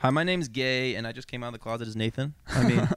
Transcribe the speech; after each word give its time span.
Hi, 0.00 0.10
my 0.10 0.24
name's 0.24 0.48
Gay, 0.48 0.94
and 0.94 1.06
I 1.06 1.12
just 1.12 1.28
came 1.28 1.42
out 1.42 1.48
of 1.48 1.52
the 1.54 1.58
closet 1.58 1.88
as 1.88 1.96
Nathan. 1.96 2.34
I 2.48 2.68
mean, 2.68 2.88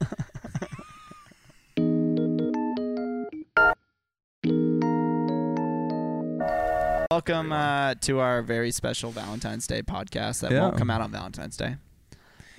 Welcome 7.11 7.51
uh, 7.51 7.95
to 8.01 8.19
our 8.19 8.41
very 8.41 8.71
special 8.71 9.11
Valentine's 9.11 9.65
Day 9.67 9.81
podcast 9.81 10.41
that 10.41 10.51
Yeah. 10.51 10.61
won't 10.61 10.77
come 10.77 10.89
out 10.89 11.01
on 11.01 11.11
Valentine's 11.11 11.57
Day. 11.57 11.77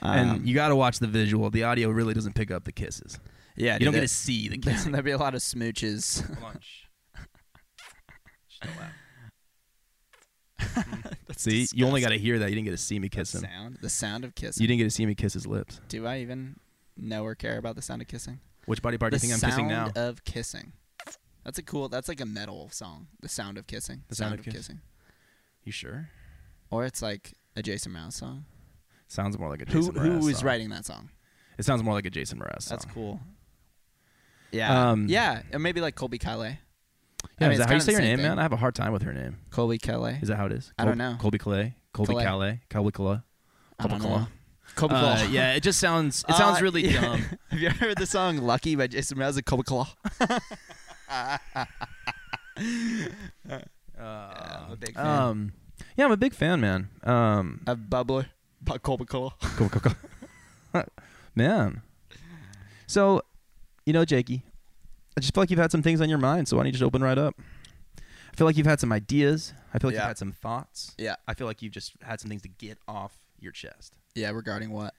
and 0.01 0.31
Um, 0.31 0.45
you 0.45 0.55
got 0.55 0.69
to 0.69 0.77
watch 0.77 0.99
the 0.99 1.07
visual. 1.07 1.51
The 1.51 1.63
audio 1.65 1.89
really 1.91 2.15
doesn't 2.15 2.35
pick 2.35 2.51
up 2.51 2.65
the 2.65 2.73
kisses. 2.73 3.19
yeah, 3.57 3.75
You 3.79 3.85
don't 3.85 3.95
get 3.95 4.01
to 4.01 4.09
see 4.09 4.49
the 4.49 4.59
there- 4.63 4.75
kissing. 4.75 4.93
There'll 4.93 5.05
be 5.05 5.11
a 5.13 5.19
lot 5.19 5.35
of 5.35 5.41
smooches. 5.41 6.23
Shh. 6.61 6.85
Shh, 8.49 8.59
don't 8.63 8.77
laugh. 8.79 8.93
See, 11.37 11.67
you 11.73 11.87
only 11.87 12.01
got 12.01 12.11
to 12.11 12.19
hear 12.19 12.39
that. 12.39 12.49
You 12.51 12.55
didn't 12.55 12.67
get 12.67 12.73
to 12.73 12.77
see 12.77 12.99
me 12.99 13.09
kiss 13.09 13.35
him. 13.35 13.43
sound, 13.43 13.79
the 13.81 13.89
sound 13.89 14.25
of 14.25 14.35
kissing. 14.35 14.63
You 14.63 14.69
didn't 14.69 14.79
get 14.79 14.85
to 14.85 14.91
see 14.91 15.07
me 15.07 15.15
kiss 15.15 15.33
his 15.33 15.47
lips. 15.47 15.81
Do 15.89 16.07
I 16.07 16.19
even 16.19 16.57
know 16.97 17.25
or 17.25 17.35
care 17.35 17.57
about 17.59 17.77
the 17.77 17.83
sound 17.83 18.03
of 18.03 18.09
kissing? 18.09 18.41
Which 18.67 18.83
body 18.83 18.99
part 18.99 19.13
do 19.13 19.17
you 19.17 19.21
think 19.21 19.33
I'm 19.33 19.41
kissing 19.51 19.69
now? 19.69 19.85
sound 19.87 19.97
of 19.97 20.25
kissing. 20.25 20.73
That's 21.45 21.59
a 21.59 21.63
cool. 21.63 21.89
That's 21.89 22.09
like 22.09 22.21
a 22.21 22.27
metal 22.27 22.69
song. 22.71 23.07
The 23.23 23.29
sound 23.29 23.57
of 23.59 23.67
kissing. 23.67 24.03
The 24.09 24.15
sound 24.15 24.39
of 24.39 24.45
kiss- 24.45 24.71
You 25.65 25.73
sure? 25.73 26.11
Or 26.71 26.85
it's 26.85 27.01
like 27.01 27.33
a 27.57 27.63
Jason 27.63 27.93
Mraz 27.93 28.13
song. 28.13 28.45
Sounds 29.09 29.39
more 29.39 29.49
like 29.49 29.63
a 29.63 29.65
Jason 29.65 29.95
who 29.95 30.01
Mraz 30.21 30.29
is 30.29 30.37
song. 30.39 30.47
writing 30.47 30.69
that 30.71 30.85
song? 30.85 31.11
It 31.59 31.65
sounds 31.65 31.83
more 31.83 31.95
like 31.95 32.07
a 32.07 32.11
Jason 32.11 32.39
Mraz 32.39 32.63
song. 32.63 32.77
That's 32.79 32.85
cool. 32.85 33.21
Yeah. 34.53 34.91
Um, 34.91 35.07
yeah. 35.09 35.43
Or 35.53 35.59
maybe 35.59 35.81
like 35.81 35.97
Colbie 35.97 36.21
Caillat. 36.21 36.59
Yeah, 37.39 37.47
I 37.47 37.49
mean, 37.49 37.53
is 37.53 37.59
that 37.59 37.69
how 37.69 37.75
you 37.75 37.81
say 37.81 37.95
same 37.95 38.05
name, 38.05 38.23
man? 38.23 38.39
I 38.39 38.43
have 38.43 38.53
a 38.53 38.57
hard 38.57 38.75
time 38.75 38.93
with 38.93 39.03
her 39.03 39.13
name. 39.13 39.39
Colbie 39.51 39.79
Caillat. 39.81 40.23
Is 40.23 40.29
that 40.29 40.37
how 40.37 40.47
it 40.47 40.53
is? 40.53 40.73
I 40.79 40.85
don't 40.85 40.99
know. 40.99 41.17
Colbie 41.19 41.39
Caillat. 41.41 41.73
Colbie 41.95 42.09
Caillat. 42.23 42.25
Caillat. 42.25 42.61
Colbie 42.71 42.93
Caillat. 42.93 43.23
I 43.79 43.87
don't 43.87 44.01
Colby 44.77 44.95
know. 44.95 45.01
Uh, 45.01 45.27
yeah, 45.31 45.55
it 45.55 45.63
just 45.63 45.81
sounds. 45.81 46.25
It 46.29 46.35
sounds 46.37 46.59
Uh, 46.61 46.63
really 46.63 46.87
yeah. 46.89 47.01
dumb. 47.01 47.25
Have 47.51 47.61
you 47.61 47.69
ever 47.69 47.77
heard 47.87 47.99
the 47.99 48.07
song 48.07 48.37
"Lucky" 48.39 48.77
by 48.77 48.87
Jason 48.87 49.19
Mraz 49.19 49.37
and 49.37 49.45
Colby 49.47 49.65
Claw? 49.65 49.89
Uh, 53.99 54.63
I'm 54.67 54.73
a 54.73 54.77
big 54.77 54.95
fan. 54.95 55.07
Um, 55.07 55.53
yeah, 55.97 56.05
I'm 56.07 56.13
a 56.13 56.17
big 56.17 56.35
fan, 56.35 56.61
man. 56.61 56.89
Um, 57.05 57.61
Of 57.67 57.79
Bubbler 57.91 58.27
by 58.63 58.79
Colby 58.79 59.05
Claw. 59.05 59.35
go, 59.59 59.69
go. 59.69 60.85
man. 61.35 61.83
So, 62.87 63.23
you 63.85 63.93
know, 63.93 64.05
Jakey, 64.05 64.43
I 65.17 65.21
just 65.21 65.35
feel 65.35 65.43
like 65.43 65.51
you've 65.51 65.59
had 65.61 65.73
some 65.73 65.83
things 65.83 66.01
on 66.01 66.09
your 66.09 66.19
mind. 66.19 66.49
So 66.49 66.57
why 66.57 66.63
don't 66.63 66.67
you 66.69 66.73
just 66.73 66.83
open 66.85 67.03
right 67.03 67.19
up? 67.19 67.35
I 67.99 68.37
feel 68.37 68.47
like 68.47 68.57
you've 68.57 68.67
had 68.67 68.81
some 68.81 68.93
ideas. 68.93 69.53
I 69.75 69.79
feel 69.79 69.89
like 69.89 69.95
Yeah. 69.97 70.03
you've 70.03 70.09
had 70.09 70.19
some 70.19 70.33
thoughts. 70.33 70.95
Yeah. 70.99 71.17
I 71.27 71.35
feel 71.35 71.47
like 71.47 71.63
you've 71.63 71.73
just 71.73 71.93
had 72.03 72.21
some 72.21 72.29
things 72.29 72.43
to 72.43 72.49
get 72.49 72.79
off 72.89 73.19
your 73.41 73.53
chest. 73.53 73.95
Yeah, 74.15 74.31
regarding 74.31 74.71
what? 74.71 74.95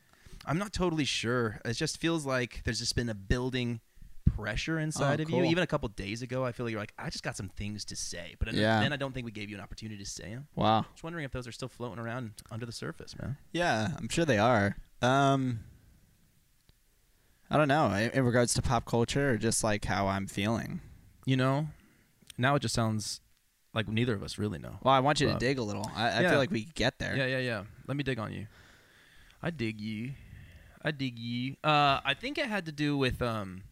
I'm 0.45 0.57
not 0.57 0.73
totally 0.73 1.05
sure. 1.05 1.59
It 1.65 1.73
just 1.73 1.97
feels 1.97 2.25
like 2.25 2.61
there's 2.65 2.79
just 2.79 2.95
been 2.95 3.09
a 3.09 3.13
building 3.15 3.79
pressure 4.35 4.79
inside 4.79 5.19
Oh, 5.19 5.23
of 5.23 5.29
cool. 5.29 5.39
you. 5.39 5.45
Even 5.45 5.63
a 5.63 5.67
couple 5.67 5.87
days 5.89 6.21
ago, 6.21 6.45
I 6.45 6.51
feel 6.51 6.65
like 6.65 6.71
you're 6.71 6.79
like, 6.81 6.93
I 6.97 7.09
just 7.09 7.23
got 7.23 7.35
some 7.35 7.49
things 7.49 7.85
to 7.85 7.95
say, 7.95 8.35
but 8.39 8.47
then- 8.47 8.55
Yeah. 8.55 8.79
then 8.79 8.93
I 8.93 8.95
don't 8.95 9.13
think 9.13 9.25
we 9.25 9.31
gave 9.31 9.49
you 9.49 9.55
an 9.57 9.61
opportunity 9.61 10.03
to 10.03 10.09
say 10.09 10.29
them. 10.33 10.47
Wow. 10.55 10.85
Just 10.91 11.03
wondering 11.03 11.25
if 11.25 11.31
those 11.31 11.47
are 11.47 11.51
still 11.51 11.67
floating 11.67 11.99
around 11.99 12.31
under 12.49 12.65
the 12.65 12.71
surface, 12.71 13.15
man. 13.19 13.37
Yeah, 13.51 13.89
I'm 13.97 14.09
sure 14.09 14.25
they 14.25 14.37
are. 14.39 14.77
Um, 15.01 15.61
I 17.51 17.57
don't 17.57 17.67
know. 17.67 17.93
In 18.13 18.23
regards 18.25 18.53
to 18.53 18.61
pop 18.61 18.85
culture, 18.85 19.31
or 19.31 19.37
just 19.37 19.63
like 19.63 19.85
how 19.85 20.07
I'm 20.07 20.25
feeling. 20.25 20.79
You 21.25 21.35
know, 21.37 21.67
now 22.37 22.55
it 22.55 22.61
just 22.61 22.73
sounds 22.73 23.19
like 23.73 23.87
neither 23.87 24.15
of 24.15 24.23
us 24.23 24.37
really 24.37 24.57
know. 24.57 24.77
Well, 24.81 24.93
I 24.93 24.99
want 24.99 25.19
you 25.19 25.27
to 25.27 25.37
dig 25.37 25.59
a 25.59 25.63
little. 25.63 25.89
I, 25.93 26.09
I 26.09 26.21
yeah. 26.21 26.29
feel 26.29 26.39
like 26.39 26.49
we 26.49 26.65
get 26.73 26.97
there. 26.97 27.15
Yeah, 27.15 27.25
yeah, 27.25 27.39
yeah. 27.39 27.63
Let 27.87 27.97
me 27.97 28.03
dig 28.03 28.19
on 28.19 28.31
you. 28.31 28.47
I 29.43 29.49
dig 29.49 29.79
you. 29.81 30.11
I 30.81 30.91
dig 30.91 31.19
you. 31.19 31.57
Uh, 31.63 31.99
I 32.03 32.15
think 32.17 32.37
it 32.37 32.47
had 32.47 32.65
to 32.65 32.71
do 32.71 32.97
with 32.97 33.21
um, 33.21 33.63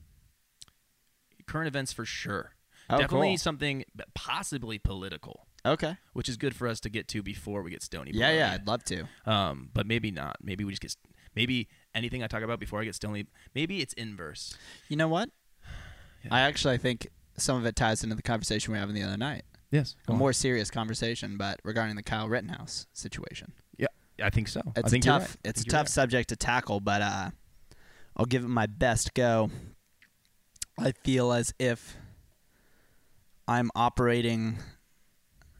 current 1.48 1.68
events 1.68 1.94
for 1.94 2.06
sure. 2.06 2.52
Oh, 2.90 2.98
Definitely 2.98 3.30
cool. 3.30 3.38
something 3.38 3.86
possibly 4.16 4.78
political, 4.78 5.48
Okay. 5.66 5.96
which 6.14 6.28
is 6.28 6.38
good 6.38 6.56
for 6.56 6.68
us 6.68 6.80
to 6.82 6.90
get 6.90 7.08
to 7.10 7.22
before 7.22 7.62
we 7.62 7.72
get 7.72 7.84
stony. 7.84 8.12
Yeah, 8.14 8.32
yeah. 8.32 8.52
I'd 8.52 8.68
love 8.68 8.84
to. 8.86 9.06
Um, 9.26 9.70
but 9.74 9.86
maybe 9.86 10.12
not. 10.12 10.38
Maybe 10.42 10.64
we 10.64 10.72
just 10.72 10.82
get. 10.82 10.92
St- 10.92 11.16
maybe 11.36 11.68
anything 11.96 12.24
I 12.24 12.28
talk 12.28 12.44
about 12.44 12.60
before 12.60 12.82
I 12.82 12.86
get 12.86 12.96
stony. 12.96 13.26
Maybe 13.54 13.82
it's 13.82 13.94
inverse. 13.94 14.56
You 14.88 14.98
know 14.98 15.08
what? 15.08 15.30
Yeah. 16.24 16.30
I 16.36 16.42
actually 16.42 16.78
think 16.78 17.08
some 17.38 17.58
of 17.58 17.66
it 17.66 17.76
ties 17.76 18.04
into 18.04 18.16
the 18.16 18.22
conversation 18.22 18.72
we 18.74 18.78
were 18.78 18.82
having 18.82 18.96
the 18.96 19.04
other 19.04 19.18
night. 19.18 19.44
Yes. 19.72 19.96
A 20.08 20.14
more 20.14 20.34
serious 20.34 20.72
conversation, 20.72 21.38
but 21.38 21.60
regarding 21.64 21.96
the 21.96 22.04
Kyle 22.04 22.28
Rittenhouse 22.28 22.88
situation. 22.94 23.54
Yeah, 24.20 24.26
I 24.26 24.30
think 24.32 24.50
so. 24.50 24.62
It's 24.76 24.88
I 24.88 24.90
think 24.90 25.06
a 25.06 25.08
tough. 25.08 25.22
right. 25.22 25.38
It's 25.46 25.62
a 25.62 25.64
think 25.64 25.72
you're 25.72 25.80
tough 25.80 25.88
subject 25.88 26.30
to 26.30 26.36
tackle, 26.36 26.82
but 26.82 27.02
uh, 27.02 27.30
I'll 28.18 28.26
give 28.26 28.44
it 28.44 28.50
my 28.50 28.66
best 28.66 29.14
go. 29.14 29.50
I 30.78 30.92
feel 30.92 31.32
as 31.32 31.54
if 31.58 31.96
I'm 33.48 33.72
operating 33.76 34.58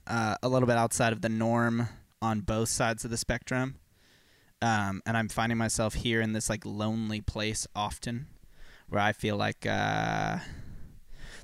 uh, 0.06 0.36
a 0.44 0.50
little 0.50 0.68
bit 0.68 0.76
outside 0.76 1.14
of 1.14 1.22
the 1.22 1.30
norm 1.30 1.88
on 2.22 2.42
both 2.42 2.68
sides 2.68 3.06
of 3.06 3.12
the 3.12 3.18
spectrum, 3.18 3.76
um, 4.62 5.02
and 5.06 5.16
I'm 5.18 5.30
finding 5.30 5.58
myself 5.58 5.94
here 5.96 6.22
in 6.22 6.34
this 6.34 6.50
like 6.50 6.66
lonely 6.66 7.22
place 7.22 7.68
often, 7.76 8.28
where 8.88 9.02
I 9.02 9.14
feel 9.14 9.38
like. 9.38 9.66
Uh, 9.66 10.40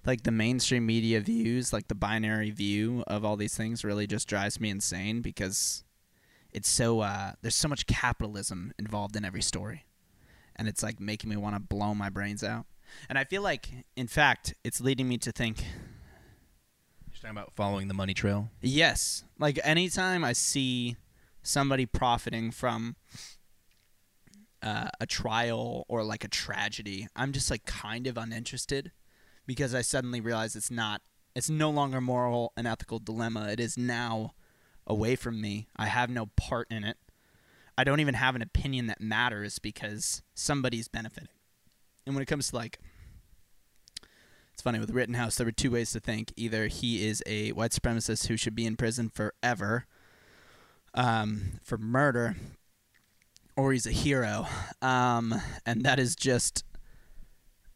like 0.06 0.22
the 0.22 0.32
mainstream 0.32 0.86
media 0.86 1.20
views, 1.20 1.74
like 1.74 1.88
the 1.88 1.96
binary 1.96 2.52
view 2.52 3.04
of 3.08 3.26
all 3.26 3.36
these 3.36 3.58
things, 3.58 3.84
really 3.84 4.06
just 4.06 4.28
drives 4.28 4.60
me 4.60 4.70
insane 4.70 5.22
because 5.22 5.84
it's 6.52 6.70
so 6.70 7.00
uh, 7.00 7.32
there's 7.42 7.56
so 7.56 7.68
much 7.68 7.88
capitalism 7.88 8.72
involved 8.78 9.16
in 9.16 9.26
every 9.26 9.42
story, 9.42 9.84
and 10.56 10.68
it's 10.68 10.84
like 10.84 11.00
making 11.00 11.32
me 11.32 11.36
want 11.38 11.56
to 11.56 11.60
blow 11.60 11.96
my 11.96 12.10
brains 12.10 12.44
out. 12.44 12.66
And 13.10 13.18
I 13.18 13.24
feel 13.24 13.42
like, 13.42 13.68
in 13.96 14.06
fact, 14.08 14.54
it's 14.64 14.80
leading 14.80 15.08
me 15.10 15.18
to 15.18 15.32
think, 15.32 15.58
You're 17.08 17.16
talking 17.16 17.32
about 17.32 17.54
following 17.56 17.88
the 17.88 17.96
money 17.96 18.14
trail. 18.14 18.52
yes, 18.62 19.24
like 19.40 19.60
anytime 19.64 20.24
I 20.24 20.34
see 20.34 20.98
somebody 21.46 21.86
profiting 21.86 22.52
from 22.52 22.96
uh, 24.62 24.90
a 25.00 25.06
trial 25.06 25.86
or 25.88 26.04
like 26.04 26.24
a 26.24 26.28
tragedy, 26.28 27.08
I'm 27.16 27.32
just 27.32 27.52
like 27.52 27.66
kind 27.66 28.08
of 28.08 28.18
uninterested 28.18 28.92
because 29.46 29.76
I 29.76 29.82
suddenly 29.82 30.20
realize 30.20 30.56
it's 30.56 30.72
not, 30.72 31.02
it's 31.36 31.50
no 31.50 31.70
longer 31.70 32.02
moral 32.02 32.52
and 32.58 32.68
ethical 32.68 33.00
dilemma. 33.00 33.50
It 33.52 33.60
is 33.60 33.78
now 33.78 34.34
away 34.88 35.16
from 35.16 35.40
me. 35.40 35.68
I 35.78 35.86
have 35.88 36.10
no 36.10 36.28
part 36.36 36.68
in 36.72 36.84
it. 36.84 36.98
I 37.78 37.84
don't 37.84 38.00
even 38.00 38.16
have 38.16 38.36
an 38.36 38.42
opinion 38.42 38.88
that 38.88 39.02
matters 39.02 39.60
because 39.60 40.24
somebody's 40.34 40.88
benefiting. 40.88 41.30
And 42.06 42.16
when 42.16 42.22
it 42.22 42.28
comes 42.28 42.50
to 42.50 42.56
like, 42.56 42.80
it's 44.54 44.62
funny 44.62 44.80
with 44.80 44.92
Rittenhouse, 44.92 45.36
there 45.36 45.46
were 45.46 45.52
two 45.52 45.72
ways 45.72 45.92
to 45.92 46.00
think. 46.00 46.32
Either 46.38 46.68
he 46.68 47.06
is 47.06 47.22
a 47.26 47.52
white 47.52 47.72
supremacist 47.72 48.28
who 48.28 48.38
should 48.38 48.56
be 48.56 48.66
in 48.66 48.78
prison 48.78 49.10
forever 49.10 49.86
um, 50.96 51.60
for 51.64 51.78
murder, 51.78 52.36
or 53.56 53.74
he's 53.74 53.86
a 53.86 53.92
hero. 53.92 54.48
Um, 54.82 55.36
and 55.66 55.84
that 55.84 56.00
is 56.00 56.16
just 56.16 56.64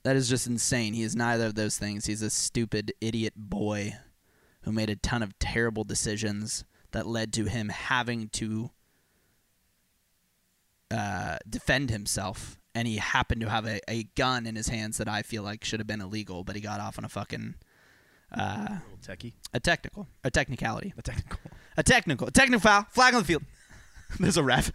that 0.04 0.16
is 0.16 0.30
just 0.30 0.48
insane. 0.48 0.94
He 0.94 1.04
is 1.04 1.16
neither 1.16 1.46
of 1.46 1.56
those 1.56 1.78
things. 1.78 2.06
He's 2.06 2.22
a 2.22 2.30
stupid 2.30 2.94
idiot 3.02 3.34
boy 3.36 3.94
who 4.62 4.72
made 4.72 4.90
a 4.90 4.96
ton 4.96 5.22
of 5.22 5.38
terrible 5.40 5.84
decisions 5.84 6.64
that 6.92 7.06
led 7.06 7.34
to 7.34 7.46
him 7.46 7.70
having 7.70 8.30
to 8.30 8.72
uh, 10.92 11.38
defend 11.48 11.90
himself. 11.90 12.58
And 12.74 12.88
he 12.88 12.98
happened 12.98 13.42
to 13.42 13.50
have 13.50 13.66
a, 13.66 13.80
a 13.90 14.04
gun 14.16 14.46
in 14.46 14.56
his 14.56 14.70
hands 14.70 14.98
that 14.98 15.08
I 15.08 15.22
feel 15.22 15.44
like 15.44 15.64
should 15.64 15.80
have 15.80 15.88
been 15.88 16.02
illegal, 16.02 16.44
but 16.44 16.56
he 16.56 16.62
got 16.62 16.80
off 16.80 16.98
on 16.98 17.06
a 17.06 17.10
fucking 17.10 17.56
uh, 18.32 18.78
A 19.08 19.34
a 19.54 19.60
technical, 19.60 20.08
a 20.24 20.32
technicality, 20.32 20.94
A 20.98 21.02
technical. 21.02 21.40
A 21.80 21.84
technical, 21.84 22.28
a 22.28 22.32
technical 22.32 22.60
foul, 22.60 22.86
flag 22.92 23.14
on 23.14 23.22
the 23.22 23.26
field. 23.26 23.44
There's 24.20 24.36
a 24.36 24.44
ref. 24.44 24.72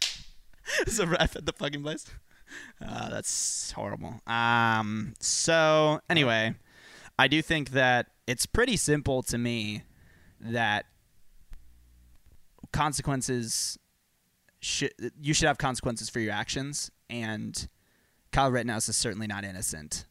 There's 0.84 0.98
a 0.98 1.06
ref 1.06 1.34
at 1.34 1.46
the 1.46 1.52
fucking 1.52 1.82
place. 1.82 2.04
Uh, 2.86 3.08
that's 3.08 3.72
horrible. 3.72 4.20
Um. 4.26 5.14
So 5.18 6.00
anyway, 6.10 6.54
I 7.18 7.26
do 7.26 7.40
think 7.40 7.70
that 7.70 8.08
it's 8.26 8.44
pretty 8.44 8.76
simple 8.76 9.22
to 9.24 9.38
me 9.38 9.84
that 10.40 10.84
consequences 12.72 13.78
should 14.60 14.92
you 15.20 15.32
should 15.32 15.48
have 15.48 15.56
consequences 15.56 16.10
for 16.10 16.20
your 16.20 16.34
actions, 16.34 16.90
and 17.08 17.66
Kyle 18.30 18.50
Rittenhouse 18.50 18.90
is 18.90 18.96
certainly 18.96 19.26
not 19.26 19.42
innocent. 19.42 20.04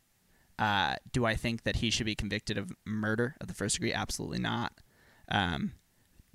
Uh, 0.57 0.95
do 1.11 1.23
I 1.23 1.35
think 1.35 1.63
that 1.63 1.77
he 1.77 1.91
should 1.91 2.07
be 2.07 2.15
convicted 2.15 2.57
of 2.57 2.71
murder 2.83 3.35
of 3.39 3.47
the 3.47 3.53
first 3.53 3.75
degree? 3.75 3.93
Absolutely 3.93 4.39
not. 4.39 4.73
Um, 5.31 5.73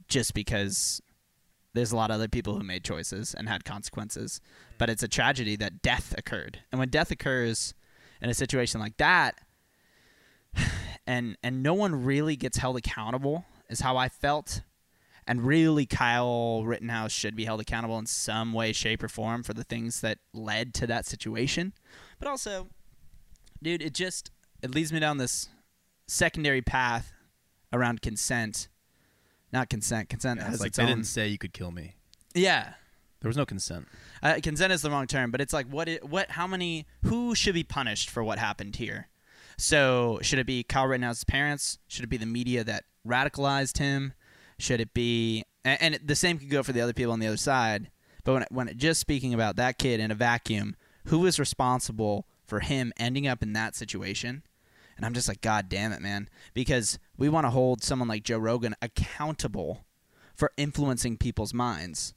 just 0.09 0.35
because 0.35 1.01
there's 1.75 1.93
a 1.93 1.97
lot 1.97 2.11
of 2.11 2.15
other 2.15 2.29
people 2.29 2.57
who 2.57 2.65
made 2.65 2.83
choices 2.83 3.35
and 3.35 3.49
had 3.49 3.65
consequences, 3.65 4.41
but 4.79 4.89
it's 4.89 5.03
a 5.03 5.09
tragedy 5.09 5.57
that 5.57 5.83
death 5.83 6.15
occurred. 6.17 6.61
And 6.73 6.79
when 6.79 6.89
death 6.89 7.11
occurs 7.11 7.75
in 8.21 8.31
a 8.31 8.35
situation 8.35 8.81
like 8.81 8.97
that, 8.97 9.39
and 11.07 11.37
and 11.43 11.63
no 11.63 11.75
one 11.75 12.05
really 12.05 12.37
gets 12.37 12.57
held 12.57 12.77
accountable, 12.77 13.45
is 13.69 13.81
how 13.81 13.97
I 13.97 14.09
felt. 14.09 14.63
And 15.29 15.45
really, 15.45 15.87
Kyle 15.87 16.65
Rittenhouse 16.65 17.11
should 17.11 17.35
be 17.35 17.45
held 17.45 17.61
accountable 17.61 17.99
in 17.99 18.07
some 18.07 18.53
way, 18.53 18.73
shape, 18.73 19.03
or 19.03 19.09
form 19.09 19.43
for 19.43 19.55
the 19.55 19.65
things 19.65 20.01
that 20.01 20.19
led 20.33 20.73
to 20.75 20.87
that 20.87 21.05
situation. 21.05 21.73
But 22.21 22.29
also, 22.29 22.69
dude, 23.61 23.83
it 23.83 23.93
just 23.93 24.31
it 24.63 24.75
leads 24.75 24.93
me 24.93 25.01
down 25.01 25.19
this 25.19 25.49
secondary 26.07 26.63
path 26.63 27.13
around 27.73 28.03
consent. 28.03 28.69
Not 29.53 29.69
consent. 29.71 30.09
Consent 30.09 30.41
Yeah, 30.41 30.51
has 30.51 30.61
like 30.61 30.69
its 30.69 30.77
they 30.77 30.83
own. 30.83 30.89
didn't 30.91 31.07
say 31.07 31.29
you 31.29 31.39
could 31.39 31.53
kill 31.53 31.71
me. 31.71 31.95
yeah, 32.35 32.75
There 33.21 33.29
was 33.29 33.37
no 33.37 33.47
consent. 33.47 33.87
uh, 34.23 34.39
consent 34.43 34.73
is 34.73 34.83
the 34.83 34.91
wrong 34.91 35.07
term, 35.07 35.31
but 35.31 35.41
it's 35.41 35.53
like 35.53 35.67
what? 35.69 35.89
It, 35.89 36.05
what? 36.09 36.33
How 36.33 36.47
many? 36.47 36.87
Who 37.05 37.35
should 37.35 37.55
be 37.55 37.65
punished 37.65 38.11
for 38.11 38.23
what 38.25 38.39
happened 38.39 38.77
here? 38.77 39.09
So 39.57 40.19
should 40.23 40.39
it 40.39 40.47
be 40.47 40.63
Kyle 40.63 40.87
Rittenhouse's 40.87 41.25
parents? 41.25 41.79
Should 41.89 42.05
it 42.05 42.09
be 42.11 42.19
the 42.19 42.27
media 42.27 42.63
that 42.65 42.85
radicalized 43.07 43.79
him? 43.79 44.13
Should 44.59 44.81
it 44.81 44.93
be? 44.93 45.45
And, 45.65 45.81
and 45.95 46.09
the 46.09 46.15
same 46.17 46.39
could 46.39 46.51
go 46.51 46.63
for 46.63 46.73
the 46.73 46.81
other 46.81 46.93
people 46.93 47.13
on 47.13 47.21
the 47.21 47.27
other 47.27 47.37
side. 47.37 47.91
But 48.25 48.33
when 48.35 48.43
it, 48.43 48.49
when 48.51 48.69
it, 48.69 48.77
just 48.77 49.01
speaking 49.01 49.33
about 49.33 49.57
that 49.57 49.79
kid 49.79 50.01
in 50.01 50.11
a 50.11 50.15
vacuum, 50.15 50.77
who 51.07 51.25
is 51.27 51.39
responsible 51.39 52.27
for 52.45 52.61
him 52.61 52.93
ending 52.99 53.27
up 53.27 53.43
in 53.43 53.53
that 53.55 53.75
situation? 53.75 54.43
And 54.97 55.05
I'm 55.05 55.15
just 55.15 55.29
like, 55.29 55.41
God 55.41 55.69
damn 55.69 55.93
it, 55.93 56.01
man, 56.01 56.29
because 56.55 56.99
we 57.17 57.29
want 57.29 57.45
to 57.45 57.51
hold 57.51 57.83
someone 57.83 58.09
like 58.09 58.23
Joe 58.23 58.39
Rogan 58.39 58.75
accountable 58.81 59.85
for 60.35 60.53
influencing 60.57 61.17
people's 61.19 61.53
minds. 61.53 62.15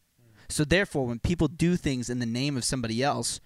So 0.48 0.64
therefore, 0.64 1.06
when 1.06 1.20
people 1.20 1.48
do 1.48 1.76
things 1.76 2.10
in 2.10 2.20
the 2.20 2.26
name 2.26 2.58
of 2.58 2.64
somebody 2.64 3.04
else, 3.04 3.40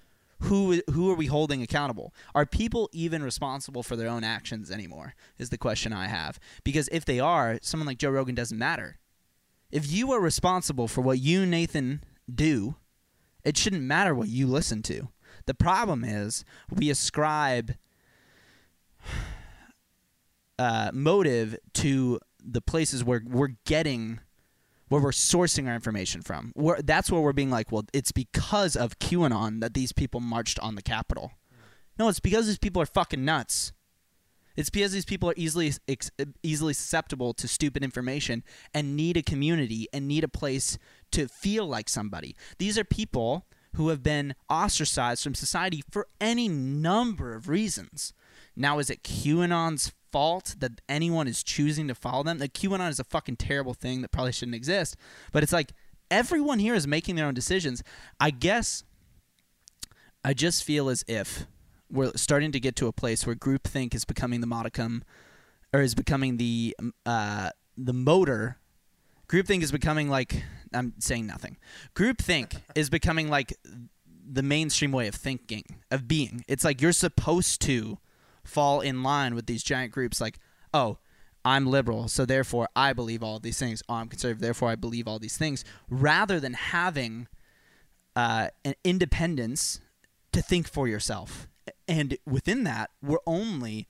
who 0.43 0.81
who 0.91 1.09
are 1.09 1.15
we 1.15 1.27
holding 1.27 1.61
accountable? 1.61 2.13
Are 2.35 2.45
people 2.45 2.89
even 2.91 3.23
responsible 3.23 3.83
for 3.83 3.95
their 3.95 4.09
own 4.09 4.23
actions 4.23 4.69
anymore? 4.69 5.15
Is 5.37 5.49
the 5.49 5.57
question 5.57 5.93
I 5.93 6.07
have. 6.07 6.39
Because 6.63 6.89
if 6.91 7.05
they 7.05 7.19
are, 7.19 7.59
someone 7.61 7.87
like 7.87 7.97
Joe 7.97 8.09
Rogan 8.09 8.35
doesn't 8.35 8.57
matter. 8.57 8.97
If 9.71 9.91
you 9.91 10.11
are 10.11 10.19
responsible 10.19 10.87
for 10.87 11.01
what 11.01 11.19
you 11.19 11.45
Nathan 11.45 12.03
do, 12.33 12.75
it 13.43 13.57
shouldn't 13.57 13.83
matter 13.83 14.13
what 14.13 14.27
you 14.27 14.47
listen 14.47 14.81
to. 14.83 15.09
The 15.45 15.53
problem 15.53 16.03
is 16.03 16.45
we 16.69 16.89
ascribe 16.89 17.75
uh, 20.59 20.91
motive 20.93 21.57
to 21.73 22.19
the 22.43 22.61
places 22.61 23.03
where 23.03 23.21
we're 23.25 23.55
getting 23.65 24.19
where 24.89 25.01
we're 25.01 25.11
sourcing 25.11 25.67
our 25.67 25.73
information 25.73 26.21
from. 26.21 26.51
Where, 26.55 26.79
that's 26.83 27.09
where 27.09 27.19
we're 27.19 27.33
being 27.33 27.49
like, 27.49 27.71
well, 27.71 27.85
it's 27.93 28.11
because 28.11 28.75
of 28.75 28.99
QAnon 28.99 29.59
that 29.61 29.73
these 29.73 29.91
people 29.91 30.19
marched 30.19 30.59
on 30.59 30.75
the 30.75 30.83
Capitol. 30.83 31.31
No, 31.97 32.09
it's 32.09 32.19
because 32.19 32.45
these 32.45 32.59
people 32.59 32.79
are 32.79 32.85
fucking 32.85 33.25
nuts. 33.25 33.71
It's 34.55 34.69
because 34.69 34.91
these 34.91 35.05
people 35.05 35.29
are 35.29 35.35
easily 35.35 35.73
ex- 35.87 36.11
easily 36.43 36.73
susceptible 36.73 37.33
to 37.33 37.47
stupid 37.47 37.83
information 37.83 38.43
and 38.73 38.95
need 38.95 39.17
a 39.17 39.23
community 39.23 39.87
and 39.91 40.07
need 40.07 40.23
a 40.23 40.27
place 40.27 40.77
to 41.11 41.27
feel 41.27 41.65
like 41.65 41.89
somebody. 41.89 42.35
These 42.59 42.77
are 42.77 42.83
people 42.83 43.47
who 43.75 43.89
have 43.89 44.03
been 44.03 44.35
ostracized 44.49 45.23
from 45.23 45.33
society 45.33 45.81
for 45.89 46.07
any 46.21 46.47
number 46.47 47.33
of 47.33 47.49
reasons. 47.49 48.13
Now, 48.55 48.79
is 48.79 48.89
it 48.89 49.03
QAnon's 49.03 49.91
fault 50.11 50.55
that 50.59 50.81
anyone 50.87 51.27
is 51.27 51.43
choosing 51.43 51.87
to 51.87 51.95
follow 51.95 52.23
them? 52.23 52.37
That 52.37 52.53
QAnon 52.53 52.89
is 52.89 52.99
a 52.99 53.03
fucking 53.03 53.37
terrible 53.37 53.73
thing 53.73 54.01
that 54.01 54.11
probably 54.11 54.31
shouldn't 54.31 54.55
exist. 54.55 54.95
But 55.31 55.43
it's 55.43 55.53
like 55.53 55.73
everyone 56.11 56.59
here 56.59 56.75
is 56.75 56.87
making 56.87 57.15
their 57.15 57.25
own 57.25 57.33
decisions. 57.33 57.83
I 58.19 58.29
guess 58.29 58.83
I 60.23 60.33
just 60.33 60.63
feel 60.63 60.89
as 60.89 61.03
if 61.07 61.47
we're 61.91 62.11
starting 62.15 62.51
to 62.51 62.59
get 62.59 62.75
to 62.77 62.87
a 62.87 62.91
place 62.91 63.25
where 63.25 63.35
groupthink 63.35 63.93
is 63.93 64.05
becoming 64.05 64.41
the 64.41 64.47
modicum, 64.47 65.03
or 65.73 65.81
is 65.81 65.95
becoming 65.95 66.37
the 66.37 66.75
uh, 67.05 67.49
the 67.77 67.93
motor. 67.93 68.57
Groupthink 69.27 69.63
is 69.63 69.71
becoming 69.71 70.09
like 70.09 70.43
I'm 70.73 70.93
saying 70.99 71.25
nothing. 71.25 71.57
Groupthink 71.95 72.61
is 72.75 72.89
becoming 72.89 73.29
like 73.29 73.53
the 74.25 74.43
mainstream 74.43 74.91
way 74.91 75.07
of 75.07 75.15
thinking, 75.15 75.63
of 75.91 76.07
being. 76.07 76.43
It's 76.47 76.63
like 76.63 76.81
you're 76.81 76.91
supposed 76.91 77.61
to 77.63 77.97
fall 78.43 78.81
in 78.81 79.03
line 79.03 79.35
with 79.35 79.45
these 79.45 79.63
giant 79.63 79.91
groups 79.91 80.19
like, 80.19 80.39
oh, 80.73 80.97
I'm 81.45 81.67
liberal, 81.67 82.07
so 82.07 82.25
therefore 82.25 82.69
I 82.75 82.93
believe 82.93 83.21
all 83.21 83.39
these 83.39 83.59
things. 83.59 83.83
Oh, 83.89 83.95
I'm 83.95 84.07
conservative, 84.07 84.41
therefore 84.41 84.69
I 84.69 84.75
believe 84.75 85.07
all 85.07 85.19
these 85.19 85.37
things, 85.37 85.65
rather 85.89 86.39
than 86.39 86.53
having 86.53 87.27
uh, 88.15 88.47
an 88.63 88.75
independence 88.83 89.81
to 90.31 90.41
think 90.41 90.67
for 90.67 90.87
yourself. 90.87 91.47
And 91.87 92.17
within 92.25 92.63
that, 92.63 92.91
we're 93.01 93.17
only 93.27 93.87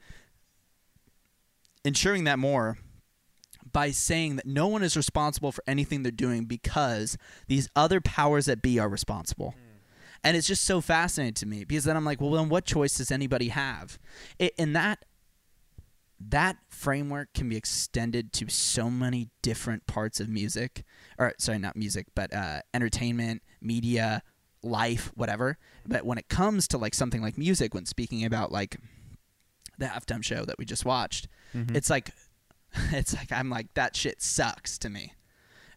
ensuring 1.85 2.23
that 2.23 2.39
more 2.39 2.77
by 3.71 3.91
saying 3.91 4.35
that 4.35 4.45
no 4.45 4.67
one 4.67 4.83
is 4.83 4.95
responsible 4.95 5.51
for 5.51 5.63
anything 5.67 6.03
they're 6.03 6.11
doing 6.11 6.45
because 6.45 7.17
these 7.47 7.69
other 7.75 8.01
powers 8.01 8.45
that 8.45 8.61
be 8.61 8.79
are 8.79 8.89
responsible. 8.89 9.56
And 10.23 10.37
it's 10.37 10.47
just 10.47 10.63
so 10.63 10.79
fascinating 10.81 11.33
to 11.35 11.45
me 11.45 11.65
because 11.65 11.83
then 11.83 11.97
I'm 11.97 12.05
like, 12.05 12.21
well, 12.21 12.31
then 12.31 12.47
what 12.49 12.65
choice 12.65 12.95
does 12.97 13.11
anybody 13.11 13.49
have? 13.49 13.99
It, 14.39 14.53
and 14.57 14.75
that 14.75 15.03
that 16.25 16.57
framework 16.69 17.33
can 17.33 17.49
be 17.49 17.57
extended 17.57 18.31
to 18.33 18.47
so 18.49 18.89
many 18.89 19.29
different 19.41 19.85
parts 19.87 20.19
of 20.21 20.29
music, 20.29 20.83
or 21.17 21.33
sorry, 21.37 21.59
not 21.59 21.75
music, 21.75 22.07
but 22.15 22.33
uh, 22.33 22.61
entertainment, 22.73 23.41
media, 23.61 24.23
life, 24.61 25.11
whatever. 25.15 25.57
But 25.85 26.05
when 26.05 26.17
it 26.17 26.29
comes 26.29 26.67
to 26.69 26.77
like 26.77 26.93
something 26.93 27.21
like 27.21 27.37
music, 27.37 27.73
when 27.73 27.85
speaking 27.85 28.23
about 28.23 28.51
like 28.51 28.77
the 29.77 29.87
halftime 29.87 30.23
show 30.23 30.45
that 30.45 30.57
we 30.57 30.65
just 30.65 30.85
watched, 30.85 31.27
Mhm. 31.53 31.75
it's 31.75 31.89
like 31.89 32.11
it's 32.91 33.13
like 33.13 33.31
I'm 33.31 33.49
like 33.49 33.73
that 33.73 33.95
shit 33.95 34.21
sucks 34.21 34.77
to 34.79 34.89
me 34.89 35.13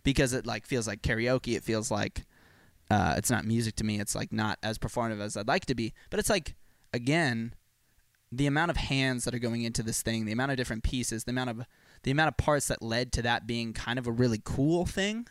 because 0.04 0.32
it 0.32 0.46
like 0.46 0.64
feels 0.66 0.86
like 0.86 1.02
karaoke. 1.02 1.56
It 1.56 1.64
feels 1.64 1.90
like 1.90 2.24
uh, 2.90 3.14
it's 3.16 3.30
not 3.30 3.44
music 3.44 3.76
to 3.76 3.84
me. 3.84 4.00
It's 4.00 4.14
like 4.14 4.32
not 4.32 4.58
as 4.62 4.78
performative 4.78 5.20
as 5.20 5.36
I'd 5.36 5.48
like 5.48 5.66
to 5.66 5.74
be. 5.74 5.92
But 6.10 6.20
it's 6.20 6.30
like 6.30 6.54
again, 6.92 7.54
the 8.32 8.46
amount 8.46 8.70
of 8.70 8.76
hands 8.76 9.24
that 9.24 9.34
are 9.34 9.38
going 9.38 9.62
into 9.62 9.82
this 9.82 10.02
thing, 10.02 10.24
the 10.24 10.32
amount 10.32 10.50
of 10.50 10.56
different 10.56 10.82
pieces, 10.82 11.24
the 11.24 11.30
amount 11.30 11.50
of 11.50 11.62
the 12.02 12.10
amount 12.10 12.28
of 12.28 12.36
parts 12.36 12.68
that 12.68 12.82
led 12.82 13.12
to 13.12 13.22
that 13.22 13.46
being 13.46 13.72
kind 13.72 13.98
of 13.98 14.06
a 14.06 14.12
really 14.12 14.40
cool 14.42 14.86
thing. 14.86 15.26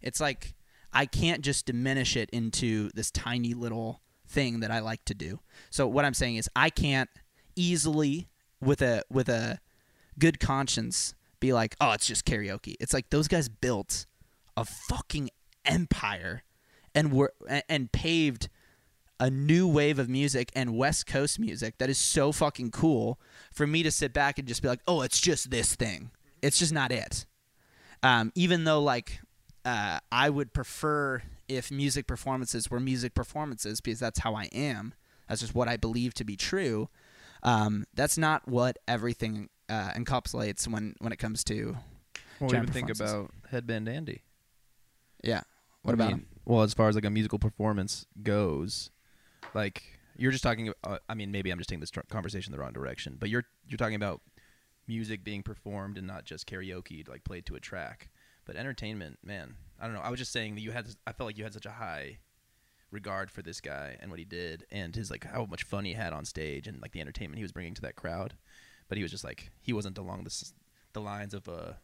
It's 0.00 0.20
like 0.20 0.54
I 0.92 1.06
can't 1.06 1.42
just 1.42 1.66
diminish 1.66 2.16
it 2.16 2.30
into 2.30 2.90
this 2.94 3.10
tiny 3.10 3.54
little 3.54 4.02
thing 4.26 4.60
that 4.60 4.70
I 4.70 4.80
like 4.80 5.04
to 5.06 5.14
do. 5.14 5.40
So 5.70 5.86
what 5.86 6.04
I'm 6.04 6.14
saying 6.14 6.36
is 6.36 6.48
I 6.54 6.70
can't 6.70 7.10
easily 7.56 8.28
with 8.60 8.82
a 8.82 9.02
with 9.10 9.28
a 9.28 9.60
good 10.18 10.40
conscience 10.40 11.14
be 11.40 11.52
like, 11.52 11.76
"Oh, 11.80 11.92
it's 11.92 12.06
just 12.06 12.24
karaoke." 12.24 12.74
It's 12.80 12.92
like 12.92 13.10
those 13.10 13.28
guys 13.28 13.48
built 13.48 14.06
a 14.56 14.64
fucking 14.64 15.30
empire 15.64 16.42
and 16.94 17.12
were 17.12 17.32
and 17.68 17.92
paved 17.92 18.48
a 19.20 19.30
new 19.30 19.66
wave 19.66 19.98
of 19.98 20.08
music 20.08 20.50
and 20.54 20.76
West 20.76 21.06
Coast 21.06 21.38
music 21.38 21.78
that 21.78 21.90
is 21.90 21.98
so 21.98 22.30
fucking 22.32 22.70
cool 22.70 23.18
for 23.52 23.66
me 23.66 23.82
to 23.82 23.90
sit 23.90 24.12
back 24.12 24.38
and 24.38 24.46
just 24.46 24.62
be 24.62 24.68
like, 24.68 24.80
"Oh, 24.86 25.02
it's 25.02 25.20
just 25.20 25.50
this 25.50 25.74
thing." 25.74 26.10
It's 26.40 26.58
just 26.58 26.72
not 26.72 26.92
it. 26.92 27.26
Um, 28.02 28.30
even 28.34 28.64
though 28.64 28.80
like 28.80 29.20
uh, 29.64 29.98
I 30.12 30.30
would 30.30 30.52
prefer 30.52 31.22
if 31.48 31.70
music 31.70 32.06
performances 32.06 32.70
were 32.70 32.80
music 32.80 33.14
performances 33.14 33.80
because 33.80 33.98
that's 33.98 34.20
how 34.20 34.34
I 34.34 34.44
am. 34.52 34.94
That's 35.28 35.40
just 35.40 35.54
what 35.54 35.68
I 35.68 35.76
believe 35.76 36.14
to 36.14 36.24
be 36.24 36.36
true. 36.36 36.88
Um, 37.42 37.86
that's 37.94 38.16
not 38.16 38.48
what 38.48 38.78
everything 38.86 39.48
uh, 39.68 39.90
encapsulates 39.96 40.66
when 40.66 40.94
when 41.00 41.12
it 41.12 41.18
comes 41.18 41.44
to 41.44 41.76
What 42.38 42.50
do 42.50 42.56
you 42.56 42.66
think 42.66 42.90
about 42.90 43.30
Headband 43.50 43.88
Andy? 43.88 44.22
yeah. 45.22 45.42
What 45.82 45.92
I 45.92 45.94
about 45.94 46.08
mean, 46.08 46.18
him? 46.18 46.26
Well, 46.48 46.62
as 46.62 46.72
far 46.72 46.88
as 46.88 46.94
like 46.94 47.04
a 47.04 47.10
musical 47.10 47.38
performance 47.38 48.06
goes, 48.22 48.88
like 49.52 49.98
you're 50.16 50.32
just 50.32 50.42
talking. 50.42 50.72
Uh, 50.82 50.96
I 51.06 51.12
mean, 51.12 51.30
maybe 51.30 51.50
I'm 51.50 51.58
just 51.58 51.68
taking 51.68 51.80
this 51.80 51.90
tr- 51.90 52.00
conversation 52.08 52.52
the 52.52 52.58
wrong 52.58 52.72
direction, 52.72 53.18
but 53.20 53.28
you're 53.28 53.44
you're 53.68 53.76
talking 53.76 53.96
about 53.96 54.22
music 54.86 55.22
being 55.22 55.42
performed 55.42 55.98
and 55.98 56.06
not 56.06 56.24
just 56.24 56.48
karaoke, 56.48 57.06
like 57.06 57.22
played 57.22 57.44
to 57.44 57.54
a 57.54 57.60
track. 57.60 58.08
But 58.46 58.56
entertainment, 58.56 59.18
man, 59.22 59.56
I 59.78 59.84
don't 59.84 59.94
know. 59.94 60.00
I 60.00 60.08
was 60.08 60.18
just 60.18 60.32
saying 60.32 60.54
that 60.54 60.62
you 60.62 60.70
had. 60.70 60.88
I 61.06 61.12
felt 61.12 61.26
like 61.26 61.36
you 61.36 61.44
had 61.44 61.52
such 61.52 61.66
a 61.66 61.70
high 61.70 62.16
regard 62.90 63.30
for 63.30 63.42
this 63.42 63.60
guy 63.60 63.98
and 64.00 64.10
what 64.10 64.18
he 64.18 64.24
did, 64.24 64.64
and 64.70 64.96
his 64.96 65.10
like 65.10 65.24
how 65.24 65.44
much 65.44 65.64
fun 65.64 65.84
he 65.84 65.92
had 65.92 66.14
on 66.14 66.24
stage, 66.24 66.66
and 66.66 66.80
like 66.80 66.92
the 66.92 67.02
entertainment 67.02 67.36
he 67.36 67.44
was 67.44 67.52
bringing 67.52 67.74
to 67.74 67.82
that 67.82 67.96
crowd. 67.96 68.32
But 68.88 68.96
he 68.96 69.02
was 69.02 69.12
just 69.12 69.22
like 69.22 69.50
he 69.60 69.74
wasn't 69.74 69.98
along 69.98 70.24
the 70.24 70.50
the 70.94 71.02
lines 71.02 71.34
of 71.34 71.46
a 71.46 71.76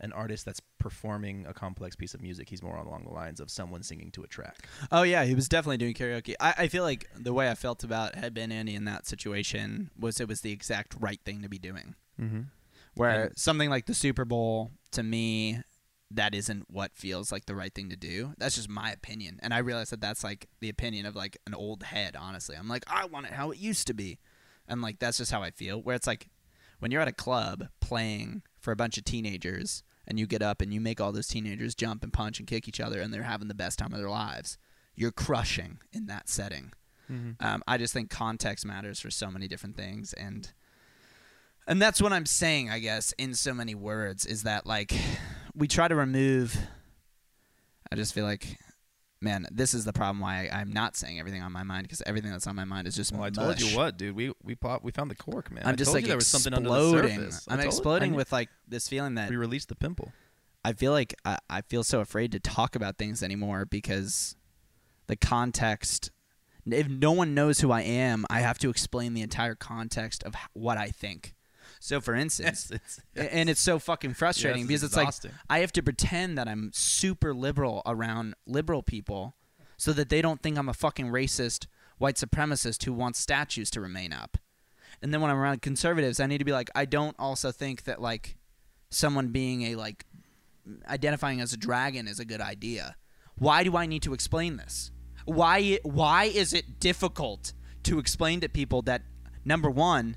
an 0.00 0.12
artist 0.12 0.44
that's 0.44 0.60
performing 0.78 1.46
a 1.46 1.52
complex 1.52 1.94
piece 1.94 2.14
of 2.14 2.22
music. 2.22 2.48
He's 2.48 2.62
more 2.62 2.76
along 2.76 3.04
the 3.04 3.12
lines 3.12 3.38
of 3.40 3.50
someone 3.50 3.82
singing 3.82 4.10
to 4.12 4.22
a 4.22 4.26
track. 4.26 4.66
Oh 4.90 5.02
yeah, 5.02 5.24
he 5.24 5.34
was 5.34 5.48
definitely 5.48 5.76
doing 5.76 5.94
karaoke. 5.94 6.34
I, 6.40 6.54
I 6.58 6.68
feel 6.68 6.82
like 6.82 7.08
the 7.16 7.32
way 7.34 7.50
I 7.50 7.54
felt 7.54 7.84
about 7.84 8.14
Headband 8.14 8.52
Andy 8.52 8.74
in 8.74 8.84
that 8.86 9.06
situation 9.06 9.90
was 9.98 10.20
it 10.20 10.28
was 10.28 10.40
the 10.40 10.52
exact 10.52 10.94
right 10.98 11.20
thing 11.24 11.42
to 11.42 11.48
be 11.48 11.58
doing. 11.58 11.94
Mm-hmm. 12.20 12.40
Where 12.94 13.26
And- 13.26 13.38
something 13.38 13.70
like 13.70 13.86
the 13.86 13.94
Super 13.94 14.24
Bowl, 14.24 14.72
to 14.92 15.02
me, 15.02 15.60
that 16.10 16.34
isn't 16.34 16.64
what 16.68 16.96
feels 16.96 17.30
like 17.30 17.46
the 17.46 17.54
right 17.54 17.72
thing 17.72 17.88
to 17.90 17.96
do. 17.96 18.32
That's 18.38 18.56
just 18.56 18.68
my 18.68 18.90
opinion, 18.90 19.38
and 19.42 19.54
I 19.54 19.58
realize 19.58 19.90
that 19.90 20.00
that's 20.00 20.24
like 20.24 20.48
the 20.60 20.68
opinion 20.68 21.06
of 21.06 21.14
like 21.14 21.38
an 21.46 21.54
old 21.54 21.84
head. 21.84 22.16
Honestly, 22.18 22.56
I'm 22.56 22.66
like, 22.68 22.82
I 22.88 23.04
want 23.04 23.26
it 23.26 23.32
how 23.32 23.52
it 23.52 23.58
used 23.58 23.86
to 23.86 23.94
be, 23.94 24.18
and 24.66 24.82
like 24.82 24.98
that's 24.98 25.18
just 25.18 25.30
how 25.30 25.42
I 25.42 25.50
feel. 25.52 25.80
Where 25.80 25.94
it's 25.94 26.08
like 26.08 26.28
when 26.80 26.90
you're 26.90 27.00
at 27.02 27.06
a 27.06 27.12
club 27.12 27.68
playing 27.80 28.42
for 28.58 28.72
a 28.72 28.76
bunch 28.76 28.98
of 28.98 29.04
teenagers 29.04 29.84
and 30.10 30.18
you 30.18 30.26
get 30.26 30.42
up 30.42 30.60
and 30.60 30.74
you 30.74 30.80
make 30.80 31.00
all 31.00 31.12
those 31.12 31.28
teenagers 31.28 31.74
jump 31.76 32.02
and 32.02 32.12
punch 32.12 32.40
and 32.40 32.48
kick 32.48 32.66
each 32.66 32.80
other 32.80 33.00
and 33.00 33.14
they're 33.14 33.22
having 33.22 33.46
the 33.46 33.54
best 33.54 33.78
time 33.78 33.92
of 33.92 33.98
their 33.98 34.10
lives. 34.10 34.58
You're 34.96 35.12
crushing 35.12 35.78
in 35.92 36.06
that 36.06 36.28
setting. 36.28 36.72
Mm-hmm. 37.10 37.44
Um, 37.44 37.62
I 37.66 37.78
just 37.78 37.94
think 37.94 38.10
context 38.10 38.66
matters 38.66 38.98
for 38.98 39.08
so 39.10 39.30
many 39.30 39.48
different 39.48 39.76
things, 39.76 40.12
and 40.12 40.52
and 41.66 41.80
that's 41.80 42.02
what 42.02 42.12
I'm 42.12 42.26
saying. 42.26 42.70
I 42.70 42.78
guess 42.80 43.12
in 43.18 43.34
so 43.34 43.54
many 43.54 43.74
words 43.74 44.26
is 44.26 44.42
that 44.42 44.66
like 44.66 44.92
we 45.54 45.66
try 45.66 45.88
to 45.88 45.94
remove. 45.94 46.56
I 47.90 47.96
just 47.96 48.14
feel 48.14 48.24
like, 48.24 48.58
man, 49.20 49.46
this 49.50 49.74
is 49.74 49.84
the 49.84 49.92
problem. 49.92 50.20
Why 50.20 50.48
I, 50.50 50.60
I'm 50.60 50.72
not 50.72 50.96
saying 50.96 51.18
everything 51.18 51.42
on 51.42 51.52
my 51.52 51.62
mind 51.62 51.84
because 51.84 52.02
everything 52.06 52.30
that's 52.30 52.46
on 52.46 52.56
my 52.56 52.64
mind 52.64 52.86
is 52.86 52.96
just. 52.96 53.12
Well, 53.12 53.22
I 53.22 53.30
told 53.30 53.60
you 53.60 53.76
what, 53.76 53.96
dude. 53.96 54.14
We 54.16 54.32
we 54.42 54.54
pop, 54.54 54.82
we 54.82 54.92
found 54.92 55.10
the 55.10 55.14
cork, 55.16 55.50
man. 55.50 55.64
I'm 55.64 55.72
I 55.72 55.76
just 55.76 55.88
told 55.88 55.96
like 55.96 56.02
you 56.04 56.08
there 56.08 56.16
was 56.16 56.26
something 56.26 56.54
under 56.54 56.68
the 56.68 56.74
exploding. 56.74 57.18
surface. 57.18 57.46
I'm 57.48 57.60
exploding 57.60 58.12
I- 58.14 58.16
with 58.16 58.32
like 58.32 58.48
this 58.66 58.88
feeling 58.88 59.14
that 59.16 59.30
We 59.30 59.36
released 59.36 59.68
the 59.68 59.76
pimple. 59.76 60.12
I 60.64 60.74
feel 60.74 60.92
like 60.92 61.14
I, 61.24 61.38
I 61.48 61.60
feel 61.62 61.82
so 61.82 62.00
afraid 62.00 62.32
to 62.32 62.40
talk 62.40 62.76
about 62.76 62.98
things 62.98 63.22
anymore 63.22 63.64
because 63.64 64.36
the 65.06 65.16
context. 65.16 66.10
If 66.66 66.88
no 66.88 67.10
one 67.12 67.34
knows 67.34 67.60
who 67.60 67.72
I 67.72 67.80
am, 67.80 68.26
I 68.28 68.40
have 68.40 68.58
to 68.58 68.68
explain 68.68 69.14
the 69.14 69.22
entire 69.22 69.54
context 69.54 70.22
of 70.22 70.34
what 70.52 70.76
I 70.76 70.88
think. 70.90 71.34
So, 71.82 72.00
for 72.00 72.14
instance, 72.14 72.70
it's, 72.74 73.00
a- 73.16 73.34
and 73.34 73.48
it's 73.50 73.60
so 73.60 73.78
fucking 73.78 74.14
frustrating 74.14 74.60
Yes, 74.60 74.68
because 74.68 74.82
it's 74.84 74.96
it's 74.96 75.24
like. 75.24 75.32
I 75.48 75.58
have 75.60 75.72
to 75.72 75.82
pretend 75.82 76.38
that 76.38 76.46
I'm 76.46 76.70
super 76.72 77.34
liberal 77.34 77.82
around 77.86 78.34
liberal 78.46 78.82
people 78.82 79.34
so 79.76 79.92
that 79.94 80.10
they 80.10 80.22
don't 80.22 80.42
think 80.42 80.58
I'm 80.58 80.68
a 80.68 80.74
fucking 80.74 81.06
racist 81.06 81.66
white 81.98 82.16
supremacist 82.16 82.84
who 82.84 82.92
wants 82.92 83.18
statues 83.18 83.70
to 83.70 83.80
remain 83.80 84.12
up. 84.12 84.36
And 85.02 85.12
then 85.12 85.20
when 85.22 85.30
I'm 85.30 85.38
around 85.38 85.62
conservatives, 85.62 86.20
I 86.20 86.26
need 86.26 86.38
to 86.38 86.44
be 86.44 86.52
like, 86.52 86.70
I 86.74 86.84
don't 86.84 87.16
also 87.18 87.50
think 87.50 87.84
that 87.84 88.00
like 88.00 88.36
someone 88.90 89.28
being 89.28 89.62
a 89.62 89.74
like 89.76 90.04
identifying 90.88 91.40
as 91.40 91.52
a 91.52 91.56
dragon 91.56 92.06
is 92.06 92.20
a 92.20 92.24
good 92.24 92.40
idea. 92.40 92.96
Why 93.38 93.64
do 93.64 93.76
I 93.76 93.86
need 93.86 94.02
to 94.02 94.12
explain 94.12 94.58
this? 94.58 94.90
Why 95.24 95.78
why 95.82 96.24
is 96.24 96.52
it 96.52 96.78
difficult 96.78 97.54
to 97.84 97.98
explain 97.98 98.40
to 98.40 98.48
people 98.48 98.82
that 98.82 99.02
number 99.44 99.70
1 99.70 100.16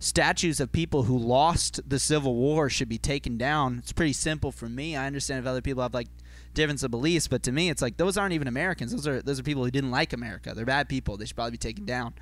statues 0.00 0.58
of 0.58 0.72
people 0.72 1.04
who 1.04 1.16
lost 1.16 1.80
the 1.88 2.00
Civil 2.00 2.34
War 2.34 2.68
should 2.68 2.88
be 2.88 2.98
taken 2.98 3.38
down? 3.38 3.78
It's 3.78 3.92
pretty 3.92 4.14
simple 4.14 4.50
for 4.50 4.68
me. 4.68 4.96
I 4.96 5.06
understand 5.06 5.38
if 5.38 5.46
other 5.46 5.62
people 5.62 5.82
have 5.82 5.94
like 5.94 6.08
difference 6.52 6.82
of 6.82 6.90
beliefs, 6.90 7.28
but 7.28 7.44
to 7.44 7.52
me 7.52 7.70
it's 7.70 7.80
like 7.80 7.96
those 7.96 8.16
aren't 8.16 8.32
even 8.32 8.48
Americans. 8.48 8.90
Those 8.90 9.06
are 9.06 9.22
those 9.22 9.38
are 9.38 9.44
people 9.44 9.64
who 9.64 9.70
didn't 9.70 9.92
like 9.92 10.12
America. 10.12 10.52
They're 10.54 10.66
bad 10.66 10.88
people. 10.88 11.16
They 11.16 11.26
should 11.26 11.36
probably 11.36 11.52
be 11.52 11.58
taken 11.58 11.84
down. 11.84 12.14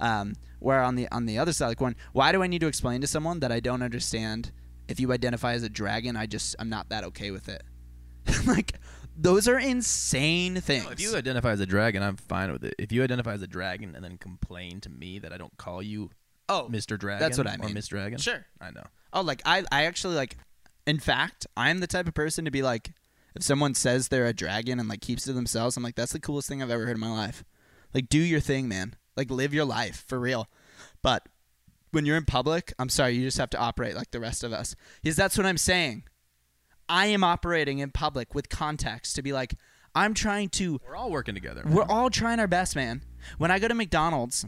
Um, 0.00 0.34
where 0.58 0.82
on 0.82 0.96
the 0.96 1.08
on 1.12 1.26
the 1.26 1.38
other 1.38 1.52
side 1.52 1.66
of 1.66 1.70
the 1.70 1.76
coin, 1.76 1.94
why 2.12 2.32
do 2.32 2.42
I 2.42 2.48
need 2.48 2.62
to 2.62 2.66
explain 2.66 3.00
to 3.02 3.06
someone 3.06 3.38
that 3.40 3.52
I 3.52 3.60
don't 3.60 3.82
understand 3.82 4.50
if 4.88 4.98
you 4.98 5.12
identify 5.12 5.52
as 5.52 5.62
a 5.62 5.68
dragon, 5.68 6.16
I 6.16 6.26
just 6.26 6.56
I'm 6.58 6.68
not 6.68 6.88
that 6.88 7.04
okay 7.04 7.30
with 7.30 7.48
it. 7.48 7.62
like 8.46 8.72
those 9.16 9.48
are 9.48 9.58
insane 9.58 10.60
things. 10.60 10.84
No, 10.84 10.90
if 10.90 11.00
you 11.00 11.16
identify 11.16 11.52
as 11.52 11.60
a 11.60 11.66
dragon, 11.66 12.02
I'm 12.02 12.16
fine 12.16 12.52
with 12.52 12.64
it. 12.64 12.74
If 12.78 12.92
you 12.92 13.02
identify 13.02 13.34
as 13.34 13.42
a 13.42 13.46
dragon 13.46 13.94
and 13.94 14.04
then 14.04 14.18
complain 14.18 14.80
to 14.82 14.90
me 14.90 15.18
that 15.18 15.32
I 15.32 15.36
don't 15.36 15.56
call 15.56 15.82
you 15.82 16.10
oh, 16.48 16.68
Mr. 16.70 16.98
Dragon, 16.98 17.20
that's 17.20 17.38
what 17.38 17.46
I 17.46 17.56
mean. 17.56 17.70
or. 17.70 17.74
Miss 17.74 17.88
Dragon, 17.88 18.18
sure. 18.18 18.46
I 18.60 18.70
know. 18.70 18.84
Oh, 19.12 19.22
like 19.22 19.42
I 19.44 19.64
I 19.72 19.84
actually 19.84 20.16
like 20.16 20.36
in 20.86 20.98
fact, 20.98 21.46
I'm 21.56 21.80
the 21.80 21.86
type 21.86 22.06
of 22.06 22.14
person 22.14 22.44
to 22.44 22.50
be 22.50 22.62
like 22.62 22.92
if 23.34 23.42
someone 23.42 23.74
says 23.74 24.08
they're 24.08 24.26
a 24.26 24.32
dragon 24.32 24.80
and 24.80 24.88
like 24.88 25.00
keeps 25.00 25.24
to 25.24 25.32
themselves, 25.32 25.76
I'm 25.76 25.82
like 25.82 25.94
that's 25.94 26.12
the 26.12 26.20
coolest 26.20 26.48
thing 26.48 26.62
I've 26.62 26.70
ever 26.70 26.86
heard 26.86 26.96
in 26.96 27.00
my 27.00 27.10
life. 27.10 27.44
Like 27.94 28.08
do 28.08 28.18
your 28.18 28.40
thing, 28.40 28.68
man. 28.68 28.94
Like 29.16 29.30
live 29.30 29.54
your 29.54 29.64
life 29.64 30.04
for 30.06 30.18
real. 30.18 30.48
But 31.02 31.28
when 31.92 32.04
you're 32.04 32.16
in 32.16 32.24
public, 32.24 32.72
I'm 32.78 32.88
sorry, 32.88 33.14
you 33.14 33.22
just 33.22 33.38
have 33.38 33.50
to 33.50 33.58
operate 33.58 33.94
like 33.94 34.10
the 34.10 34.20
rest 34.20 34.44
of 34.44 34.52
us. 34.52 34.74
Because 35.02 35.16
that's 35.16 35.36
what 35.38 35.46
I'm 35.46 35.58
saying. 35.58 36.04
I 36.88 37.06
am 37.06 37.24
operating 37.24 37.78
in 37.78 37.90
public 37.90 38.34
with 38.34 38.48
context 38.48 39.16
to 39.16 39.22
be 39.22 39.32
like 39.32 39.54
I'm 39.94 40.12
trying 40.12 40.50
to 40.50 40.78
We're 40.86 40.94
all 40.96 41.10
working 41.10 41.34
together. 41.34 41.62
we're 41.66 41.82
all 41.84 42.10
trying 42.10 42.38
our 42.38 42.46
best, 42.46 42.76
man. 42.76 43.02
When 43.38 43.50
I 43.50 43.58
go 43.58 43.66
to 43.66 43.74
McDonald's, 43.74 44.44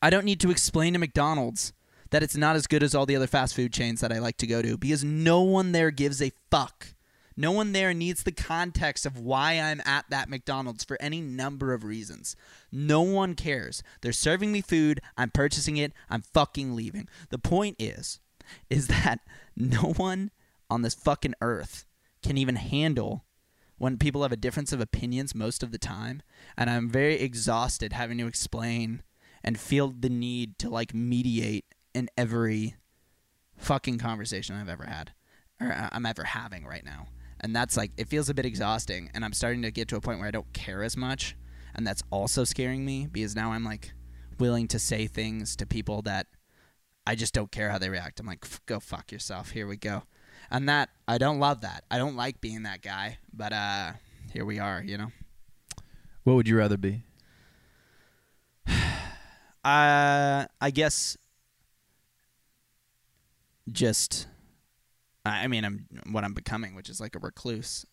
I 0.00 0.10
don't 0.10 0.24
need 0.24 0.40
to 0.40 0.50
explain 0.50 0.92
to 0.92 0.98
McDonald's 0.98 1.72
that 2.10 2.22
it's 2.22 2.36
not 2.36 2.56
as 2.56 2.66
good 2.66 2.82
as 2.82 2.94
all 2.94 3.06
the 3.06 3.16
other 3.16 3.26
fast 3.26 3.54
food 3.54 3.72
chains 3.72 4.00
that 4.00 4.12
I 4.12 4.18
like 4.18 4.36
to 4.38 4.46
go 4.46 4.62
to 4.62 4.76
because 4.76 5.02
no 5.02 5.42
one 5.42 5.72
there 5.72 5.90
gives 5.90 6.20
a 6.22 6.32
fuck. 6.50 6.94
No 7.36 7.50
one 7.52 7.72
there 7.72 7.94
needs 7.94 8.22
the 8.22 8.32
context 8.32 9.06
of 9.06 9.18
why 9.18 9.54
I'm 9.54 9.80
at 9.86 10.04
that 10.10 10.28
McDonald's 10.28 10.84
for 10.84 11.00
any 11.00 11.22
number 11.22 11.72
of 11.72 11.84
reasons. 11.84 12.36
No 12.70 13.00
one 13.00 13.34
cares. 13.34 13.82
They're 14.02 14.12
serving 14.12 14.52
me 14.52 14.60
food, 14.60 15.00
I'm 15.16 15.30
purchasing 15.30 15.78
it, 15.78 15.94
I'm 16.10 16.20
fucking 16.20 16.76
leaving. 16.76 17.08
The 17.30 17.38
point 17.38 17.76
is 17.78 18.20
is 18.68 18.88
that 18.88 19.20
no 19.56 19.94
one 19.96 20.30
on 20.68 20.82
this 20.82 20.94
fucking 20.94 21.34
earth 21.40 21.86
can 22.22 22.36
even 22.36 22.56
handle 22.56 23.24
when 23.78 23.98
people 23.98 24.22
have 24.22 24.32
a 24.32 24.36
difference 24.36 24.72
of 24.72 24.80
opinions 24.80 25.34
most 25.34 25.62
of 25.62 25.72
the 25.72 25.78
time 25.78 26.22
and 26.56 26.70
i'm 26.70 26.88
very 26.88 27.16
exhausted 27.16 27.92
having 27.92 28.18
to 28.18 28.26
explain 28.26 29.02
and 29.44 29.58
feel 29.58 29.88
the 29.88 30.08
need 30.08 30.58
to 30.58 30.68
like 30.68 30.94
mediate 30.94 31.64
in 31.94 32.08
every 32.16 32.76
fucking 33.56 33.98
conversation 33.98 34.56
i've 34.56 34.68
ever 34.68 34.84
had 34.84 35.12
or 35.60 35.72
uh, 35.72 35.88
i'm 35.92 36.06
ever 36.06 36.24
having 36.24 36.64
right 36.64 36.84
now 36.84 37.06
and 37.40 37.54
that's 37.54 37.76
like 37.76 37.92
it 37.96 38.08
feels 38.08 38.28
a 38.28 38.34
bit 38.34 38.46
exhausting 38.46 39.10
and 39.14 39.24
i'm 39.24 39.32
starting 39.32 39.62
to 39.62 39.70
get 39.70 39.88
to 39.88 39.96
a 39.96 40.00
point 40.00 40.18
where 40.18 40.28
i 40.28 40.32
don't 40.32 40.52
care 40.52 40.82
as 40.82 40.96
much 40.96 41.36
and 41.74 41.86
that's 41.86 42.02
also 42.10 42.44
scaring 42.44 42.84
me 42.84 43.06
because 43.10 43.36
now 43.36 43.52
i'm 43.52 43.64
like 43.64 43.92
willing 44.38 44.66
to 44.66 44.78
say 44.78 45.06
things 45.06 45.54
to 45.54 45.66
people 45.66 46.02
that 46.02 46.26
i 47.06 47.14
just 47.14 47.34
don't 47.34 47.52
care 47.52 47.70
how 47.70 47.78
they 47.78 47.88
react 47.88 48.18
i'm 48.18 48.26
like 48.26 48.44
go 48.66 48.80
fuck 48.80 49.12
yourself 49.12 49.50
here 49.50 49.66
we 49.66 49.76
go 49.76 50.02
and 50.52 50.68
that 50.68 50.90
I 51.08 51.18
don't 51.18 51.40
love 51.40 51.62
that. 51.62 51.84
I 51.90 51.98
don't 51.98 52.14
like 52.14 52.40
being 52.40 52.64
that 52.64 52.82
guy, 52.82 53.18
but 53.32 53.52
uh 53.52 53.92
here 54.32 54.44
we 54.44 54.58
are, 54.58 54.82
you 54.82 54.98
know. 54.98 55.10
What 56.24 56.34
would 56.34 56.46
you 56.48 56.56
rather 56.56 56.76
be? 56.76 57.02
Uh 59.64 60.46
I 60.60 60.70
guess 60.70 61.16
just 63.70 64.26
I 65.24 65.44
I 65.44 65.46
mean 65.48 65.64
I'm 65.64 65.86
what 66.10 66.24
I'm 66.24 66.34
becoming, 66.34 66.74
which 66.74 66.88
is 66.88 67.00
like 67.00 67.14
a 67.14 67.18
recluse. 67.18 67.86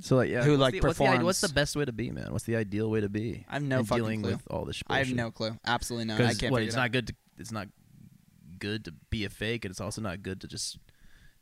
So 0.00 0.16
like, 0.16 0.28
yeah, 0.28 0.42
Who, 0.42 0.52
what's 0.58 0.60
like, 0.60 0.74
the, 0.74 0.86
what's 0.86 0.98
the, 0.98 1.24
what's 1.24 1.40
the 1.40 1.48
best 1.48 1.74
way 1.74 1.86
to 1.86 1.92
be, 1.92 2.10
man? 2.10 2.30
What's 2.30 2.44
the 2.44 2.56
ideal 2.56 2.90
way 2.90 3.00
to 3.00 3.08
be? 3.08 3.46
I 3.48 3.54
have 3.54 3.62
no 3.62 3.82
fucking 3.82 4.02
dealing 4.02 4.22
clue. 4.22 4.32
with 4.32 4.42
all 4.50 4.66
this. 4.66 4.82
I 4.88 4.98
have 4.98 5.10
no 5.10 5.30
clue. 5.30 5.56
Absolutely 5.66 6.04
no. 6.04 6.14
I 6.14 6.18
Because 6.18 6.36
can't 6.38 6.52
what? 6.52 6.62
It's 6.62 6.74
it 6.74 6.78
out. 6.78 6.82
not 6.82 6.92
good. 6.92 7.06
To, 7.06 7.14
it's 7.38 7.52
not 7.52 7.68
good 8.58 8.84
to 8.84 8.92
be 9.08 9.24
a 9.24 9.30
fake, 9.30 9.64
and 9.64 9.70
it's 9.72 9.80
also 9.80 10.02
not 10.02 10.22
good 10.22 10.42
to 10.42 10.48
just 10.48 10.78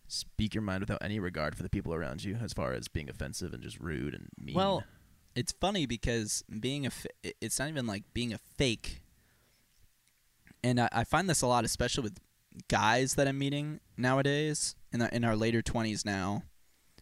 speak 0.07 0.55
your 0.55 0.63
mind 0.63 0.81
without 0.83 0.99
any 1.03 1.19
regard 1.19 1.57
for 1.57 1.65
the 1.65 1.69
people 1.69 1.93
around 1.95 2.23
you, 2.23 2.37
as 2.41 2.53
far 2.53 2.75
as 2.75 2.87
being 2.87 3.11
offensive 3.11 3.53
and 3.55 3.63
just 3.63 3.81
rude 3.81 4.15
and 4.15 4.29
mean. 4.39 4.55
Well, 4.55 4.85
it's 5.35 5.51
funny 5.51 5.87
because 5.87 6.45
being 6.61 6.87
a 6.87 6.91
fa- 6.91 7.09
it's 7.41 7.59
not 7.59 7.69
even 7.69 7.89
like 7.89 8.05
being 8.15 8.33
a 8.33 8.39
fake. 8.57 9.03
And 10.64 10.80
I, 10.80 10.88
I 10.90 11.04
find 11.04 11.28
this 11.28 11.42
a 11.42 11.47
lot, 11.47 11.64
especially 11.64 12.02
with 12.04 12.18
guys 12.68 13.14
that 13.16 13.28
I'm 13.28 13.38
meeting 13.38 13.80
nowadays 13.97 14.75
in 14.92 15.02
our, 15.02 15.09
in 15.09 15.23
our 15.25 15.37
later 15.37 15.61
twenties 15.62 16.04
now. 16.04 16.42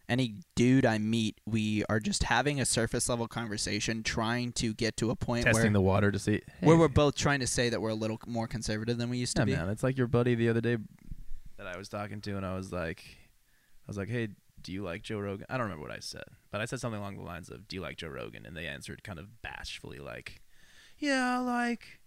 Any 0.09 0.35
dude 0.55 0.85
I 0.85 0.97
meet, 0.97 1.39
we 1.45 1.85
are 1.87 2.01
just 2.01 2.23
having 2.23 2.59
a 2.59 2.65
surface 2.65 3.07
level 3.07 3.25
conversation, 3.25 4.03
trying 4.03 4.51
to 4.53 4.73
get 4.73 4.97
to 4.97 5.11
a 5.11 5.15
point 5.15 5.45
testing 5.45 5.63
where 5.63 5.71
the 5.71 5.81
water 5.81 6.11
to 6.11 6.19
see 6.19 6.41
where 6.59 6.75
we're 6.75 6.89
both 6.89 7.15
trying 7.15 7.39
to 7.39 7.47
say 7.47 7.69
that 7.69 7.81
we're 7.81 7.89
a 7.89 7.95
little 7.95 8.19
more 8.27 8.45
conservative 8.45 8.97
than 8.97 9.09
we 9.09 9.17
used 9.17 9.37
to 9.37 9.45
be. 9.45 9.55
man. 9.55 9.69
It's 9.69 9.81
like 9.81 9.97
your 9.97 10.07
buddy 10.07 10.35
the 10.35 10.49
other 10.49 10.59
day 10.59 10.77
that 11.57 11.67
I 11.67 11.77
was 11.77 11.87
talking 11.87 12.19
to, 12.19 12.35
and 12.35 12.45
I 12.45 12.53
was 12.53 12.73
like, 12.73 13.01
I 13.07 13.87
was 13.87 13.97
like, 13.97 14.09
hey, 14.09 14.27
do 14.61 14.73
you 14.73 14.83
like 14.83 15.03
Joe 15.03 15.19
Rogan? 15.19 15.45
I 15.49 15.53
don't 15.53 15.67
remember 15.67 15.83
what 15.87 15.95
I 15.95 15.99
said, 15.99 16.25
but 16.51 16.59
I 16.59 16.65
said 16.65 16.81
something 16.81 16.99
along 16.99 17.15
the 17.15 17.23
lines 17.23 17.49
of, 17.49 17.69
do 17.69 17.77
you 17.77 17.81
like 17.81 17.95
Joe 17.95 18.09
Rogan? 18.09 18.45
And 18.45 18.57
they 18.57 18.67
answered 18.67 19.03
kind 19.03 19.19
of 19.19 19.41
bashfully, 19.41 19.99
like, 19.99 20.41
yeah, 20.97 21.37
I 21.37 21.41
like, 21.41 22.01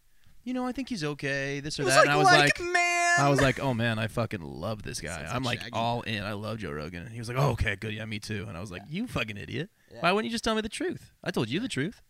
you 0.46 0.54
know, 0.54 0.64
I 0.64 0.70
think 0.70 0.88
he's 0.88 1.02
okay, 1.02 1.58
this 1.58 1.80
or 1.80 1.84
that. 1.84 1.96
like, 1.96 2.04
and 2.06 2.10
I 2.10 2.16
was 2.16 2.26
like, 2.26 2.60
like, 2.60 2.72
man, 2.72 3.20
I 3.20 3.28
was 3.28 3.40
like, 3.40 3.58
oh 3.58 3.74
man, 3.74 3.98
I 3.98 4.06
fucking 4.06 4.40
love 4.40 4.84
this 4.84 5.00
guy. 5.00 5.16
Sounds 5.16 5.30
I'm 5.32 5.42
like 5.42 5.58
Shaggy. 5.58 5.72
all 5.72 6.02
in. 6.02 6.22
I 6.22 6.34
love 6.34 6.58
Joe 6.58 6.70
Rogan. 6.70 7.02
And 7.02 7.10
he 7.10 7.18
was 7.18 7.28
like, 7.28 7.36
oh, 7.36 7.50
okay, 7.50 7.74
good, 7.74 7.92
yeah, 7.92 8.04
me 8.04 8.20
too. 8.20 8.46
And 8.48 8.56
I 8.56 8.60
was 8.60 8.70
like, 8.70 8.82
you 8.88 9.08
fucking 9.08 9.36
idiot. 9.36 9.70
Yeah. 9.92 9.98
Why 10.00 10.12
wouldn't 10.12 10.30
you 10.30 10.32
just 10.32 10.44
tell 10.44 10.54
me 10.54 10.60
the 10.60 10.68
truth? 10.68 11.12
I 11.24 11.32
told 11.32 11.48
you 11.48 11.58
the 11.58 11.68
truth. 11.68 12.00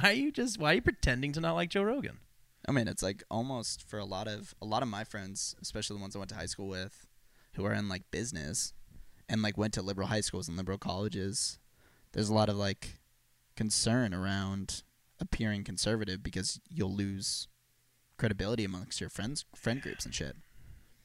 Why 0.00 0.10
are 0.10 0.12
you 0.12 0.30
just? 0.30 0.56
Why 0.56 0.70
are 0.70 0.74
you 0.74 0.82
pretending 0.82 1.32
to 1.32 1.40
not 1.40 1.54
like 1.54 1.70
Joe 1.70 1.82
Rogan? 1.82 2.18
I 2.68 2.70
mean, 2.70 2.86
it's 2.86 3.02
like 3.02 3.24
almost 3.28 3.82
for 3.82 3.98
a 3.98 4.04
lot 4.04 4.28
of 4.28 4.54
a 4.62 4.66
lot 4.66 4.84
of 4.84 4.88
my 4.88 5.02
friends, 5.02 5.56
especially 5.60 5.96
the 5.96 6.02
ones 6.02 6.14
I 6.14 6.20
went 6.20 6.28
to 6.28 6.36
high 6.36 6.46
school 6.46 6.68
with, 6.68 7.08
who 7.54 7.64
are 7.64 7.74
in 7.74 7.88
like 7.88 8.08
business 8.12 8.72
and 9.28 9.42
like 9.42 9.58
went 9.58 9.74
to 9.74 9.82
liberal 9.82 10.06
high 10.06 10.20
schools 10.20 10.46
and 10.46 10.56
liberal 10.56 10.78
colleges. 10.78 11.58
There's 12.12 12.28
a 12.28 12.34
lot 12.34 12.48
of 12.48 12.54
like 12.54 13.00
concern 13.56 14.14
around 14.14 14.84
appearing 15.18 15.64
conservative 15.64 16.22
because 16.22 16.60
you'll 16.68 16.94
lose 16.94 17.48
credibility 18.20 18.64
amongst 18.64 19.00
your 19.00 19.10
friends 19.10 19.44
friend 19.56 19.80
groups 19.82 20.04
and 20.04 20.14
shit. 20.14 20.36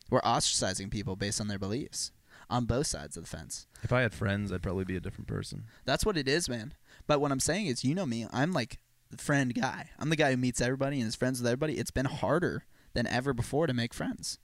We're 0.09 0.21
ostracizing 0.21 0.91
people 0.91 1.15
based 1.15 1.41
on 1.41 1.47
their 1.47 1.57
beliefs 1.57 2.11
on 2.49 2.65
both 2.65 2.85
sides 2.85 3.17
of 3.17 3.23
the 3.23 3.29
fence. 3.29 3.65
If 3.81 3.91
I 3.91 4.01
had 4.01 4.13
friends, 4.13 4.51
I'd 4.51 4.61
probably 4.61 4.85
be 4.85 4.95
a 4.95 4.99
different 4.99 5.27
person. 5.27 5.63
That's 5.85 6.05
what 6.05 6.17
it 6.17 6.27
is, 6.27 6.47
man. 6.47 6.73
But 7.07 7.19
what 7.21 7.31
I'm 7.31 7.39
saying 7.39 7.65
is, 7.67 7.83
you 7.83 7.95
know 7.95 8.05
me, 8.05 8.27
I'm 8.31 8.51
like 8.51 8.77
the 9.09 9.17
friend 9.17 9.53
guy. 9.55 9.89
I'm 9.97 10.09
the 10.09 10.15
guy 10.15 10.29
who 10.31 10.37
meets 10.37 10.61
everybody 10.61 10.99
and 10.99 11.07
is 11.07 11.15
friends 11.15 11.39
with 11.41 11.47
everybody. 11.47 11.79
It's 11.79 11.89
been 11.89 12.05
harder 12.05 12.65
than 12.93 13.07
ever 13.07 13.33
before 13.33 13.65
to 13.65 13.73
make 13.73 13.93
friends. 13.93 14.37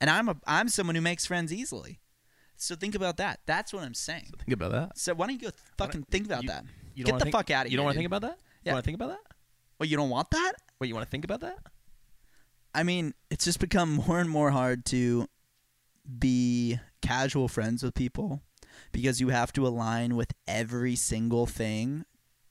And 0.00 0.08
I'm 0.08 0.28
a 0.28 0.36
I'm 0.46 0.68
someone 0.68 0.94
who 0.96 1.02
makes 1.02 1.26
friends 1.26 1.52
easily. 1.52 2.00
So 2.56 2.74
think 2.76 2.94
about 2.94 3.16
that. 3.18 3.40
That's 3.46 3.72
what 3.72 3.82
I'm 3.82 3.94
saying. 3.94 4.26
So 4.30 4.36
think 4.38 4.52
about 4.54 4.72
that. 4.72 4.96
So 4.98 5.12
why 5.14 5.26
don't 5.26 5.40
you 5.42 5.48
go 5.50 5.54
fucking 5.76 6.04
think 6.10 6.26
about 6.26 6.44
you- 6.44 6.48
that? 6.48 6.64
You 6.94 7.04
Get 7.04 7.18
the 7.18 7.24
think- 7.24 7.34
fuck 7.34 7.50
out 7.50 7.66
of 7.66 7.72
You 7.72 7.72
here, 7.72 7.72
You 7.72 7.76
don't 7.78 7.84
want 7.86 7.94
to 7.94 7.98
think 7.98 8.06
about 8.06 8.22
that? 8.22 8.38
Yeah. 8.62 8.70
You 8.70 8.74
want 8.76 8.84
to 8.84 8.86
think 8.86 8.94
about 9.02 9.08
that? 9.08 9.34
Well, 9.80 9.88
you 9.88 9.96
don't 9.96 10.10
want 10.10 10.30
that? 10.30 10.52
Wait, 10.78 10.86
you 10.88 10.94
want 10.94 11.04
to 11.06 11.10
think 11.10 11.24
about 11.24 11.40
that? 11.40 11.58
I 12.74 12.82
mean, 12.82 13.14
it's 13.30 13.44
just 13.44 13.60
become 13.60 13.92
more 14.06 14.18
and 14.18 14.28
more 14.28 14.50
hard 14.50 14.84
to 14.86 15.28
be 16.18 16.78
casual 17.00 17.48
friends 17.48 17.82
with 17.82 17.94
people 17.94 18.42
because 18.92 19.20
you 19.20 19.28
have 19.28 19.52
to 19.52 19.66
align 19.66 20.16
with 20.16 20.32
every 20.48 20.96
single 20.96 21.46
thing 21.46 22.04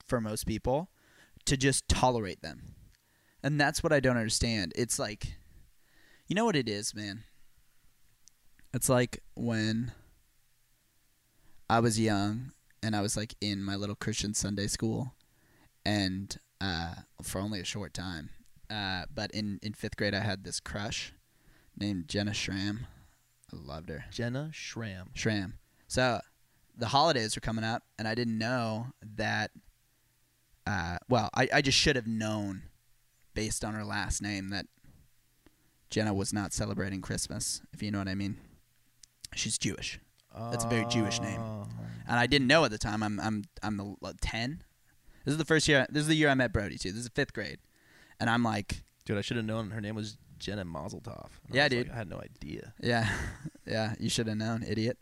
for 0.07 0.21
most 0.21 0.45
people 0.45 0.89
to 1.45 1.57
just 1.57 1.87
tolerate 1.87 2.41
them. 2.41 2.75
And 3.43 3.59
that's 3.59 3.83
what 3.83 3.91
I 3.91 3.99
don't 3.99 4.17
understand. 4.17 4.71
It's 4.75 4.97
like, 4.97 5.35
you 6.27 6.35
know 6.35 6.45
what 6.45 6.55
it 6.55 6.69
is, 6.69 6.95
man? 6.95 7.23
It's 8.73 8.89
like 8.89 9.21
when 9.35 9.91
I 11.69 11.79
was 11.79 11.99
young 11.99 12.51
and 12.81 12.95
I 12.95 13.01
was 13.01 13.17
like 13.17 13.35
in 13.41 13.61
my 13.61 13.75
little 13.75 13.95
Christian 13.95 14.33
Sunday 14.33 14.67
school 14.67 15.13
and 15.85 16.37
uh, 16.61 16.93
for 17.21 17.39
only 17.39 17.59
a 17.59 17.65
short 17.65 17.93
time. 17.93 18.29
Uh, 18.69 19.03
but 19.13 19.31
in, 19.31 19.59
in 19.61 19.73
fifth 19.73 19.97
grade, 19.97 20.13
I 20.13 20.19
had 20.21 20.43
this 20.43 20.59
crush 20.59 21.13
named 21.77 22.07
Jenna 22.07 22.33
Schramm. 22.33 22.87
I 23.51 23.55
loved 23.55 23.89
her. 23.89 24.05
Jenna 24.11 24.49
Schramm. 24.51 25.09
Schramm. 25.13 25.55
So 25.87 26.19
the 26.75 26.87
holidays 26.87 27.35
were 27.35 27.41
coming 27.41 27.63
up, 27.63 27.83
and 27.99 28.07
I 28.07 28.15
didn't 28.15 28.37
know 28.37 28.87
that. 29.15 29.51
Uh, 30.65 30.97
well, 31.09 31.29
I, 31.33 31.49
I 31.53 31.61
just 31.61 31.77
should 31.77 31.95
have 31.97 32.07
known, 32.07 32.63
based 33.33 33.65
on 33.65 33.73
her 33.73 33.83
last 33.83 34.21
name, 34.21 34.49
that 34.49 34.65
Jenna 35.89 36.13
was 36.13 36.33
not 36.33 36.53
celebrating 36.53 37.01
Christmas. 37.01 37.61
If 37.73 37.83
you 37.83 37.91
know 37.91 37.99
what 37.99 38.07
I 38.07 38.15
mean. 38.15 38.37
She's 39.35 39.57
Jewish, 39.57 39.99
That's 40.51 40.63
a 40.63 40.67
very 40.67 40.85
Jewish 40.85 41.19
name. 41.19 41.39
Oh. 41.41 41.67
and 42.07 42.19
I 42.19 42.27
didn't 42.27 42.45
know 42.45 42.65
at 42.65 42.71
the 42.71 42.77
time. 42.77 43.01
I'm 43.01 43.19
I'm 43.19 43.43
I'm 43.63 43.77
the 43.77 44.15
ten. 44.21 44.63
This 45.25 45.31
is 45.31 45.37
the 45.39 45.45
first 45.45 45.67
year. 45.67 45.87
This 45.89 46.01
is 46.01 46.07
the 46.07 46.15
year 46.15 46.29
I 46.29 46.35
met 46.35 46.53
Brody 46.53 46.77
too. 46.77 46.91
This 46.91 47.01
is 47.01 47.09
fifth 47.15 47.33
grade, 47.33 47.57
and 48.23 48.29
I'm 48.29 48.41
like, 48.43 48.83
Dude, 49.05 49.17
I 49.17 49.21
should 49.21 49.35
have 49.37 49.45
known 49.45 49.71
her 49.71 49.81
name 49.81 49.95
was 49.95 50.17
Jenna 50.39 50.63
Mazeltov. 50.63 51.27
And 51.47 51.51
I 51.53 51.55
Yeah, 51.55 51.63
was 51.65 51.69
dude. 51.71 51.87
like, 51.87 51.93
I 51.95 51.97
had 51.99 52.09
no 52.09 52.21
idea. 52.21 52.73
Yeah, 52.81 53.09
yeah, 53.67 53.95
you 53.99 54.09
should 54.09 54.27
have 54.27 54.37
known, 54.37 54.63
idiot. 54.63 54.97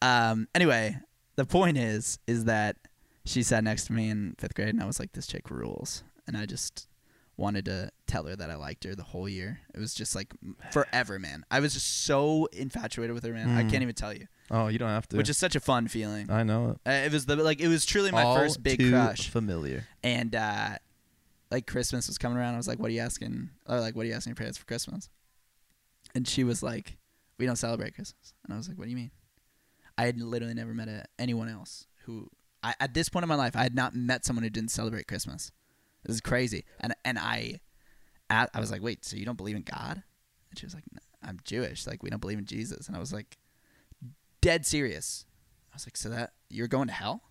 Um, 0.00 0.48
anyway, 0.54 0.96
the 1.36 1.44
point 1.44 1.76
is, 1.76 2.18
is 2.26 2.44
that 2.46 2.76
she 3.26 3.42
sat 3.42 3.62
next 3.64 3.86
to 3.86 3.92
me 3.92 4.08
in 4.10 4.34
fifth 4.38 4.54
grade, 4.54 4.68
and 4.70 4.82
I 4.82 4.86
was 4.86 4.98
like, 4.98 5.12
"This 5.12 5.26
chick 5.26 5.50
rules," 5.50 6.02
and 6.26 6.36
I 6.36 6.46
just 6.46 6.88
wanted 7.36 7.64
to 7.66 7.90
tell 8.06 8.24
her 8.24 8.36
that 8.36 8.48
I 8.50 8.54
liked 8.54 8.84
her 8.84 8.94
the 8.94 9.02
whole 9.02 9.28
year. 9.28 9.60
It 9.74 9.80
was 9.80 9.94
just 9.94 10.14
like 10.14 10.32
forever, 10.72 11.18
man. 11.18 11.44
I 11.50 11.60
was 11.60 11.74
just 11.74 12.04
so 12.04 12.46
infatuated 12.52 13.12
with 13.14 13.24
her, 13.24 13.32
man. 13.32 13.48
I 13.50 13.62
Mm. 13.64 13.70
can't 13.70 13.82
even 13.82 13.94
tell 13.94 14.12
you, 14.14 14.26
Oh, 14.50 14.68
you 14.68 14.78
don't 14.78 14.88
have 14.90 15.08
to. 15.08 15.16
which 15.16 15.28
is 15.28 15.36
such 15.36 15.56
a 15.56 15.60
fun 15.60 15.88
feeling. 15.88 16.30
I 16.30 16.42
know 16.44 16.70
it. 16.70 16.78
Uh, 16.88 17.04
it 17.06 17.12
was 17.12 17.26
the 17.26 17.36
like 17.36 17.60
it 17.60 17.68
was 17.68 17.84
truly 17.84 18.10
my 18.10 18.22
All 18.22 18.36
first 18.36 18.62
big 18.62 18.78
crush, 18.90 19.28
Familiar. 19.28 19.84
and 20.02 20.34
uh, 20.34 20.76
like 21.54 21.68
Christmas 21.68 22.08
was 22.08 22.18
coming 22.18 22.36
around. 22.36 22.54
I 22.54 22.56
was 22.56 22.66
like, 22.66 22.80
"What 22.80 22.88
are 22.90 22.94
you 22.94 23.00
asking?" 23.00 23.50
Or 23.66 23.78
like, 23.78 23.94
"What 23.94 24.04
are 24.04 24.08
you 24.08 24.14
asking 24.14 24.32
your 24.32 24.36
parents 24.36 24.58
for 24.58 24.66
Christmas?" 24.66 25.08
And 26.14 26.26
she 26.26 26.42
was 26.42 26.62
like, 26.62 26.98
"We 27.38 27.46
don't 27.46 27.56
celebrate 27.56 27.94
Christmas." 27.94 28.34
And 28.44 28.52
I 28.52 28.56
was 28.56 28.68
like, 28.68 28.76
"What 28.76 28.84
do 28.84 28.90
you 28.90 28.96
mean?" 28.96 29.12
I 29.96 30.06
had 30.06 30.20
literally 30.20 30.54
never 30.54 30.74
met 30.74 30.88
a, 30.88 31.04
anyone 31.16 31.48
else 31.48 31.86
who, 32.04 32.28
I, 32.64 32.74
at 32.80 32.94
this 32.94 33.08
point 33.08 33.22
in 33.22 33.28
my 33.28 33.36
life, 33.36 33.54
I 33.54 33.62
had 33.62 33.74
not 33.76 33.94
met 33.94 34.24
someone 34.24 34.42
who 34.42 34.50
didn't 34.50 34.72
celebrate 34.72 35.06
Christmas. 35.06 35.52
This 36.04 36.14
is 36.14 36.20
crazy. 36.20 36.64
And 36.80 36.92
and 37.04 37.18
I, 37.18 37.60
I 38.28 38.48
I 38.52 38.60
was 38.60 38.72
like, 38.72 38.82
"Wait, 38.82 39.04
so 39.04 39.16
you 39.16 39.24
don't 39.24 39.38
believe 39.38 39.56
in 39.56 39.62
God?" 39.62 40.02
And 40.50 40.58
she 40.58 40.66
was 40.66 40.74
like, 40.74 40.84
"No, 40.92 41.00
"I'm 41.22 41.38
Jewish. 41.44 41.86
Like, 41.86 42.02
we 42.02 42.10
don't 42.10 42.20
believe 42.20 42.38
in 42.38 42.46
Jesus." 42.46 42.88
And 42.88 42.96
I 42.96 43.00
was 43.00 43.12
like, 43.12 43.38
dead 44.40 44.66
serious. 44.66 45.24
I 45.72 45.76
was 45.76 45.86
like, 45.86 45.96
"So 45.96 46.08
that 46.08 46.32
you're 46.50 46.68
going 46.68 46.88
to 46.88 46.94
hell?" 46.94 47.22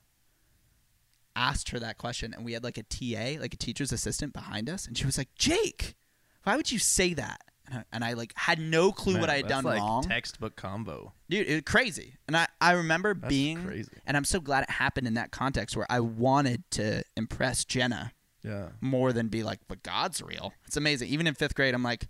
Asked 1.36 1.70
her 1.70 1.80
that 1.80 1.98
question 1.98 2.34
and 2.34 2.46
we 2.46 2.54
had 2.54 2.63
like 2.63 2.78
a 2.78 2.84
TA, 2.84 3.40
like 3.42 3.54
a 3.54 3.58
teacher's 3.58 3.92
assistant 3.92 4.34
behind 4.34 4.70
us 4.70 4.88
and 4.88 4.98
she 4.98 5.06
was 5.06 5.18
like, 5.18 5.30
"Jake, 5.36 5.96
why 6.44 6.55
would 6.55 6.72
you 6.72 6.79
say 6.79 7.14
that?" 7.14 7.42
And 7.66 7.77
I, 7.79 7.84
and 7.94 8.03
I 8.03 8.14
like 8.14 8.34
had 8.36 8.60
no 8.60 8.92
clue 8.92 9.20
what 9.20 9.29
I 9.29 9.38
had 9.38 9.48
done 9.48 9.64
like 9.64 9.79
wrong. 9.79 10.03
Textbook 10.03 10.55
combo. 10.55 11.14
Dude, 11.29 11.48
it 11.48 11.53
was 11.53 11.62
crazy. 11.66 12.16
And 12.27 12.36
I 12.36 12.48
I 12.60 12.72
remember 12.74 13.14
That's 13.14 13.29
being 13.29 13.64
crazy. 13.66 13.92
and 14.05 14.18
I'm 14.18 14.25
so 14.25 14.40
glad 14.40 14.64
it 14.64 14.70
happened 14.70 15.07
in 15.07 15.14
that 15.16 15.31
context 15.31 15.75
where 15.77 15.88
I 15.90 16.00
wanted 16.01 16.64
to 16.72 17.03
impress 17.16 17.64
Jenna 17.66 18.12
Yeah. 18.44 18.70
more 18.81 19.14
than 19.14 19.29
be 19.29 19.44
like, 19.44 19.60
"But 19.68 19.81
God's 19.84 20.22
real." 20.22 20.53
It's 20.68 20.75
amazing. 20.77 21.10
Even 21.10 21.25
in 21.27 21.36
5th 21.36 21.55
grade, 21.55 21.74
I'm 21.74 21.84
like 21.84 22.07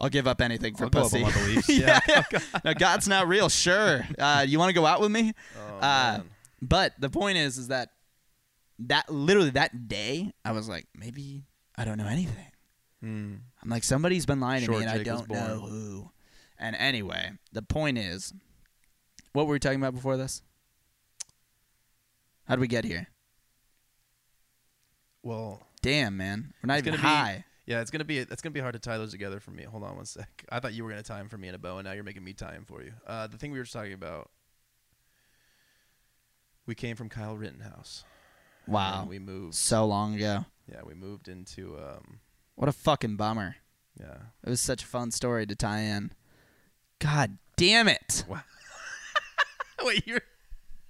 I'll 0.00 0.08
give 0.08 0.26
up 0.26 0.40
anything 0.40 0.74
for 0.74 0.84
I'll 0.84 0.88
up 0.88 0.92
pussy. 1.10 1.22
beliefs. 1.32 1.68
yeah. 1.68 2.00
Yeah. 2.08 2.22
no, 2.64 2.74
God's 2.74 3.06
not 3.06 3.28
real. 3.28 3.48
Sure. 3.48 4.04
Uh, 4.18 4.44
you 4.48 4.58
want 4.58 4.70
to 4.70 4.72
go 4.74 4.86
out 4.86 5.00
with 5.00 5.10
me? 5.12 5.32
Oh, 5.56 5.76
Uh, 5.76 5.80
man. 6.18 6.30
But 6.60 6.94
the 7.00 7.10
point 7.10 7.38
is, 7.38 7.58
is 7.58 7.68
that 7.68 7.90
that 8.80 9.08
literally 9.10 9.50
that 9.50 9.88
day, 9.88 10.32
I 10.44 10.52
was 10.52 10.68
like, 10.68 10.86
maybe 10.94 11.44
I 11.76 11.84
don't 11.84 11.98
know 11.98 12.06
anything. 12.06 12.46
Hmm. 13.00 13.34
I'm 13.62 13.68
like, 13.68 13.84
somebody's 13.84 14.26
been 14.26 14.40
lying 14.40 14.64
to 14.64 14.70
me, 14.70 14.76
and 14.78 14.88
I 14.90 14.98
Jake 14.98 15.06
was 15.12 15.22
don't 15.22 15.30
know 15.30 15.60
who. 15.60 16.10
And 16.58 16.76
anyway, 16.76 17.32
the 17.52 17.62
point 17.62 17.98
is, 17.98 18.32
what 19.32 19.46
were 19.46 19.52
we 19.54 19.58
talking 19.58 19.80
about 19.80 19.94
before 19.94 20.16
this? 20.16 20.42
How 22.46 22.54
did 22.56 22.60
we 22.60 22.68
get 22.68 22.84
here? 22.84 23.08
Well, 25.22 25.62
Damn, 25.82 26.16
man, 26.16 26.52
we're 26.62 26.68
not 26.68 26.78
even 26.78 26.92
gonna 26.92 27.02
be- 27.02 27.08
high. 27.08 27.44
yeah, 27.66 27.80
it's 27.80 27.90
gonna 27.90 28.04
be 28.04 28.18
it's 28.18 28.40
gonna 28.42 28.52
be 28.52 28.60
hard 28.60 28.74
to 28.74 28.78
tie 28.78 28.98
those 28.98 29.10
together 29.10 29.40
for 29.40 29.50
me. 29.50 29.64
Hold 29.64 29.82
on 29.82 29.96
one 29.96 30.04
sec. 30.04 30.44
I 30.48 30.60
thought 30.60 30.74
you 30.74 30.84
were 30.84 30.90
gonna 30.90 31.02
tie 31.02 31.18
them 31.18 31.28
for 31.28 31.38
me 31.38 31.48
in 31.48 31.54
a 31.54 31.58
bow, 31.58 31.78
and 31.78 31.86
now 31.86 31.92
you're 31.92 32.04
making 32.04 32.22
me 32.24 32.32
tie 32.34 32.52
them 32.52 32.64
for 32.64 32.82
you. 32.82 32.92
Uh, 33.06 33.26
the 33.26 33.36
thing 33.38 33.50
we 33.52 33.58
were 33.58 33.64
just 33.64 33.72
talking 33.74 33.92
about. 33.92 34.30
We 36.66 36.76
came 36.76 36.94
from 36.94 37.08
Kyle 37.08 37.36
Rittenhouse. 37.36 38.04
And 38.66 38.74
Wow, 38.74 39.06
we 39.08 39.18
moved. 39.18 39.54
so 39.54 39.84
long 39.86 40.14
ago. 40.14 40.44
Yeah, 40.70 40.80
we 40.84 40.94
moved 40.94 41.28
into. 41.28 41.76
Um, 41.78 42.20
What 42.54 42.68
a 42.68 42.72
fucking 42.72 43.16
bummer. 43.16 43.56
yeah. 43.98 44.16
It 44.44 44.50
was 44.50 44.60
such 44.60 44.82
a 44.84 44.86
fun 44.86 45.10
story 45.10 45.46
to 45.46 45.54
tie 45.54 45.80
in. 45.80 46.12
God 46.98 47.38
damn 47.56 47.88
it! 47.88 48.24
Wait, 49.82 50.06
you're 50.06 50.20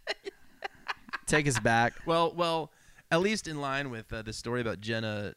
Take 1.26 1.46
us 1.48 1.58
back. 1.58 1.94
well, 2.06 2.32
well. 2.34 2.70
At 3.10 3.20
least 3.20 3.46
in 3.46 3.60
line 3.60 3.90
with 3.90 4.10
uh, 4.10 4.22
the 4.22 4.32
story 4.32 4.62
about 4.62 4.80
Jenna 4.80 5.34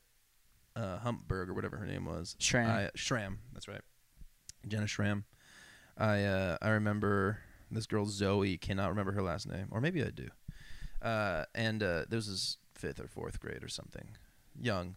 uh, 0.78 0.98
Humpberg 1.00 1.50
or 1.50 1.54
whatever 1.54 1.76
her 1.76 1.86
name 1.86 2.06
was. 2.06 2.38
Schramm. 2.40 2.70
I, 2.70 2.90
Schramm. 2.96 3.40
That's 3.52 3.68
right. 3.68 3.82
Jenna 4.66 4.88
Schramm. 4.88 5.26
I 5.98 6.24
uh, 6.24 6.58
I 6.62 6.70
remember 6.70 7.40
this 7.70 7.86
girl 7.86 8.06
Zoe. 8.06 8.58
Cannot 8.58 8.90
remember 8.92 9.12
her 9.12 9.22
last 9.22 9.50
name, 9.50 9.68
or 9.72 9.82
maybe 9.82 10.02
I 10.04 10.10
do. 10.10 10.30
Uh, 11.02 11.46
and 11.54 11.84
uh, 11.84 12.06
this 12.10 12.28
was 12.28 12.58
fifth 12.74 13.00
or 13.00 13.08
fourth 13.08 13.40
grade 13.40 13.64
or 13.64 13.68
something. 13.68 14.18
Young, 14.60 14.96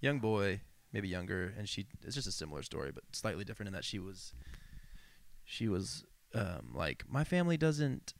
young 0.00 0.18
boy, 0.18 0.60
maybe 0.92 1.08
younger, 1.08 1.52
and 1.58 1.68
she. 1.68 1.86
It's 2.02 2.14
just 2.14 2.28
a 2.28 2.32
similar 2.32 2.62
story, 2.62 2.92
but 2.92 3.04
slightly 3.12 3.44
different 3.44 3.68
in 3.68 3.74
that 3.74 3.84
she 3.84 3.98
was. 3.98 4.32
She 5.44 5.68
was 5.68 6.04
um, 6.34 6.72
like 6.74 7.04
my 7.08 7.24
family 7.24 7.56
doesn't 7.56 8.14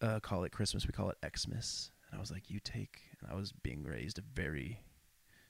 uh, 0.00 0.20
call 0.20 0.44
it 0.44 0.52
Christmas. 0.52 0.86
We 0.86 0.92
call 0.92 1.10
it 1.10 1.18
Xmas. 1.36 1.90
And 2.10 2.18
I 2.18 2.20
was 2.20 2.30
like, 2.30 2.50
you 2.50 2.60
take. 2.60 3.00
And 3.20 3.30
I 3.30 3.34
was 3.34 3.52
being 3.52 3.82
raised 3.82 4.18
a 4.18 4.22
very 4.34 4.80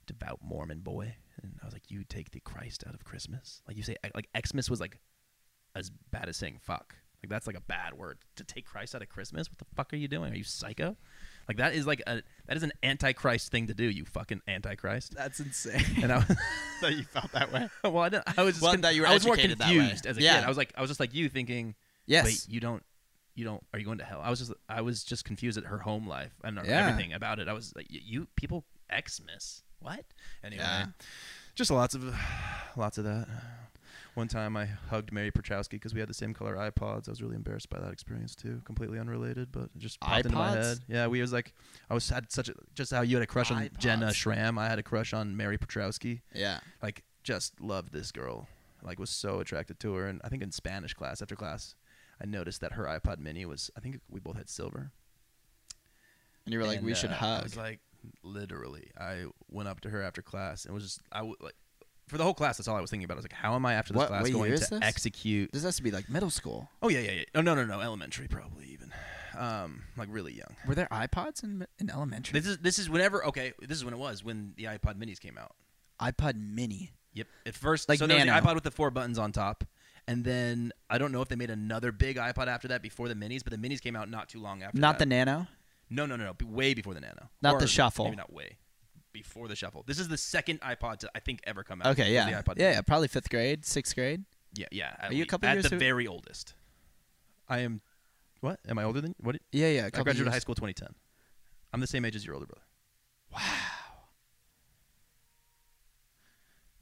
devout 0.06 0.38
Mormon 0.42 0.80
boy, 0.80 1.14
and 1.42 1.58
I 1.62 1.66
was 1.66 1.74
like, 1.74 1.90
you 1.90 2.04
take 2.04 2.30
the 2.30 2.40
Christ 2.40 2.84
out 2.86 2.94
of 2.94 3.04
Christmas. 3.04 3.62
Like 3.66 3.76
you 3.76 3.82
say, 3.82 3.96
like 4.14 4.28
Xmas 4.46 4.70
was 4.70 4.80
like 4.80 4.98
as 5.74 5.90
bad 6.10 6.28
as 6.28 6.36
saying 6.36 6.58
fuck. 6.62 6.94
Like 7.22 7.30
that's 7.30 7.46
like 7.46 7.56
a 7.56 7.60
bad 7.62 7.94
word 7.94 8.18
to 8.36 8.44
take 8.44 8.66
Christ 8.66 8.94
out 8.94 9.02
of 9.02 9.08
Christmas. 9.08 9.48
What 9.50 9.58
the 9.58 9.64
fuck 9.74 9.92
are 9.92 9.96
you 9.96 10.08
doing? 10.08 10.32
Are 10.32 10.36
you 10.36 10.44
psycho? 10.44 10.96
Like 11.48 11.56
that 11.58 11.74
is 11.74 11.86
like 11.86 12.02
a 12.06 12.22
that 12.46 12.56
is 12.56 12.62
an 12.62 12.72
antichrist 12.82 13.50
thing 13.50 13.66
to 13.68 13.74
do. 13.74 13.84
You 13.84 14.04
fucking 14.04 14.42
antichrist. 14.48 15.14
That's 15.16 15.40
insane. 15.40 15.84
And 16.02 16.12
I 16.12 16.16
was, 16.18 16.26
that 16.82 16.92
you 16.94 17.04
felt 17.04 17.32
that 17.32 17.52
way. 17.52 17.68
well, 17.84 17.98
I, 17.98 18.22
I 18.36 18.42
was 18.42 18.54
just 18.54 18.62
Well, 18.62 18.72
con- 18.72 18.80
that 18.82 18.94
you 18.94 19.02
were 19.02 19.08
I 19.08 19.14
was 19.14 19.24
more 19.24 19.34
educated 19.34 19.58
that 19.58 19.68
way. 19.68 19.76
confused 19.76 20.06
as 20.06 20.16
a 20.18 20.22
Yeah. 20.22 20.36
kid. 20.38 20.44
I 20.44 20.48
was 20.48 20.56
like, 20.56 20.72
I 20.76 20.80
was 20.80 20.90
just 20.90 21.00
like 21.00 21.14
you, 21.14 21.28
thinking, 21.28 21.74
Yes. 22.06 22.24
wait, 22.24 22.46
you 22.48 22.60
don't, 22.60 22.82
you 23.34 23.44
don't, 23.44 23.62
are 23.72 23.78
you 23.78 23.84
going 23.84 23.98
to 23.98 24.04
hell? 24.04 24.20
I 24.22 24.30
was 24.30 24.38
just, 24.40 24.52
I 24.68 24.80
was 24.80 25.02
just 25.04 25.24
confused 25.24 25.56
at 25.58 25.64
her 25.64 25.78
home 25.78 26.06
life 26.08 26.32
and 26.44 26.58
Yeah. 26.64 26.86
everything 26.88 27.12
about 27.12 27.38
it. 27.38 27.48
I 27.48 27.52
was 27.52 27.72
like, 27.76 27.86
you 27.90 28.26
people 28.36 28.64
Xmas, 28.92 29.62
what? 29.80 30.04
Anyway, 30.44 30.62
Yeah. 30.62 30.86
just 31.54 31.70
lots 31.70 31.94
of, 31.94 32.14
lots 32.76 32.98
of 32.98 33.04
that. 33.04 33.28
One 34.16 34.28
time 34.28 34.56
I 34.56 34.64
hugged 34.64 35.12
Mary 35.12 35.30
Petrowski 35.30 35.72
because 35.72 35.92
we 35.92 36.00
had 36.00 36.08
the 36.08 36.14
same 36.14 36.32
color 36.32 36.56
iPods. 36.56 37.06
I 37.06 37.12
was 37.12 37.20
really 37.22 37.36
embarrassed 37.36 37.68
by 37.68 37.78
that 37.78 37.92
experience 37.92 38.34
too. 38.34 38.62
Completely 38.64 38.98
unrelated, 38.98 39.52
but 39.52 39.64
it 39.64 39.78
just 39.78 40.00
popped 40.00 40.24
into 40.24 40.38
my 40.38 40.52
head. 40.52 40.78
Yeah, 40.88 41.06
we 41.06 41.20
was 41.20 41.34
like, 41.34 41.52
I 41.90 41.94
was 41.94 42.08
had 42.08 42.32
such 42.32 42.48
a 42.48 42.54
just 42.74 42.90
how 42.92 43.02
you 43.02 43.16
had 43.16 43.22
a 43.22 43.26
crush 43.26 43.50
on 43.50 43.68
Jenna 43.78 44.06
iPods. 44.06 44.14
Schramm. 44.14 44.58
I 44.58 44.68
had 44.68 44.78
a 44.78 44.82
crush 44.82 45.12
on 45.12 45.36
Mary 45.36 45.58
Petrowski 45.58 46.22
Yeah. 46.34 46.60
like 46.82 47.04
just 47.22 47.60
loved 47.60 47.92
this 47.92 48.10
girl 48.10 48.48
like 48.82 48.98
was 48.98 49.10
so 49.10 49.40
attracted 49.40 49.80
to 49.80 49.92
her 49.94 50.06
and 50.06 50.20
i 50.22 50.28
think 50.28 50.42
in 50.44 50.52
spanish 50.52 50.94
class 50.94 51.20
after 51.20 51.34
class 51.34 51.74
i 52.22 52.24
noticed 52.24 52.60
that 52.60 52.72
her 52.74 52.84
ipod 52.84 53.18
mini 53.18 53.44
was 53.44 53.68
i 53.76 53.80
think 53.80 53.98
we 54.08 54.20
both 54.20 54.36
had 54.36 54.48
silver 54.48 54.92
And 56.44 56.52
you 56.52 56.60
were 56.60 56.66
like, 56.66 56.76
And, 56.78 56.86
we 56.86 56.94
should 56.94 57.10
uh, 57.10 57.14
i 57.14 57.16
hug. 57.16 57.42
was 57.42 57.56
like 57.56 57.80
literally 58.22 58.90
i 58.96 59.24
went 59.50 59.68
up 59.68 59.80
to 59.80 59.90
her 59.90 60.00
after 60.02 60.22
class 60.22 60.64
and 60.66 60.72
was 60.74 60.84
just 60.84 61.00
i 61.10 61.18
w- 61.18 61.34
like 61.40 61.56
for 62.08 62.18
the 62.18 62.24
whole 62.24 62.34
class, 62.34 62.56
that's 62.56 62.68
all 62.68 62.76
I 62.76 62.80
was 62.80 62.90
thinking 62.90 63.04
about. 63.04 63.14
I 63.14 63.18
was 63.18 63.24
like, 63.24 63.32
how 63.32 63.54
am 63.54 63.66
I 63.66 63.74
after 63.74 63.92
this 63.92 63.98
What- 63.98 64.08
class 64.08 64.22
what 64.22 64.32
going 64.32 64.52
to 64.52 64.58
this? 64.58 64.72
execute? 64.82 65.52
This 65.52 65.64
has 65.64 65.76
to 65.76 65.82
be 65.82 65.90
like 65.90 66.08
middle 66.08 66.30
school. 66.30 66.68
Oh 66.82 66.88
yeah, 66.88 67.00
yeah, 67.00 67.10
yeah. 67.12 67.24
Oh 67.34 67.40
no, 67.40 67.54
no, 67.54 67.64
no, 67.64 67.80
elementary 67.80 68.28
probably 68.28 68.66
even, 68.66 68.92
um, 69.36 69.82
like 69.96 70.08
really 70.10 70.32
young. 70.34 70.54
Were 70.66 70.74
there 70.74 70.88
iPods 70.90 71.42
in 71.42 71.66
in 71.78 71.90
elementary? 71.90 72.38
This 72.38 72.48
is 72.48 72.58
this 72.58 72.78
is 72.78 72.88
whenever 72.88 73.24
okay. 73.26 73.52
This 73.60 73.76
is 73.78 73.84
when 73.84 73.94
it 73.94 73.98
was 73.98 74.22
when 74.24 74.52
the 74.56 74.64
iPod 74.64 74.94
Minis 74.98 75.20
came 75.20 75.36
out. 75.38 75.54
iPod 76.00 76.34
Mini. 76.36 76.92
Yep. 77.14 77.26
At 77.46 77.54
first, 77.54 77.88
Like 77.88 77.98
so 77.98 78.06
there 78.06 78.16
was 78.16 78.24
the 78.24 78.30
Nano. 78.30 78.46
iPod 78.46 78.54
with 78.54 78.64
the 78.64 78.70
four 78.70 78.90
buttons 78.90 79.18
on 79.18 79.32
top, 79.32 79.64
and 80.06 80.22
then 80.22 80.72
I 80.90 80.98
don't 80.98 81.12
know 81.12 81.22
if 81.22 81.28
they 81.28 81.36
made 81.36 81.48
another 81.50 81.90
big 81.90 82.16
iPod 82.18 82.46
after 82.46 82.68
that 82.68 82.82
before 82.82 83.08
the 83.08 83.14
Minis, 83.14 83.42
but 83.42 83.52
the 83.52 83.56
Minis 83.68 83.80
came 83.80 83.96
out 83.96 84.10
not 84.10 84.28
too 84.28 84.38
long 84.40 84.62
after. 84.62 84.78
Not 84.78 84.98
that. 84.98 85.08
the 85.08 85.14
Nano. 85.14 85.46
No, 85.88 86.04
no, 86.04 86.16
no, 86.16 86.24
no. 86.24 86.46
Way 86.46 86.74
before 86.74 86.92
the 86.94 87.00
Nano. 87.00 87.30
Not 87.40 87.58
the 87.58 87.66
Shuffle. 87.66 88.04
Maybe 88.06 88.16
not 88.16 88.32
way. 88.32 88.58
Before 89.22 89.48
the 89.48 89.56
Shuffle. 89.56 89.82
This 89.86 89.98
is 89.98 90.08
the 90.08 90.18
second 90.18 90.60
iPod 90.60 90.98
to 90.98 91.10
I 91.14 91.20
think 91.20 91.40
ever 91.44 91.64
come 91.64 91.80
out. 91.80 91.86
Okay, 91.92 92.12
yeah, 92.12 92.28
The 92.30 92.42
iPod 92.42 92.58
yeah, 92.58 92.72
yeah, 92.72 92.80
probably 92.82 93.08
fifth 93.08 93.30
grade, 93.30 93.64
sixth 93.64 93.94
grade. 93.94 94.24
yeah, 94.52 94.66
yeah. 94.70 94.94
at 95.00 95.10
Are 95.10 95.14
you 95.14 95.22
a 95.22 95.26
couple 95.26 95.48
at 95.48 95.54
years 95.54 95.70
the 95.70 95.78
very 95.78 96.06
oldest? 96.06 96.52
I 97.48 97.60
am. 97.60 97.80
What? 98.42 98.60
Am 98.68 98.78
I 98.78 98.84
older 98.84 99.00
than 99.00 99.14
what? 99.18 99.36
Yeah, 99.52 99.68
yeah. 99.68 99.84
a 99.84 99.86
I 99.86 99.90
couple 99.90 100.04
graduated 100.04 100.26
years. 100.26 100.34
high 100.34 100.38
school 100.40 100.54
2010. 100.54 100.88
I'm 101.72 101.80
the 101.80 101.86
same 101.86 102.04
age 102.04 102.14
as 102.14 102.26
your 102.26 102.34
older 102.34 102.46
brother. 102.46 102.66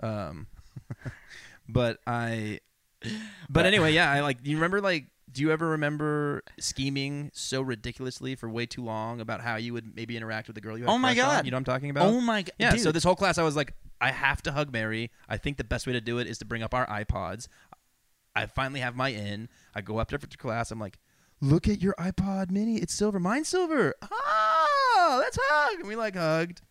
Wow. 0.00 0.28
Um, 0.30 0.46
but 1.68 1.98
I, 2.06 2.58
but 3.50 3.64
uh, 3.64 3.68
anyway, 3.68 3.92
yeah. 3.92 4.10
I 4.10 4.20
like. 4.20 4.38
You 4.42 4.56
remember 4.56 4.80
like? 4.80 5.06
Do 5.30 5.42
you 5.42 5.50
ever 5.50 5.70
remember 5.70 6.44
scheming 6.60 7.32
so 7.34 7.60
ridiculously 7.60 8.36
for 8.36 8.48
way 8.48 8.66
too 8.66 8.84
long 8.84 9.20
about 9.20 9.40
how 9.40 9.56
you 9.56 9.72
would 9.72 9.96
maybe 9.96 10.16
interact 10.16 10.46
with 10.46 10.54
the 10.54 10.60
girl 10.60 10.78
you 10.78 10.84
had? 10.84 10.90
a 10.90 10.94
Oh 10.94 10.98
my 10.98 11.12
crush 11.14 11.24
on? 11.24 11.34
God. 11.36 11.44
You 11.44 11.50
know 11.50 11.56
what 11.56 11.60
I'm 11.60 11.64
talking 11.64 11.90
about? 11.90 12.06
Oh 12.06 12.20
my 12.20 12.42
god. 12.42 12.52
Yeah, 12.58 12.70
dude. 12.70 12.80
so 12.80 12.92
this 12.92 13.02
whole 13.02 13.16
class, 13.16 13.36
I 13.36 13.42
was 13.42 13.56
like, 13.56 13.74
I 14.00 14.12
have 14.12 14.42
to 14.42 14.52
hug 14.52 14.72
Mary. 14.72 15.10
I 15.28 15.36
think 15.36 15.56
the 15.56 15.64
best 15.64 15.86
way 15.86 15.92
to 15.92 16.00
do 16.00 16.18
it 16.18 16.28
is 16.28 16.38
to 16.38 16.44
bring 16.44 16.62
up 16.62 16.72
our 16.72 16.86
iPods. 16.86 17.48
I 18.36 18.46
finally 18.46 18.80
have 18.80 18.96
my 18.96 19.08
in. 19.08 19.48
I 19.74 19.80
go 19.80 19.98
up 19.98 20.08
to 20.08 20.18
class. 20.18 20.70
I'm 20.70 20.78
like, 20.78 20.98
look 21.40 21.68
at 21.68 21.80
your 21.80 21.94
iPod 21.94 22.50
Mini. 22.50 22.76
It's 22.76 22.94
silver. 22.94 23.18
Mine's 23.18 23.48
silver. 23.48 23.94
Ah, 24.02 24.08
oh, 24.10 25.16
let's 25.20 25.38
hug. 25.40 25.80
And 25.80 25.88
we 25.88 25.96
like 25.96 26.16
hugged. 26.16 26.62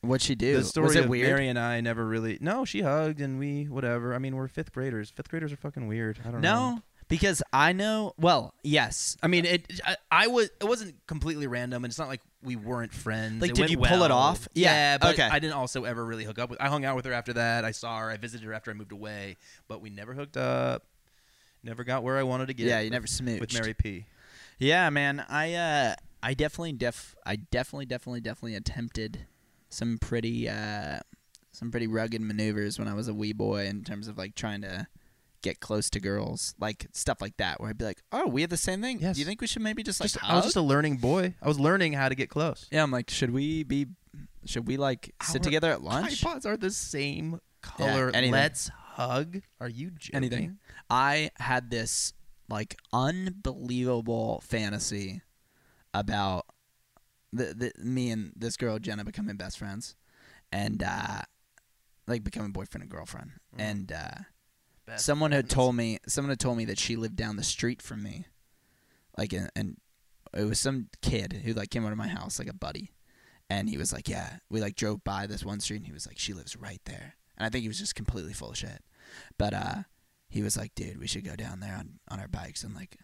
What'd 0.00 0.22
she 0.24 0.34
do? 0.36 0.56
The 0.56 0.64
story 0.64 0.86
Was 0.88 0.96
it 0.96 1.04
of 1.04 1.10
weird? 1.10 1.28
Mary 1.28 1.48
and 1.48 1.58
I 1.58 1.80
never 1.80 2.06
really. 2.06 2.38
No, 2.40 2.64
she 2.64 2.82
hugged 2.82 3.20
and 3.20 3.38
we 3.38 3.64
whatever. 3.64 4.14
I 4.14 4.18
mean, 4.18 4.36
we're 4.36 4.46
fifth 4.48 4.72
graders. 4.72 5.10
Fifth 5.10 5.28
graders 5.28 5.52
are 5.52 5.56
fucking 5.56 5.88
weird. 5.88 6.20
I 6.24 6.30
don't 6.30 6.40
know. 6.40 6.70
No, 6.76 6.82
because 7.08 7.42
I 7.52 7.72
know. 7.72 8.12
Well, 8.16 8.54
yes. 8.62 9.16
I 9.22 9.26
mean, 9.26 9.44
it. 9.44 9.80
I, 9.84 9.96
I 10.10 10.26
was. 10.28 10.50
It 10.60 10.64
wasn't 10.64 10.94
completely 11.08 11.48
random, 11.48 11.84
and 11.84 11.90
it's 11.90 11.98
not 11.98 12.06
like 12.08 12.20
we 12.44 12.54
weren't 12.54 12.92
friends. 12.92 13.40
Like, 13.42 13.50
It 13.50 13.56
did 13.56 13.70
you 13.70 13.78
pull 13.78 14.04
it 14.04 14.10
well. 14.10 14.12
off? 14.12 14.46
Yeah, 14.54 14.98
but 14.98 15.14
okay. 15.14 15.28
I 15.28 15.40
didn't 15.40 15.54
also 15.54 15.82
ever 15.82 16.04
really 16.04 16.24
hook 16.24 16.38
up 16.38 16.50
with. 16.50 16.60
I 16.62 16.68
hung 16.68 16.84
out 16.84 16.94
with 16.94 17.04
her 17.06 17.12
after 17.12 17.32
that. 17.32 17.64
I 17.64 17.72
saw 17.72 17.98
her. 17.98 18.08
I 18.08 18.18
visited 18.18 18.46
her 18.46 18.52
after 18.54 18.70
I 18.70 18.74
moved 18.74 18.92
away, 18.92 19.36
but 19.66 19.80
we 19.80 19.90
never 19.90 20.14
hooked 20.14 20.36
up. 20.36 20.84
Never 21.64 21.82
got 21.82 22.04
where 22.04 22.16
I 22.18 22.22
wanted 22.22 22.46
to 22.46 22.54
get. 22.54 22.68
Yeah, 22.68 22.78
you 22.78 22.84
with- 22.86 22.92
never 22.92 23.06
smooched. 23.08 23.40
with 23.40 23.52
Mary 23.52 23.74
P. 23.74 24.06
Yeah, 24.60 24.88
man. 24.90 25.24
I 25.28 25.54
uh 25.54 25.94
I 26.22 26.34
definitely 26.34 26.72
def 26.74 27.16
I 27.26 27.34
definitely 27.36 27.86
definitely 27.86 28.20
definitely 28.20 28.54
attempted 28.54 29.26
some 29.70 29.98
pretty 29.98 30.48
uh 30.48 31.00
some 31.52 31.70
pretty 31.70 31.86
rugged 31.86 32.20
maneuvers 32.20 32.78
when 32.78 32.88
I 32.88 32.94
was 32.94 33.08
a 33.08 33.14
wee 33.14 33.32
boy 33.32 33.66
in 33.66 33.82
terms 33.84 34.08
of 34.08 34.16
like 34.16 34.34
trying 34.34 34.62
to 34.62 34.86
get 35.42 35.60
close 35.60 35.88
to 35.90 36.00
girls, 36.00 36.54
like 36.60 36.86
stuff 36.92 37.20
like 37.20 37.36
that 37.36 37.60
where 37.60 37.70
I'd 37.70 37.78
be 37.78 37.84
like, 37.84 38.02
"Oh, 38.12 38.26
we 38.28 38.40
have 38.42 38.50
the 38.50 38.56
same 38.56 38.80
thing. 38.80 38.98
Yes. 39.00 39.14
Do 39.16 39.20
you 39.20 39.26
think 39.26 39.40
we 39.40 39.46
should 39.46 39.62
maybe 39.62 39.82
just 39.82 40.00
like 40.00 40.10
Just, 40.12 40.24
I 40.24 40.34
was 40.36 40.44
just 40.44 40.56
a 40.56 40.60
learning 40.60 40.96
boy. 40.96 41.34
I 41.42 41.48
was 41.48 41.58
learning 41.60 41.92
how 41.94 42.08
to 42.08 42.14
get 42.14 42.28
close. 42.28 42.66
Yeah, 42.70 42.82
I'm 42.82 42.90
like, 42.90 43.08
should 43.10 43.30
we 43.30 43.62
be 43.64 43.86
should 44.44 44.66
we 44.66 44.76
like 44.76 45.14
sit 45.22 45.40
Our 45.40 45.44
together 45.44 45.70
at 45.70 45.82
lunch? 45.82 46.22
iPods 46.22 46.46
are 46.46 46.56
the 46.56 46.70
same 46.70 47.40
color. 47.62 48.10
anything. 48.14 48.32
Let's 48.32 48.68
hug. 48.68 49.42
Are 49.60 49.68
you 49.68 49.90
joking? 49.90 50.16
anything. 50.16 50.58
I 50.90 51.30
had 51.38 51.70
this 51.70 52.12
like 52.48 52.76
unbelievable 52.92 54.42
fantasy 54.44 55.22
about 55.94 56.46
the, 57.32 57.54
the 57.54 57.72
me 57.82 58.10
and 58.10 58.32
this 58.36 58.56
girl 58.56 58.78
Jenna 58.78 59.04
becoming 59.04 59.36
best 59.36 59.58
friends, 59.58 59.96
and 60.52 60.82
uh, 60.82 61.22
like 62.06 62.24
becoming 62.24 62.52
boyfriend 62.52 62.82
and 62.82 62.90
girlfriend. 62.90 63.32
Mm. 63.56 63.60
And 63.60 63.92
uh, 63.92 64.22
Best 64.86 65.04
someone 65.04 65.32
had 65.32 65.50
told 65.50 65.76
me 65.76 65.98
someone 66.06 66.30
had 66.30 66.40
told 66.40 66.56
me 66.56 66.64
that 66.64 66.78
she 66.78 66.96
lived 66.96 67.16
down 67.16 67.36
the 67.36 67.42
street 67.44 67.82
from 67.82 68.02
me, 68.02 68.26
like 69.16 69.32
and, 69.32 69.50
and 69.54 69.76
it 70.34 70.44
was 70.44 70.58
some 70.58 70.88
kid 71.02 71.42
who 71.44 71.52
like 71.52 71.70
came 71.70 71.84
out 71.84 71.92
of 71.92 71.98
my 71.98 72.08
house 72.08 72.38
like 72.38 72.48
a 72.48 72.54
buddy, 72.54 72.92
and 73.50 73.68
he 73.68 73.76
was 73.76 73.92
like, 73.92 74.08
yeah, 74.08 74.38
we 74.48 74.60
like 74.60 74.76
drove 74.76 75.04
by 75.04 75.26
this 75.26 75.44
one 75.44 75.60
street, 75.60 75.78
and 75.78 75.86
he 75.86 75.92
was 75.92 76.06
like, 76.06 76.18
she 76.18 76.32
lives 76.32 76.56
right 76.56 76.80
there, 76.86 77.14
and 77.36 77.46
I 77.46 77.50
think 77.50 77.62
he 77.62 77.68
was 77.68 77.78
just 77.78 77.94
completely 77.94 78.32
full 78.32 78.50
of 78.50 78.56
shit, 78.58 78.82
but 79.36 79.52
uh, 79.52 79.74
he 80.28 80.42
was 80.42 80.56
like, 80.56 80.74
dude, 80.74 80.98
we 80.98 81.06
should 81.06 81.24
go 81.24 81.36
down 81.36 81.60
there 81.60 81.74
on 81.74 82.00
on 82.08 82.20
our 82.20 82.28
bikes 82.28 82.64
and 82.64 82.74
like 82.74 82.96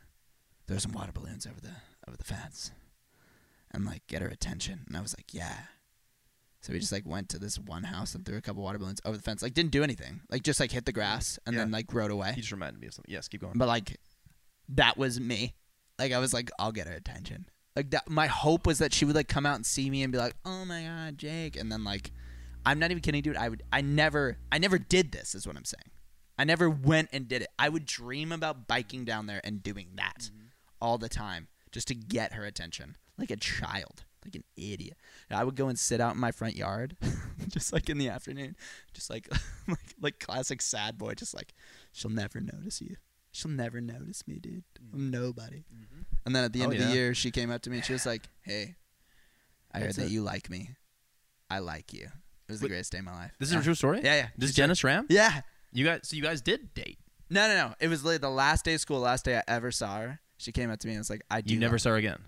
throw 0.67 0.79
some 0.79 0.93
water 0.93 1.13
balloons 1.13 1.47
over 1.47 1.61
the 1.61 1.75
over 2.09 2.17
the 2.17 2.25
fence, 2.25 2.73
and 3.75 3.85
like 3.85 4.07
get 4.07 4.23
her 4.23 4.29
attention, 4.29 4.85
and 4.87 4.97
I 4.97 5.01
was 5.01 5.15
like, 5.19 5.35
yeah. 5.35 5.57
So 6.63 6.73
we 6.73 6.79
just 6.79 6.93
like 6.93 7.07
went 7.07 7.29
to 7.29 7.39
this 7.39 7.59
one 7.59 7.83
house 7.83 8.15
and 8.15 8.25
threw 8.25 8.39
a 8.39 8.41
couple 8.41 8.63
water 8.63 8.79
balloons 8.79 9.01
over 9.05 9.19
the 9.19 9.23
fence. 9.23 9.43
Like 9.43 9.53
didn't 9.53 9.71
do 9.71 9.83
anything. 9.83 10.23
Like 10.31 10.43
just 10.43 10.61
like 10.61 10.73
hit 10.73 10.87
the 10.87 10.93
grass 10.93 11.39
and 11.45 11.55
Yeah. 11.55 11.61
then 11.61 11.71
like 11.71 11.93
rode 11.93 12.11
away. 12.11 12.31
You 12.31 12.41
just 12.41 12.53
reminded 12.53 12.81
me 12.81 12.87
of 12.87 12.95
something. 12.95 13.13
Yes, 13.13 13.29
keep 13.29 13.43
going. 13.43 13.53
But 13.57 13.69
like 13.69 13.99
that 14.71 14.97
was 14.97 15.21
me. 15.21 15.57
Like 15.99 16.13
I 16.13 16.19
was 16.19 16.33
like, 16.33 16.51
I'll 16.59 16.73
get 16.73 16.87
her 16.87 16.95
attention. 16.95 17.51
Like 17.77 17.91
that 17.91 18.09
my 18.09 18.29
hope 18.29 18.67
was 18.67 18.79
that 18.79 18.95
she 18.95 19.05
would 19.05 19.15
like 19.15 19.29
come 19.29 19.45
out 19.45 19.57
and 19.57 19.67
see 19.67 19.91
me 19.91 20.03
and 20.03 20.11
be 20.11 20.19
like, 20.19 20.37
Oh 20.47 20.65
my 20.65 20.85
god, 20.85 21.19
Jake 21.19 21.57
and 21.57 21.71
then 21.71 21.85
like 21.85 22.13
I'm 22.65 22.79
not 22.79 22.91
even 22.91 23.03
kidding, 23.03 23.21
dude. 23.21 23.37
I 23.37 23.51
would 23.51 23.63
I 23.71 23.83
never 23.83 24.39
I 24.51 24.57
never 24.57 24.79
did 24.79 25.13
this 25.13 25.35
is 25.35 25.47
what 25.47 25.57
I'm 25.57 25.67
saying. 25.67 25.91
I 26.39 26.45
never 26.45 26.71
went 26.71 27.11
and 27.13 27.29
did 27.29 27.43
it. 27.43 27.49
I 27.59 27.69
would 27.69 27.85
dream 27.85 28.33
about 28.33 28.67
biking 28.67 29.05
down 29.05 29.27
there 29.27 29.43
and 29.45 29.63
doing 29.63 29.89
that 29.97 30.31
mm-hmm. 30.33 30.47
all 30.81 30.97
the 30.97 31.11
time 31.11 31.49
just 31.73 31.89
to 31.89 31.95
get 31.95 32.33
her 32.33 32.45
attention. 32.47 32.97
Like 33.19 33.31
a 33.31 33.37
child. 33.37 34.05
Like 34.25 34.37
an 34.37 34.45
idiot. 34.57 34.97
I 35.31 35.45
would 35.45 35.55
go 35.55 35.69
and 35.69 35.79
sit 35.79 36.01
out 36.01 36.15
in 36.15 36.21
my 36.21 36.31
front 36.33 36.57
yard, 36.57 36.97
just 37.49 37.75
like 37.75 37.91
in 37.91 37.99
the 37.99 38.09
afternoon, 38.09 38.57
just 38.95 39.11
like, 39.11 39.29
like 39.69 39.79
like 40.01 40.19
classic 40.19 40.63
sad 40.63 40.97
boy, 40.97 41.13
just 41.13 41.35
like 41.35 41.53
she'll 41.93 42.11
never 42.11 42.41
notice 42.41 42.81
you. 42.81 42.97
She'll 43.33 43.51
never 43.51 43.83
notice 43.83 44.27
me, 44.27 44.39
dude. 44.39 44.65
Mm-hmm. 44.83 44.95
I'm 44.97 45.11
nobody. 45.11 45.65
Mm-hmm. 45.75 46.03
And 46.25 46.35
then 46.35 46.45
at 46.45 46.53
the 46.55 46.63
end 46.63 46.73
Oh, 46.73 46.75
of 46.75 46.81
yeah. 46.81 46.87
the 46.89 46.95
year, 46.95 47.15
she 47.15 47.31
came 47.31 47.51
up 47.51 47.61
to 47.63 47.71
me 47.71 47.77
and 47.79 47.85
she 47.85 47.93
was 47.93 48.07
like, 48.07 48.23
"Hey, 48.43 48.77
I 49.73 49.81
heard 49.81 49.95
that 49.97 50.07
it. 50.07 50.11
you 50.11 50.23
like 50.23 50.49
me. 50.49 50.71
I 51.51 51.59
like 51.59 51.93
you. 51.93 52.05
It 52.49 52.53
was 52.53 52.61
the 52.61 52.69
greatest 52.69 52.93
day 52.93 52.99
of 53.01 53.05
my 53.05 53.13
life." 53.15 53.33
This 53.39 53.51
yeah. 53.53 53.59
is 53.59 53.63
a 53.63 53.65
true 53.65 53.75
story. 53.75 54.01
Yeah, 54.03 54.15
yeah. 54.17 54.29
This 54.39 54.51
is 54.51 54.57
Jenna 54.57 54.75
Schramm. 54.75 55.05
Yeah. 55.11 55.43
You 55.73 55.85
guys. 55.85 56.01
So 56.05 56.17
you 56.17 56.23
guys 56.23 56.41
did 56.41 56.73
date. 56.73 56.99
No, 57.29 57.47
no, 57.47 57.55
no. 57.55 57.75
It 57.79 57.89
was 57.89 58.05
literally 58.05 58.19
the 58.19 58.31
last 58.31 58.65
day 58.65 58.73
of 58.75 58.81
school, 58.81 59.01
last 59.01 59.27
day 59.27 59.37
I 59.37 59.43
ever 59.49 59.71
saw 59.71 59.99
her. 59.99 60.21
She 60.39 60.51
came 60.51 60.71
up 60.71 60.79
to 60.81 60.87
me 60.87 60.95
and 60.95 61.01
was 61.01 61.11
like, 61.11 61.23
"I 61.31 61.43
do." 61.43 61.53
You 61.53 61.61
never 61.61 61.77
saw 61.79 61.91
her 61.91 61.97
again. 61.97 62.21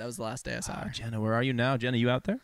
That 0.00 0.06
was 0.06 0.16
the 0.16 0.22
last 0.22 0.46
day 0.46 0.56
I 0.56 0.60
saw 0.60 0.78
Oh, 0.80 0.84
her. 0.86 0.88
Jenna, 0.88 1.20
where 1.20 1.34
are 1.34 1.42
you 1.42 1.52
now? 1.52 1.76
Jenna, 1.76 1.98
you 1.98 2.08
out 2.08 2.24
there? 2.24 2.38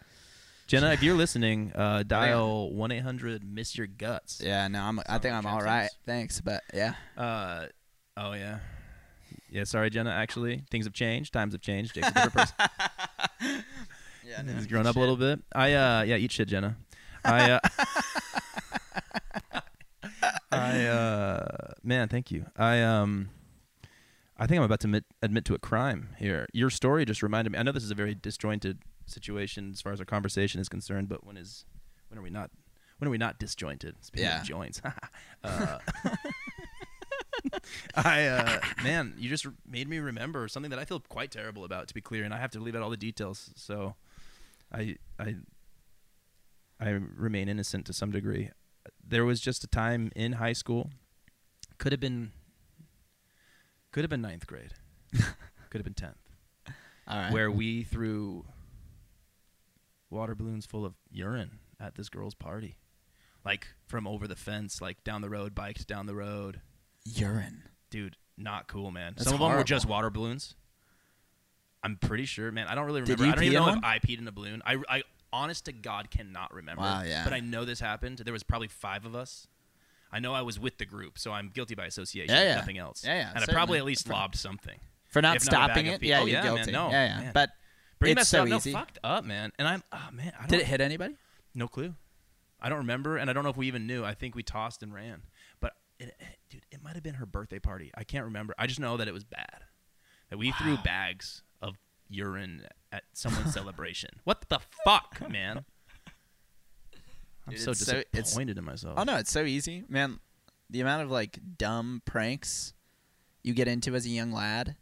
Jenna, 0.67 0.93
if 0.93 1.03
you're 1.03 1.15
listening, 1.17 1.73
uh, 1.75 2.03
dial 2.07 2.71
one 2.71 2.93
eight 2.93 3.01
hundred 3.03 3.43
miss 3.43 3.79
your 3.79 3.87
guts. 3.87 4.43
Yeah, 4.45 4.69
no, 4.69 4.83
I'm. 4.83 5.01
I 5.09 5.17
think 5.17 5.35
I'm 5.35 5.47
all 5.47 5.63
right. 5.63 5.89
Thanks, 6.05 6.43
but 6.43 6.63
yeah. 6.75 6.97
Uh, 7.17 7.65
oh 8.19 8.35
yeah, 8.35 8.59
yeah. 9.49 9.65
Sorry, 9.65 9.89
Jenna. 9.89 10.11
Actually, 10.11 10.65
things 10.71 10.85
have 10.85 10.93
changed. 10.93 11.33
Times 11.33 11.55
have 11.55 11.63
changed. 11.63 11.95
Jake's 11.95 12.09
a 12.09 12.13
different 12.13 12.35
person. 12.35 12.57
yeah, 14.23 14.43
He's 14.55 14.67
grown 14.67 14.87
up 14.87 14.97
a 14.97 15.01
little 15.01 15.17
bit. 15.17 15.41
I 15.55 15.73
uh, 15.73 16.03
yeah, 16.03 16.17
eat 16.17 16.33
shit, 16.33 16.49
Jenna. 16.49 16.77
I 17.25 17.53
uh, 17.53 17.61
I 20.53 20.85
uh, 20.85 21.73
man, 21.83 22.09
thank 22.09 22.31
you. 22.31 22.45
I 22.55 22.83
um, 22.83 23.31
I 24.39 24.47
think 24.47 24.59
I'm 24.59 24.65
about 24.65 24.81
to 24.81 24.87
admit, 24.87 25.05
admit 25.23 25.45
to 25.47 25.55
a 25.55 25.59
crime 25.59 26.11
here. 26.19 26.47
Your 26.53 26.69
story 26.71 27.05
just 27.07 27.23
reminded 27.23 27.53
me. 27.53 27.59
I 27.59 27.63
know 27.63 27.73
this 27.73 27.85
is 27.85 27.91
a 27.91 27.95
very 27.95 28.15
disjointed 28.15 28.79
situation 29.07 29.71
as 29.73 29.81
far 29.81 29.93
as 29.93 30.01
our 30.01 30.05
conversation 30.07 30.61
is 30.61 30.69
concerned, 30.69 31.09
but 31.09 31.25
when 31.25 31.37
is 31.37 31.65
when 32.09 32.19
are 32.19 32.23
we 32.23 32.31
not 32.31 32.51
when 32.99 33.09
are 33.09 33.11
we 33.11 33.19
not 33.19 33.39
disjointed? 33.39 33.97
Speaking 34.05 34.27
Yeah. 34.27 34.41
of 34.41 34.47
joints, 34.47 34.81
uh, 35.45 35.79
I 37.95 38.27
uh, 38.27 38.61
man, 38.83 39.15
you 39.17 39.29
just 39.29 39.47
made 39.67 39.89
me 39.89 39.99
remember 39.99 40.49
something 40.49 40.71
that 40.71 40.79
I 40.79 40.85
feel 40.85 41.01
quite 41.01 41.31
terrible 41.31 41.65
about. 41.65 41.89
To 41.89 41.95
be 41.95 42.01
clear, 42.01 42.25
and 42.25 42.35
I 42.35 42.39
have 42.39 42.51
to 42.53 42.61
leave 42.61 42.75
out 42.75 42.83
all 42.83 42.91
the 42.91 42.97
details. 42.97 43.51
So, 43.57 43.95
I 44.73 44.97
I 45.19 45.37
I 46.81 46.89
remain 46.91 47.49
innocent 47.49 47.87
to 47.87 47.93
some 47.93 48.11
degree. 48.11 48.51
There 49.07 49.25
was 49.25 49.41
just 49.41 49.65
a 49.65 49.69
time 49.69 50.11
in 50.17 50.33
high 50.33 50.53
school, 50.53 50.91
could 51.79 51.93
have 51.93 52.01
been, 52.01 52.33
could 53.97 54.05
have 54.05 54.11
been 54.11 54.21
ninth 54.21 54.47
grade, 54.47 54.75
could 55.15 55.79
have 55.79 55.85
been 55.85 55.95
tenth, 55.95 56.19
All 57.09 57.17
right. 57.17 57.33
where 57.33 57.51
we 57.51 57.83
threw 57.83 58.45
water 60.11 60.35
balloons 60.35 60.67
full 60.67 60.85
of 60.85 60.93
urine 61.11 61.53
at 61.81 61.95
this 61.95 62.11
girl's 62.11 62.35
party, 62.35 62.77
like 63.43 63.69
from 63.87 64.07
over 64.07 64.29
the 64.29 64.37
fence, 64.37 64.83
like 64.83 65.03
down 65.03 65.23
the 65.23 65.31
road, 65.31 65.55
biked 65.55 65.87
down 65.87 66.05
the 66.05 66.15
road. 66.15 66.61
urine. 67.07 67.63
Dude, 67.89 68.19
not 68.37 68.69
cool, 68.69 68.91
man. 68.91 69.15
That's 69.17 69.25
Some 69.31 69.41
of 69.41 69.41
them 69.49 69.57
were 69.57 69.65
just 69.65 69.87
water 69.87 70.11
balloons. 70.11 70.57
I'm 71.83 71.97
pretty 71.97 72.27
sure, 72.27 72.53
man. 72.53 72.67
I 72.69 72.75
don't 72.75 72.85
really 72.85 73.01
Did 73.01 73.19
remember. 73.19 73.25
you 73.25 73.31
I 73.31 73.35
don't 73.35 73.41
pee 73.41 73.47
even 73.47 73.57
in 73.57 73.63
know 73.63 73.69
one? 73.71 73.79
if 73.79 73.85
I 73.85 73.99
peed 73.99 74.19
in 74.19 74.29
a 74.29 74.33
balloon. 74.33 74.61
I, 74.67 74.77
I 74.91 75.03
honest 75.33 75.65
to 75.65 75.73
God 75.73 76.11
cannot 76.11 76.53
remember. 76.53 76.83
Wow, 76.83 77.03
yeah. 77.03 77.25
But 77.25 77.33
I 77.33 77.41
know 77.41 77.65
this 77.65 77.81
happened. 77.81 78.19
There 78.19 78.33
was 78.35 78.43
probably 78.43 78.69
five 78.69 79.07
of 79.07 79.15
us. 79.15 79.47
I 80.13 80.21
know 80.21 80.33
I 80.35 80.43
was 80.43 80.59
with 80.59 80.79
the 80.79 80.85
group, 80.87 81.19
so 81.19 81.33
I'm 81.33 81.49
guilty 81.53 81.75
by 81.75 81.87
association. 81.87 82.35
Yeah, 82.35 82.43
yeah. 82.45 82.55
nothing 82.57 82.79
else. 82.79 83.03
Yeah, 83.05 83.15
yeah, 83.17 83.33
And 83.35 83.43
I 83.43 83.53
probably 83.53 83.79
at 83.79 83.85
least 83.85 84.07
For- 84.07 84.13
lobbed 84.13 84.37
something. 84.37 84.79
For 85.09 85.23
not 85.23 85.37
If 85.37 85.45
not 85.51 85.69
stopping 85.69 85.87
it, 85.87 86.03
yeah, 86.03 86.21
oh, 86.21 86.27
you're 86.27 86.37
yeah, 86.39 86.43
man, 86.45 86.55
guilty. 86.57 86.73
no, 86.73 86.91
yeah, 86.91 87.07
yeah. 87.07 87.21
man. 87.23 87.31
But 87.33 87.51
Pretty 87.99 88.13
it's 88.13 88.19
messed 88.21 88.31
so 88.31 88.43
up. 88.43 88.49
easy. 88.49 88.73
No, 88.73 88.79
fucked 88.79 88.99
up, 89.03 89.25
man. 89.25 89.53
And 89.59 89.67
I'm, 89.67 89.83
oh 89.93 90.09
man, 90.13 90.33
I 90.37 90.41
don't, 90.43 90.51
Did 90.51 90.61
it 90.61 90.67
hit 90.67 90.81
anybody? 90.81 91.17
No 91.55 91.69
clue. 91.69 91.95
I 92.61 92.69
don't 92.69 92.79
remember, 92.79 93.17
and 93.17 93.31
I 93.31 93.33
don't 93.33 93.43
know 93.45 93.51
if 93.51 93.57
we 93.57 93.67
even 93.69 93.87
knew. 93.87 94.05
I 94.05 94.15
think 94.15 94.35
we 94.35 94.43
tossed 94.43 94.83
and 94.83 94.93
ran. 94.93 95.23
But 95.61 95.73
it, 95.99 96.09
it- 96.09 96.39
dude, 96.51 96.67
it 96.71 96.83
might 96.83 96.95
have 96.95 97.03
been 97.03 97.15
her 97.15 97.27
birthday 97.27 97.59
party. 97.59 97.91
I 97.97 98.05
can't 98.05 98.25
remember. 98.25 98.55
I 98.59 98.67
just 98.67 98.81
know 98.81 98.97
that 98.97 99.09
it 99.09 99.15
was 99.15 99.25
bad. 99.25 99.65
That 100.31 100.39
we 100.39 100.53
threw 100.53 100.77
bags 100.79 101.43
of 101.63 101.77
urine 102.09 102.67
at 102.93 103.05
someone's 103.13 103.53
celebration. 103.55 104.11
What 104.25 104.49
the 104.49 104.59
fuck, 104.85 105.23
man? 105.31 105.65
I'm 107.47 107.53
Dude, 107.55 107.63
so 107.63 107.71
it's 107.71 107.85
so- 107.85 107.99
it's- 107.99 108.07
disappointed 108.13 108.59
in 108.59 108.65
myself. 108.65 108.95
Oh 108.99 109.05
no, 109.05 109.17
it's 109.17 109.31
so 109.31 109.45
easy, 109.45 109.85
man. 109.89 110.21
The 110.71 110.81
amount 110.81 111.03
of 111.03 111.11
like 111.11 111.39
dumb 111.59 112.03
pranks 112.05 112.73
you 113.43 113.55
get 113.55 113.69
into 113.69 113.95
as 113.95 114.05
a 114.07 114.09
young 114.09 114.33
lad. 114.33 114.77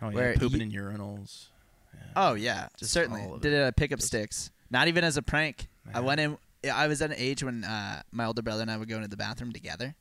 Oh, 0.00 0.08
yeah, 0.10 0.14
where 0.14 0.34
pooping 0.34 0.70
you- 0.70 0.80
in 0.88 0.96
urinals. 0.98 1.46
Yeah. 1.92 2.00
Oh 2.16 2.34
yeah, 2.34 2.68
Just 2.78 2.92
certainly 2.92 3.22
did 3.40 3.52
it. 3.52 3.56
at 3.62 3.76
pickup 3.76 3.98
Just- 3.98 4.08
sticks. 4.08 4.50
Not 4.70 4.88
even 4.88 5.04
as 5.04 5.16
a 5.16 5.22
prank. 5.22 5.68
I 5.92 6.00
went 6.00 6.20
in. 6.20 6.38
I 6.72 6.86
was 6.88 7.02
at 7.02 7.10
an 7.10 7.16
age 7.18 7.42
when 7.42 7.62
uh, 7.64 8.02
my 8.10 8.24
older 8.24 8.42
brother 8.42 8.62
and 8.62 8.70
I 8.70 8.76
would 8.76 8.88
go 8.88 8.96
into 8.96 9.08
the 9.08 9.16
bathroom 9.16 9.52
together, 9.52 9.94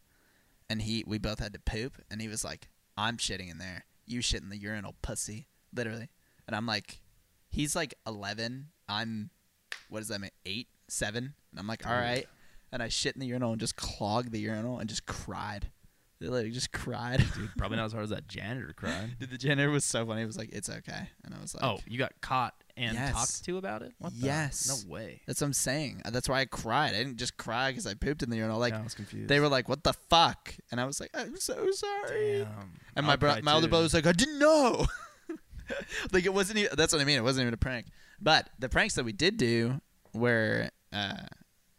and 0.70 0.82
he 0.82 1.04
we 1.06 1.18
both 1.18 1.40
had 1.40 1.54
to 1.54 1.60
poop, 1.60 2.02
and 2.10 2.22
he 2.22 2.28
was 2.28 2.44
like, 2.44 2.70
"I'm 2.98 3.18
shitting 3.18 3.50
in 3.52 3.58
there. 3.58 3.86
You 4.06 4.22
shit 4.22 4.42
in 4.42 4.50
the 4.50 4.58
urinal, 4.58 4.96
pussy." 5.02 5.48
Literally, 5.76 6.10
and 6.48 6.56
I'm 6.56 6.66
like, 6.66 7.02
he's 7.50 7.76
like 7.76 7.96
11. 8.08 8.68
I'm, 8.88 9.30
what 9.90 10.00
does 10.00 10.08
that 10.10 10.22
mean? 10.22 10.30
Eight, 10.46 10.68
seven, 10.88 11.34
and 11.52 11.60
I'm 11.60 11.68
like, 11.68 11.86
all 11.88 11.94
right. 11.94 12.28
And 12.72 12.82
I 12.82 12.88
shit 12.90 13.14
in 13.16 13.20
the 13.20 13.28
urinal 13.28 13.52
and 13.52 13.60
just 13.60 13.76
clogged 13.76 14.32
the 14.32 14.40
urinal 14.40 14.80
and 14.80 14.90
just 14.90 15.06
cried. 15.06 15.68
They 16.20 16.28
literally 16.30 16.52
just 16.52 16.72
cried. 16.72 17.24
Dude, 17.36 17.50
probably 17.58 17.76
not 17.78 17.86
as 17.86 17.92
hard 17.92 18.04
as 18.06 18.10
that 18.12 18.28
janitor 18.28 18.74
cried. 18.76 19.16
Dude, 19.20 19.30
the 19.30 19.38
janitor 19.38 19.70
was 19.70 19.84
so 19.84 20.06
funny. 20.06 20.22
He 20.22 20.26
was 20.26 20.38
like, 20.38 20.50
"It's 20.54 20.70
okay," 20.70 21.10
and 21.26 21.36
I 21.36 21.40
was 21.42 21.54
like, 21.54 21.64
oh, 21.64 21.80
you 21.86 21.98
got 22.00 22.14
caught 22.22 22.54
and 22.78 22.94
Yes. 22.96 23.12
talked 23.14 23.46
to 23.46 23.58
about 23.58 23.82
it? 23.84 23.92
What 24.00 24.14
the- 24.14 24.26
Yes. 24.26 24.68
No 24.88 24.92
way. 24.92 25.22
That's 25.28 25.42
what 25.42 25.48
I'm 25.48 25.54
saying. 25.54 26.02
That's 26.10 26.30
why 26.30 26.40
I 26.40 26.46
cried. 26.46 26.96
I 26.96 27.00
didn't 27.00 27.18
just 27.18 27.36
cry 27.38 27.72
because 27.72 27.86
I 27.86 27.94
pooped 27.94 28.24
in 28.24 28.30
the 28.30 28.38
urinal. 28.38 28.58
Like 28.58 28.74
I 28.74 28.82
was 28.82 28.94
confused. 28.96 29.28
they 29.28 29.40
were 29.42 29.50
like, 29.50 29.68
"What 29.70 29.84
the 29.84 29.94
fuck?" 29.94 30.56
And 30.72 30.80
I 30.80 30.86
was 30.86 31.00
like, 31.02 31.10
"I'm 31.14 31.36
so 31.38 31.70
sorry." 31.72 32.40
Damn. 32.46 32.72
And 32.96 33.06
my 33.06 33.18
bro- 33.18 33.42
my 33.44 33.54
older 33.54 33.68
brother 33.68 33.84
was 33.84 33.94
like, 33.94 34.08
"I 34.08 34.14
didn't 34.14 34.40
know." 34.40 34.86
like 36.12 36.26
it 36.26 36.34
wasn't. 36.34 36.60
Even, 36.60 36.72
that's 36.78 36.94
what 36.94 37.02
I 37.02 37.06
mean. 37.06 37.18
It 37.18 37.24
wasn't 37.24 37.44
even 37.44 37.54
a 37.54 37.58
prank. 37.58 37.88
But 38.22 38.50
the 38.60 38.70
pranks 38.70 38.96
that 38.96 39.04
we 39.04 39.12
did 39.14 39.38
do 39.38 39.82
were, 40.14 40.70
uh, 40.92 41.26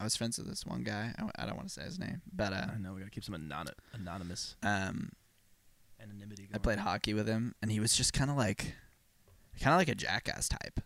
I 0.00 0.04
was 0.04 0.16
friends 0.16 0.38
with 0.38 0.48
this 0.48 0.66
one 0.66 0.82
guy. 0.82 1.14
I, 1.18 1.42
I 1.42 1.46
don't 1.46 1.56
want 1.56 1.68
to 1.68 1.74
say 1.74 1.82
his 1.82 1.98
name, 1.98 2.22
but 2.34 2.52
uh, 2.52 2.66
I 2.74 2.78
know 2.78 2.92
we 2.92 3.00
gotta 3.00 3.10
keep 3.10 3.24
some 3.24 3.34
anon- 3.34 3.68
anonymous 3.92 4.56
um, 4.62 5.10
anonymity. 6.02 6.48
I 6.52 6.58
played 6.58 6.78
hockey 6.78 7.14
with 7.14 7.28
him, 7.28 7.54
and 7.62 7.70
he 7.70 7.80
was 7.80 7.96
just 7.96 8.12
kind 8.12 8.30
of 8.30 8.36
like, 8.36 8.74
kind 9.60 9.74
of 9.74 9.78
like 9.78 9.88
a 9.88 9.94
jackass 9.94 10.48
type. 10.48 10.80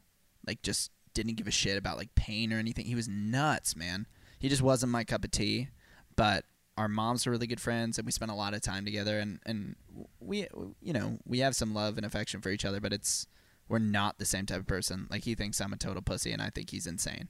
Like, 0.47 0.63
just 0.63 0.91
didn't 1.15 1.35
give 1.35 1.49
a 1.49 1.53
shit 1.53 1.77
about 1.77 1.97
like 1.97 2.15
pain 2.15 2.53
or 2.53 2.59
anything. 2.59 2.87
He 2.87 2.95
was 2.95 3.09
nuts, 3.09 3.75
man. 3.75 4.07
He 4.39 4.49
just 4.49 4.63
wasn't 4.63 4.93
my 4.93 5.05
cup 5.05 5.25
of 5.25 5.31
tea. 5.31 5.69
But 6.15 6.45
our 6.77 6.89
moms 6.89 7.27
were 7.27 7.33
really 7.33 7.47
good 7.47 7.61
friends, 7.61 7.99
and 7.99 8.07
we 8.07 8.13
spent 8.13 8.31
a 8.31 8.35
lot 8.35 8.55
of 8.55 8.61
time 8.61 8.85
together. 8.85 9.19
And 9.19 9.41
and 9.47 9.77
we, 10.21 10.47
you 10.81 10.93
know, 10.93 11.19
we 11.27 11.41
have 11.41 11.57
some 11.57 11.75
love 11.75 11.97
and 11.97 12.07
affection 12.07 12.41
for 12.41 12.51
each 12.51 12.65
other, 12.65 12.81
but 12.81 12.93
it's 12.93 13.27
we're 13.69 13.79
not 13.79 14.19
the 14.19 14.25
same 14.25 14.47
type 14.47 14.61
of 14.61 14.67
person. 14.67 15.07
Like 15.11 15.25
he 15.25 15.35
thinks 15.35 15.61
I'm 15.61 15.73
a 15.73 15.77
total 15.77 16.03
pussy, 16.03 16.33
and 16.33 16.43
I 16.43 16.51
think 16.51 16.71
he's 16.71 16.87
insane. 16.87 17.29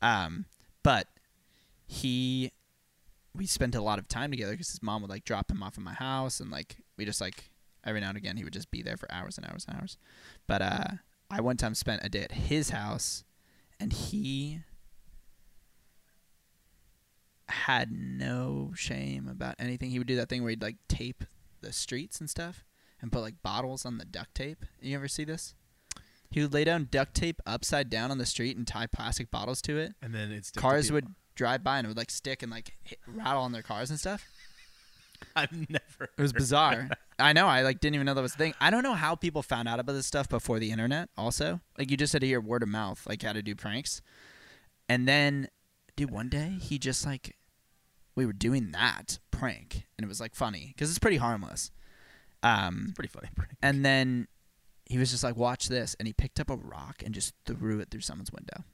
Um, 0.00 0.46
but 0.82 1.08
he 1.86 2.52
we 3.34 3.46
spent 3.46 3.74
a 3.74 3.82
lot 3.82 3.98
of 3.98 4.08
time 4.08 4.30
together 4.30 4.52
because 4.52 4.70
his 4.70 4.82
mom 4.82 5.02
would 5.02 5.10
like 5.10 5.24
drop 5.24 5.50
him 5.50 5.62
off 5.62 5.76
at 5.76 5.82
my 5.82 5.92
house 5.92 6.40
and 6.40 6.50
like 6.50 6.76
we 6.96 7.04
just 7.04 7.20
like 7.20 7.50
every 7.84 8.00
now 8.00 8.08
and 8.08 8.16
again 8.16 8.36
he 8.36 8.44
would 8.44 8.52
just 8.52 8.70
be 8.70 8.82
there 8.82 8.96
for 8.96 9.10
hours 9.10 9.36
and 9.36 9.46
hours 9.46 9.66
and 9.68 9.76
hours 9.76 9.98
but 10.46 10.62
uh 10.62 10.84
i 11.30 11.40
one 11.40 11.56
time 11.56 11.74
spent 11.74 12.00
a 12.04 12.08
day 12.08 12.22
at 12.22 12.32
his 12.32 12.70
house 12.70 13.24
and 13.80 13.92
he 13.92 14.60
had 17.48 17.90
no 17.92 18.72
shame 18.74 19.28
about 19.28 19.54
anything 19.58 19.90
he 19.90 19.98
would 19.98 20.08
do 20.08 20.16
that 20.16 20.28
thing 20.28 20.42
where 20.42 20.50
he'd 20.50 20.62
like 20.62 20.76
tape 20.88 21.24
the 21.60 21.72
streets 21.72 22.20
and 22.20 22.30
stuff 22.30 22.64
and 23.02 23.12
put 23.12 23.20
like 23.20 23.42
bottles 23.42 23.84
on 23.84 23.98
the 23.98 24.04
duct 24.04 24.34
tape 24.34 24.64
you 24.80 24.94
ever 24.94 25.08
see 25.08 25.24
this 25.24 25.54
he 26.34 26.42
would 26.42 26.52
lay 26.52 26.64
down 26.64 26.88
duct 26.90 27.14
tape 27.14 27.40
upside 27.46 27.88
down 27.88 28.10
on 28.10 28.18
the 28.18 28.26
street 28.26 28.56
and 28.56 28.66
tie 28.66 28.86
plastic 28.86 29.30
bottles 29.30 29.62
to 29.62 29.78
it 29.78 29.92
and 30.02 30.14
then 30.14 30.30
it's 30.32 30.50
cars 30.50 30.90
would 30.92 31.06
drive 31.34 31.62
by 31.64 31.78
and 31.78 31.86
it 31.86 31.88
would 31.88 31.96
like 31.96 32.10
stick 32.10 32.42
and 32.42 32.50
like 32.50 32.74
hit, 32.82 32.98
rattle 33.06 33.42
on 33.42 33.52
their 33.52 33.62
cars 33.62 33.90
and 33.90 33.98
stuff. 33.98 34.26
I've 35.36 35.52
never. 35.52 36.10
It 36.18 36.20
was 36.20 36.32
bizarre. 36.32 36.90
I 37.18 37.32
know. 37.32 37.46
I 37.46 37.62
like 37.62 37.80
didn't 37.80 37.94
even 37.94 38.04
know 38.04 38.14
that 38.14 38.22
was 38.22 38.34
a 38.34 38.38
thing. 38.38 38.54
I 38.60 38.70
don't 38.70 38.82
know 38.82 38.94
how 38.94 39.14
people 39.14 39.42
found 39.42 39.68
out 39.68 39.80
about 39.80 39.92
this 39.92 40.06
stuff 40.06 40.28
before 40.28 40.58
the 40.58 40.70
internet. 40.70 41.08
Also, 41.16 41.60
like 41.78 41.90
you 41.90 41.96
just 41.96 42.12
had 42.12 42.20
to 42.20 42.26
hear 42.26 42.40
word 42.40 42.62
of 42.62 42.68
mouth, 42.68 43.04
like 43.08 43.22
how 43.22 43.32
to 43.32 43.42
do 43.42 43.54
pranks. 43.54 44.02
And 44.88 45.08
then, 45.08 45.48
dude, 45.96 46.10
one 46.10 46.28
day 46.28 46.58
he 46.60 46.78
just 46.78 47.06
like, 47.06 47.36
we 48.14 48.26
were 48.26 48.32
doing 48.32 48.72
that 48.72 49.18
prank, 49.30 49.86
and 49.96 50.04
it 50.04 50.08
was 50.08 50.20
like 50.20 50.34
funny 50.34 50.72
because 50.74 50.90
it's 50.90 50.98
pretty 50.98 51.16
harmless. 51.16 51.70
Um, 52.42 52.92
Pretty 52.94 53.08
funny. 53.08 53.28
Pretty. 53.34 53.54
and 53.62 53.84
then 53.84 54.28
he 54.86 54.98
was 54.98 55.10
just 55.10 55.24
like, 55.24 55.36
"Watch 55.36 55.68
this," 55.68 55.94
and 55.98 56.06
he 56.06 56.12
picked 56.12 56.38
up 56.40 56.50
a 56.50 56.56
rock 56.56 57.02
and 57.04 57.14
just 57.14 57.34
threw 57.46 57.80
it 57.80 57.90
through 57.90 58.00
someone's 58.02 58.32
window, 58.32 58.64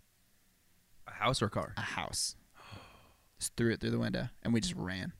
A 1.06 1.12
house 1.12 1.40
or 1.42 1.48
car, 1.48 1.74
a 1.76 1.80
house. 1.82 2.36
Just 3.38 3.56
threw 3.56 3.72
it 3.72 3.80
through 3.80 3.90
the 3.92 3.98
window, 3.98 4.28
and 4.42 4.52
we 4.52 4.60
just 4.60 4.74
ran. 4.76 5.14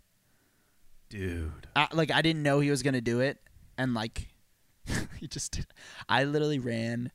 dude. 1.09 1.67
I, 1.75 1.89
like 1.93 2.11
I 2.11 2.21
didn't 2.21 2.43
know 2.43 2.61
he 2.61 2.69
was 2.71 2.83
gonna 2.83 3.01
do 3.01 3.21
it, 3.21 3.39
and 3.79 3.95
like 3.95 4.29
he 5.19 5.27
just 5.27 5.53
did. 5.53 5.67
I 6.09 6.25
literally 6.25 6.59
ran 6.59 7.13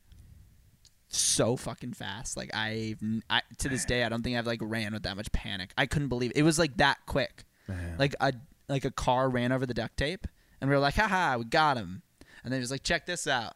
so 1.08 1.56
fucking 1.56 1.92
fast. 1.92 2.36
Like 2.36 2.50
n- 2.54 3.22
I, 3.30 3.42
to 3.58 3.68
this 3.68 3.84
day 3.84 4.02
I 4.04 4.08
don't 4.08 4.22
think 4.22 4.36
I've 4.36 4.46
like 4.46 4.58
ran 4.62 4.92
with 4.92 5.04
that 5.04 5.16
much 5.16 5.30
panic. 5.32 5.72
I 5.78 5.86
couldn't 5.86 6.08
believe 6.08 6.32
it, 6.32 6.38
it 6.38 6.42
was 6.42 6.58
like 6.58 6.76
that 6.78 6.98
quick. 7.06 7.44
Man. 7.68 7.96
Like 7.98 8.14
a 8.20 8.32
like 8.68 8.84
a 8.84 8.90
car 8.90 9.28
ran 9.28 9.52
over 9.52 9.64
the 9.64 9.74
duct 9.74 9.96
tape, 9.96 10.26
and 10.60 10.68
we 10.68 10.74
were 10.74 10.80
like, 10.82 10.94
"Ha 10.94 11.06
ha, 11.06 11.36
we 11.38 11.44
got 11.44 11.76
him. 11.76 12.02
And 12.42 12.52
then 12.52 12.58
he 12.58 12.62
was 12.62 12.70
like, 12.70 12.82
check 12.84 13.06
this 13.06 13.26
out, 13.26 13.54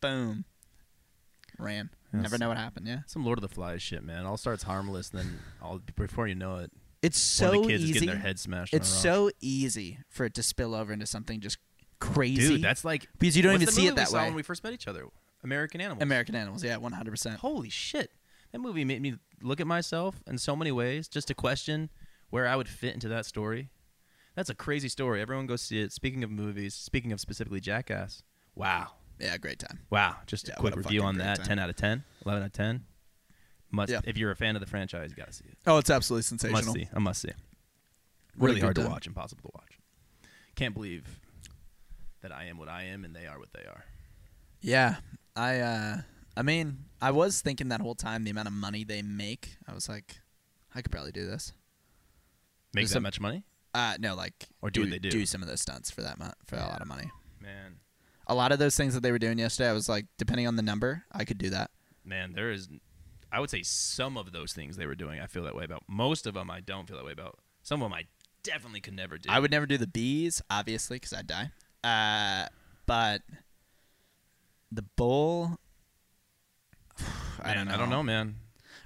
boom, 0.00 0.44
ran. 1.58 1.90
Yes. 2.12 2.22
Never 2.22 2.38
know 2.38 2.48
what 2.48 2.56
happened. 2.56 2.86
Yeah, 2.86 3.00
some 3.06 3.24
Lord 3.24 3.38
of 3.38 3.42
the 3.42 3.48
Flies 3.48 3.82
shit, 3.82 4.02
man. 4.02 4.26
All 4.26 4.36
starts 4.36 4.62
harmless, 4.62 5.10
then 5.10 5.38
all 5.60 5.80
before 5.96 6.28
you 6.28 6.34
know 6.34 6.58
it, 6.58 6.70
it's 7.02 7.40
one 7.40 7.50
so 7.50 7.58
of 7.60 7.66
the 7.66 7.68
kids 7.72 7.84
is 7.84 7.90
easy. 7.90 8.00
getting 8.00 8.08
their 8.08 8.18
head 8.18 8.38
smashed. 8.38 8.74
It's 8.74 8.88
so 8.88 9.30
easy 9.40 9.98
for 10.08 10.24
it 10.24 10.34
to 10.34 10.42
spill 10.42 10.74
over 10.74 10.92
into 10.92 11.06
something 11.06 11.40
just 11.40 11.58
crazy. 11.98 12.54
dude. 12.54 12.62
That's 12.62 12.84
like 12.84 13.08
because 13.18 13.36
you 13.36 13.42
don't 13.42 13.54
even 13.54 13.68
see 13.68 13.82
movie 13.82 13.92
it 13.92 13.96
that 13.96 14.08
we 14.08 14.12
saw 14.12 14.18
way. 14.18 14.24
when 14.26 14.34
we 14.34 14.42
first 14.42 14.64
met 14.64 14.72
each 14.72 14.88
other. 14.88 15.06
American 15.44 15.80
Animals. 15.80 16.02
American 16.02 16.34
Animals, 16.34 16.64
yeah, 16.64 16.76
one 16.76 16.92
hundred 16.92 17.10
percent. 17.10 17.38
Holy 17.40 17.70
shit! 17.70 18.10
That 18.52 18.58
movie 18.60 18.84
made 18.84 19.02
me 19.02 19.16
look 19.42 19.60
at 19.60 19.66
myself 19.66 20.22
in 20.26 20.38
so 20.38 20.56
many 20.56 20.72
ways, 20.72 21.08
just 21.08 21.28
to 21.28 21.34
question 21.34 21.90
where 22.30 22.48
I 22.48 22.56
would 22.56 22.68
fit 22.68 22.94
into 22.94 23.08
that 23.08 23.26
story. 23.26 23.70
That's 24.34 24.50
a 24.50 24.54
crazy 24.54 24.88
story. 24.88 25.20
Everyone 25.20 25.46
go 25.46 25.56
see 25.56 25.80
it. 25.80 25.92
Speaking 25.92 26.24
of 26.24 26.30
movies, 26.30 26.74
speaking 26.74 27.12
of 27.12 27.20
specifically 27.20 27.60
Jackass. 27.60 28.22
Wow, 28.54 28.92
Yeah, 29.18 29.36
great 29.38 29.58
time. 29.58 29.80
wow. 29.90 30.16
Just 30.26 30.48
a 30.48 30.52
Yeah, 30.52 30.56
quick 30.56 30.74
a 30.74 30.78
review 30.78 31.02
on 31.02 31.18
that. 31.18 31.38
time. 31.38 31.46
Ten 31.46 31.58
out 31.58 31.70
of 31.70 31.76
10, 31.76 32.04
11 32.24 32.42
out 32.42 32.46
of 32.46 32.52
ten. 32.52 32.84
Must 33.70 33.90
Yeah. 33.90 34.00
if 34.04 34.16
you're 34.16 34.30
a 34.30 34.36
fan 34.36 34.54
of 34.56 34.60
the 34.60 34.66
franchise, 34.66 35.10
you 35.10 35.16
gotta 35.16 35.32
see 35.32 35.44
it. 35.46 35.58
Oh, 35.66 35.78
it's 35.78 35.90
absolutely 35.90 36.22
sensational. 36.22 36.62
Must 36.62 36.72
see. 36.74 36.88
I 36.94 36.98
must 36.98 37.22
see. 37.22 37.30
Really 38.36 38.56
good 38.56 38.62
hard 38.62 38.76
to 38.76 38.82
time. 38.82 38.90
watch. 38.92 39.06
Impossible 39.06 39.42
to 39.42 39.50
watch. 39.54 39.78
Can't 40.54 40.74
believe 40.74 41.20
that 42.20 42.32
I 42.32 42.44
am 42.44 42.58
what 42.58 42.68
I 42.68 42.84
am 42.84 43.04
and 43.04 43.14
they 43.14 43.26
are 43.26 43.38
what 43.38 43.52
they 43.52 43.64
are. 43.64 43.84
Yeah, 44.60 44.96
I, 45.34 45.58
uh, 45.60 46.00
I 46.36 46.42
mean, 46.42 46.84
I 47.00 47.10
was 47.10 47.40
thinking 47.40 47.68
that 47.68 47.80
whole 47.80 47.94
time 47.94 48.24
the 48.24 48.30
amount 48.30 48.48
of 48.48 48.54
money 48.54 48.84
they 48.84 49.02
make. 49.02 49.56
I 49.66 49.72
was 49.74 49.88
like, 49.88 50.16
I 50.74 50.82
could 50.82 50.92
probably 50.92 51.12
do 51.12 51.26
this. 51.26 51.52
Make 52.74 52.82
There's 52.82 52.90
that 52.90 52.94
some- 52.94 53.02
much 53.04 53.20
money, 53.20 53.44
Uh, 53.74 53.96
no, 54.00 54.14
like, 54.14 54.46
or 54.62 54.70
do, 54.70 54.82
what 54.82 54.90
they 54.90 54.98
do. 54.98 55.10
do 55.10 55.26
some 55.26 55.42
of 55.42 55.48
those 55.48 55.60
stunts 55.60 55.90
for 55.90 56.02
that 56.02 56.18
mo- 56.18 56.32
for 56.46 56.56
a 56.56 56.60
lot 56.66 56.80
of 56.82 56.88
money. 56.88 57.10
Man, 57.40 57.80
A 58.26 58.34
lot 58.34 58.50
of 58.52 58.58
those 58.58 58.76
things 58.76 58.94
that 58.94 59.00
they 59.02 59.12
were 59.12 59.18
doing 59.18 59.38
yesterday, 59.38 59.70
I 59.70 59.72
was 59.72 59.88
like, 59.88 60.06
depending 60.18 60.46
on 60.46 60.56
the 60.56 60.62
number, 60.62 61.04
I 61.12 61.24
could 61.24 61.38
do 61.38 61.50
that. 61.50 61.70
man, 62.04 62.32
there 62.32 62.50
is. 62.50 62.68
I 63.32 63.40
would 63.40 63.50
say 63.50 63.62
some 63.62 64.16
of 64.16 64.32
those 64.32 64.52
things 64.52 64.76
they 64.76 64.86
were 64.86 64.94
doing, 64.94 65.20
I 65.20 65.26
feel 65.26 65.42
that 65.44 65.54
way 65.54 65.64
about. 65.64 65.82
Most 65.88 66.26
of 66.26 66.34
them, 66.34 66.50
I 66.50 66.60
don't 66.60 66.86
feel 66.88 66.96
that 66.96 67.04
way 67.04 67.12
about. 67.12 67.38
Some 67.62 67.82
of 67.82 67.86
them, 67.90 67.92
I 67.92 68.04
definitely 68.42 68.80
could 68.80 68.94
never 68.94 69.18
do. 69.18 69.28
I 69.30 69.40
would 69.40 69.50
never 69.50 69.66
do 69.66 69.76
the 69.76 69.86
bees, 69.88 70.40
obviously, 70.48 70.96
because 70.96 71.12
I'd 71.12 71.26
die. 71.26 71.50
Uh, 71.84 72.48
but 72.86 73.22
the 74.70 74.82
bull, 74.96 75.58
I 77.42 77.48
Man, 77.48 77.56
don't 77.56 77.68
know. 77.68 77.74
I 77.74 77.76
don't 77.76 77.90
know, 77.90 78.02
man. 78.02 78.36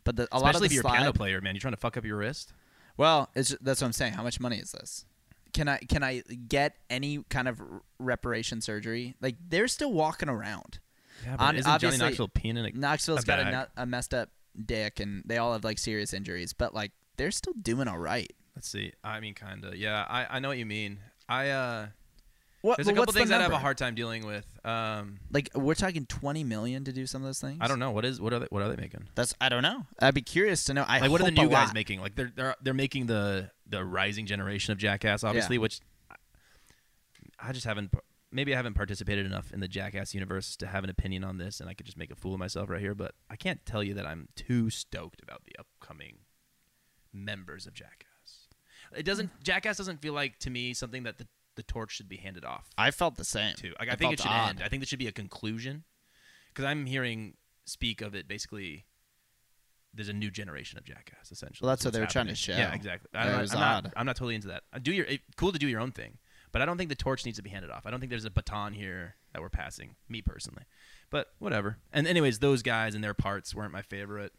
But 0.04 0.16
the, 0.16 0.28
a 0.32 0.38
lot 0.38 0.54
of 0.54 0.62
Especially 0.62 0.68
the 0.68 0.74
if 0.78 0.82
you're 0.84 0.92
a 0.92 0.96
piano 0.96 1.12
player, 1.12 1.40
man. 1.40 1.54
You're 1.54 1.60
trying 1.60 1.74
to 1.74 1.80
fuck 1.80 1.96
up 1.96 2.04
your 2.04 2.16
wrist. 2.16 2.52
Well, 2.96 3.30
it's 3.34 3.54
that's 3.60 3.80
what 3.80 3.86
I'm 3.86 3.92
saying. 3.92 4.14
How 4.14 4.22
much 4.22 4.40
money 4.40 4.56
is 4.56 4.72
this? 4.72 5.04
Can 5.52 5.68
I 5.68 5.78
can 5.78 6.02
I 6.02 6.22
get 6.48 6.76
any 6.88 7.24
kind 7.28 7.48
of 7.48 7.60
reparation 7.98 8.60
surgery? 8.60 9.14
Like 9.20 9.36
they're 9.48 9.68
still 9.68 9.92
walking 9.92 10.28
around. 10.28 10.78
Yeah, 11.24 11.32
On- 11.32 11.38
but 11.38 11.54
isn't 11.56 11.64
Johnny 11.64 11.74
obviously, 11.74 12.06
Knoxville 12.06 12.28
peeing 12.28 12.58
in 12.58 12.64
a 12.64 12.70
Knoxville's 12.72 13.22
a 13.24 13.26
got 13.26 13.40
a, 13.40 13.68
a 13.76 13.86
messed 13.86 14.14
up 14.14 14.30
dick, 14.64 15.00
and 15.00 15.22
they 15.26 15.38
all 15.38 15.52
have 15.52 15.64
like 15.64 15.78
serious 15.78 16.12
injuries, 16.12 16.52
but 16.52 16.74
like 16.74 16.92
they're 17.16 17.30
still 17.30 17.54
doing 17.60 17.88
all 17.88 17.98
right. 17.98 18.32
Let's 18.56 18.68
see. 18.68 18.92
I 19.04 19.20
mean, 19.20 19.34
kind 19.34 19.64
of. 19.64 19.76
Yeah, 19.76 20.04
I, 20.08 20.36
I 20.36 20.38
know 20.40 20.48
what 20.48 20.58
you 20.58 20.66
mean. 20.66 20.98
I 21.28 21.50
uh, 21.50 21.86
What, 22.62 22.76
there's 22.76 22.88
a 22.88 22.92
couple 22.92 23.12
things 23.14 23.30
that 23.30 23.40
I 23.40 23.44
have 23.44 23.52
a 23.52 23.58
hard 23.58 23.78
time 23.78 23.94
dealing 23.94 24.26
with. 24.26 24.44
Um, 24.66 25.18
Like 25.32 25.48
we're 25.54 25.74
talking 25.74 26.04
twenty 26.06 26.44
million 26.44 26.84
to 26.84 26.92
do 26.92 27.06
some 27.06 27.22
of 27.22 27.26
those 27.26 27.40
things. 27.40 27.58
I 27.60 27.68
don't 27.68 27.78
know 27.78 27.90
what 27.90 28.04
is 28.04 28.20
what 28.20 28.32
are 28.34 28.38
they 28.40 28.46
what 28.50 28.62
are 28.62 28.68
they 28.68 28.76
making? 28.76 29.08
That's 29.14 29.34
I 29.40 29.48
don't 29.48 29.62
know. 29.62 29.86
I'd 30.00 30.12
be 30.14 30.20
curious 30.22 30.64
to 30.64 30.74
know. 30.74 30.84
I 30.86 30.98
like 31.00 31.10
what 31.10 31.20
are 31.22 31.24
the 31.24 31.30
new 31.30 31.48
guys 31.48 31.68
lot. 31.68 31.74
making? 31.74 32.00
Like 32.00 32.16
they're 32.16 32.32
they're 32.36 32.54
they're 32.62 32.74
making 32.74 33.06
the 33.06 33.50
the 33.66 33.82
rising 33.84 34.26
generation 34.26 34.72
of 34.72 34.78
Jackass, 34.78 35.24
obviously, 35.24 35.56
which 35.58 35.80
I- 36.10 36.16
I 37.48 37.52
just 37.52 37.64
haven't. 37.64 37.94
Maybe 38.32 38.52
I 38.52 38.56
haven't 38.56 38.74
participated 38.74 39.24
enough 39.26 39.52
in 39.52 39.60
the 39.60 39.66
Jackass 39.68 40.12
universe 40.14 40.54
to 40.56 40.66
have 40.66 40.84
an 40.84 40.90
opinion 40.90 41.24
on 41.24 41.38
this, 41.38 41.60
and 41.60 41.68
I 41.70 41.74
could 41.74 41.86
just 41.86 41.96
make 41.98 42.10
a 42.12 42.14
fool 42.14 42.34
of 42.34 42.38
myself 42.38 42.68
right 42.68 42.80
here. 42.80 42.94
But 42.94 43.14
I 43.30 43.36
can't 43.36 43.64
tell 43.64 43.82
you 43.82 43.94
that 43.94 44.06
I'm 44.06 44.28
too 44.36 44.68
stoked 44.70 45.22
about 45.22 45.42
the 45.46 45.56
upcoming 45.58 46.18
members 47.12 47.66
of 47.66 47.72
Jackass. 47.74 48.48
It 48.94 49.04
doesn't. 49.04 49.30
Jackass 49.42 49.78
doesn't 49.78 50.00
feel 50.02 50.12
like 50.12 50.38
to 50.40 50.50
me 50.50 50.74
something 50.74 51.04
that 51.04 51.18
the 51.18 51.26
the 51.56 51.62
torch 51.62 51.92
should 51.92 52.08
be 52.08 52.16
handed 52.16 52.44
off 52.44 52.68
I 52.78 52.90
felt 52.90 53.16
the 53.16 53.24
same. 53.24 53.54
too. 53.54 53.74
Like 53.78 53.88
I, 53.88 53.92
I 53.92 53.96
think 53.96 54.12
it 54.14 54.20
should 54.20 54.30
odd. 54.30 54.48
end. 54.50 54.62
I 54.64 54.68
think 54.68 54.80
there 54.80 54.86
should 54.86 54.98
be 54.98 55.08
a 55.08 55.12
conclusion 55.12 55.84
because 56.48 56.64
I'm 56.64 56.86
hearing 56.86 57.34
speak 57.64 58.00
of 58.00 58.14
it 58.14 58.28
basically. 58.28 58.86
There's 59.92 60.08
a 60.08 60.12
new 60.12 60.30
generation 60.30 60.78
of 60.78 60.84
Jackass, 60.84 61.32
essentially. 61.32 61.66
Well, 61.66 61.72
that's 61.72 61.82
is 61.82 61.86
what 61.86 61.94
they 61.94 62.00
were 62.00 62.06
trying 62.06 62.28
to 62.28 62.34
happening. 62.36 62.58
Yeah, 62.58 62.74
exactly. 62.74 63.10
I'm, 63.12 63.28
it 63.28 63.32
not, 63.32 63.40
was 63.40 63.54
I'm, 63.54 63.60
not. 63.60 63.92
I'm 63.96 64.06
not 64.06 64.14
totally 64.14 64.36
into 64.36 64.46
that. 64.46 64.62
Do 64.84 64.92
your 64.92 65.04
it, 65.06 65.22
cool 65.36 65.50
to 65.50 65.58
do 65.58 65.66
your 65.66 65.80
own 65.80 65.90
thing, 65.90 66.18
but 66.52 66.62
I 66.62 66.64
don't 66.64 66.76
think 66.78 66.90
the 66.90 66.94
torch 66.94 67.24
needs 67.24 67.38
to 67.38 67.42
be 67.42 67.50
handed 67.50 67.72
off. 67.72 67.86
I 67.86 67.90
don't 67.90 67.98
think 67.98 68.10
there's 68.10 68.24
a 68.24 68.30
baton 68.30 68.74
here 68.74 69.16
that 69.32 69.42
we're 69.42 69.48
passing. 69.48 69.96
Me 70.08 70.22
personally, 70.22 70.62
but 71.10 71.32
whatever. 71.40 71.78
And 71.92 72.06
anyways, 72.06 72.38
those 72.38 72.62
guys 72.62 72.94
and 72.94 73.02
their 73.02 73.14
parts 73.14 73.52
weren't 73.52 73.72
my 73.72 73.82
favorite. 73.82 74.32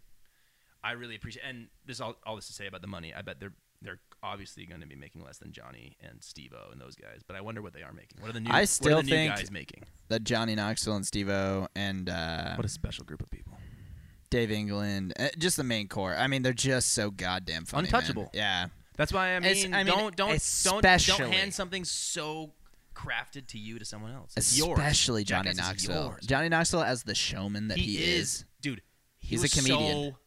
I 0.81 0.93
really 0.93 1.15
appreciate, 1.15 1.43
and 1.45 1.67
this 1.85 1.99
all 1.99 2.15
all 2.25 2.37
this 2.37 2.47
to 2.47 2.53
say 2.53 2.65
about 2.65 2.81
the 2.81 2.87
money. 2.87 3.13
I 3.13 3.21
bet 3.21 3.41
they're 3.41 3.53
they're 3.81 3.99
obviously 4.23 4.65
going 4.65 4.81
to 4.81 4.87
be 4.87 4.95
making 4.95 5.23
less 5.23 5.37
than 5.39 5.51
Johnny 5.51 5.97
and 6.01 6.21
Steve-O 6.23 6.71
and 6.71 6.79
those 6.79 6.95
guys. 6.95 7.21
But 7.25 7.35
I 7.35 7.41
wonder 7.41 7.61
what 7.61 7.73
they 7.73 7.81
are 7.81 7.93
making. 7.93 8.21
What 8.21 8.29
are 8.29 8.33
the 8.33 8.39
new? 8.39 8.51
I 8.51 8.61
what 8.61 8.69
still 8.69 8.99
are 8.99 9.01
the 9.01 9.09
new 9.09 9.15
think- 9.15 9.35
guys 9.35 9.51
making? 9.51 9.83
That 10.09 10.23
Johnny 10.23 10.55
Knoxville 10.55 10.95
and 10.97 11.05
Steve-O 11.05 11.67
and 11.75 12.09
uh, 12.09 12.55
What 12.55 12.65
a 12.65 12.69
special 12.69 13.05
group 13.05 13.21
of 13.21 13.29
people. 13.31 13.53
Dave 14.29 14.51
England, 14.51 15.13
uh, 15.19 15.27
just 15.37 15.57
the 15.57 15.63
main 15.63 15.87
core. 15.87 16.15
I 16.15 16.27
mean, 16.27 16.41
they're 16.41 16.53
just 16.53 16.93
so 16.93 17.11
goddamn 17.11 17.65
funny. 17.65 17.83
man. 17.89 17.95
Untouchable. 17.95 18.29
Yeah. 18.33 18.67
That's 18.95 19.11
why 19.11 19.35
I 19.35 19.39
mean, 19.39 19.51
It's- 19.51 19.65
I 19.65 19.83
mean, 19.83 19.87
don't 19.93 20.15
don't 20.15 20.53
don't 20.63 20.83
don't 20.83 21.31
hand 21.31 21.53
something 21.53 21.83
so 21.85 22.53
crafted 22.95 23.47
to 23.47 23.57
you 23.57 23.79
to 23.79 23.85
someone 23.85 24.11
else. 24.13 24.33
It's 24.37 24.57
yours. 24.57 24.77
Especially 24.77 25.23
Johnny 25.23 25.49
Jackass 25.53 25.67
Knoxville. 25.87 26.15
Johnny 26.25 26.49
Knoxville 26.49 26.83
as 26.83 27.03
the 27.03 27.15
showman 27.15 27.69
that 27.69 27.77
he, 27.77 27.97
is, 27.97 28.45
dude. 28.61 28.81
He 29.17 29.29
He's 29.29 29.43
a 29.43 29.49
comedian. 29.49 30.11
So 30.11 30.17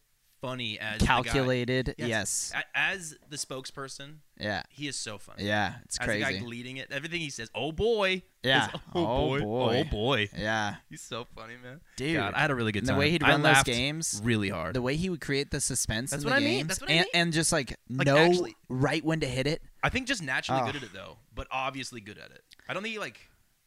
funny 0.41 0.79
as. 0.79 1.01
Calculated. 1.01 1.95
Yes. 1.97 2.51
Yes. 2.53 2.53
As 2.73 3.17
the 3.29 3.37
spokesperson, 3.37 4.17
Yeah. 4.39 4.63
he 4.69 4.87
is 4.87 4.95
so 4.95 5.17
funny. 5.17 5.43
Yeah. 5.45 5.75
It's 5.85 5.97
As 5.99 6.07
the 6.07 6.19
guy 6.19 6.41
leading 6.45 6.77
it, 6.77 6.91
everything 6.91 7.19
he 7.21 7.29
says, 7.29 7.49
oh 7.55 7.71
boy. 7.71 8.23
Yeah. 8.43 8.67
is, 8.67 8.73
Oh, 8.93 9.05
oh, 9.05 9.05
boy. 9.27 9.37
Oh, 9.37 9.41
boy. 9.43 9.77
Oh 9.79 9.83
boy. 9.85 10.29
Yeah. 10.37 10.75
He's 10.89 11.01
so 11.01 11.25
funny, 11.35 11.55
man. 11.63 11.81
Dude. 11.97 12.15
God, 12.15 12.33
I 12.35 12.41
had 12.41 12.51
a 12.51 12.55
really 12.55 12.71
good 12.71 12.79
And 12.83 12.87
time. 12.89 12.95
the 12.97 12.99
way 12.99 13.09
he'd 13.09 13.23
run 13.23 13.41
those 13.41 13.63
games, 13.63 14.21
really 14.23 14.49
hard. 14.49 14.75
the 14.75 14.81
way 14.81 14.95
he 14.95 15.09
would 15.09 15.21
create 15.21 15.51
the 15.51 15.59
suspense 15.61 16.11
That's 16.11 16.23
in 16.23 16.29
what 16.29 16.37
the 16.39 16.45
I 16.45 16.47
mean. 16.47 16.57
games, 16.59 16.67
That's 16.67 16.81
what 16.81 16.89
I 16.89 16.93
and, 16.93 17.05
mean. 17.13 17.21
and 17.21 17.33
just 17.33 17.51
like, 17.51 17.75
Like, 17.89 18.05
know 18.07 18.17
actually- 18.17 18.55
right 18.69 19.03
when 19.03 19.19
to 19.21 19.27
hit 19.27 19.47
it. 19.47 19.61
I 19.83 19.89
think 19.89 20.07
just 20.07 20.21
naturally 20.21 20.61
Oh. 20.61 20.65
good 20.65 20.75
at 20.77 20.83
it 20.83 20.93
though, 20.93 21.17
but 21.33 21.47
obviously 21.51 22.01
good 22.01 22.17
at 22.17 22.31
it. 22.31 22.43
I 22.69 22.73
don't 22.73 22.83
think 22.83 22.93
he 22.93 22.99
like 22.99 23.19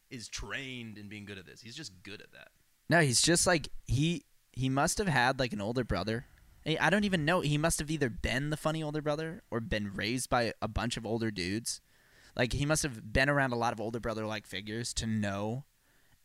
is 0.09 0.27
trained 0.27 0.97
in 0.97 1.07
being 1.07 1.25
good 1.25 1.37
at 1.37 1.45
this. 1.45 1.61
He's 1.61 1.75
just 1.75 1.91
good 2.03 2.21
at 2.21 2.31
that. 2.31 2.47
No, 2.89 3.01
he's 3.01 3.21
just 3.21 3.45
like 3.47 3.69
he 3.85 4.23
he 4.53 4.67
must 4.67 4.97
have 4.97 5.07
had 5.07 5.39
like 5.39 5.53
an 5.53 5.61
older 5.61 5.83
brother. 5.83 6.25
I 6.65 6.89
don't 6.89 7.03
even 7.05 7.25
know. 7.25 7.41
He 7.41 7.57
must 7.57 7.79
have 7.79 7.89
either 7.89 8.09
been 8.09 8.49
the 8.49 8.57
funny 8.57 8.83
older 8.83 9.01
brother 9.01 9.41
or 9.49 9.59
been 9.59 9.93
raised 9.93 10.29
by 10.29 10.53
a 10.61 10.67
bunch 10.67 10.97
of 10.97 11.05
older 11.05 11.31
dudes. 11.31 11.81
Like 12.35 12.53
he 12.53 12.65
must 12.65 12.83
have 12.83 13.11
been 13.11 13.29
around 13.29 13.53
a 13.53 13.57
lot 13.57 13.73
of 13.73 13.81
older 13.81 13.99
brother 13.99 14.25
like 14.25 14.45
figures 14.45 14.93
to 14.95 15.05
know 15.07 15.65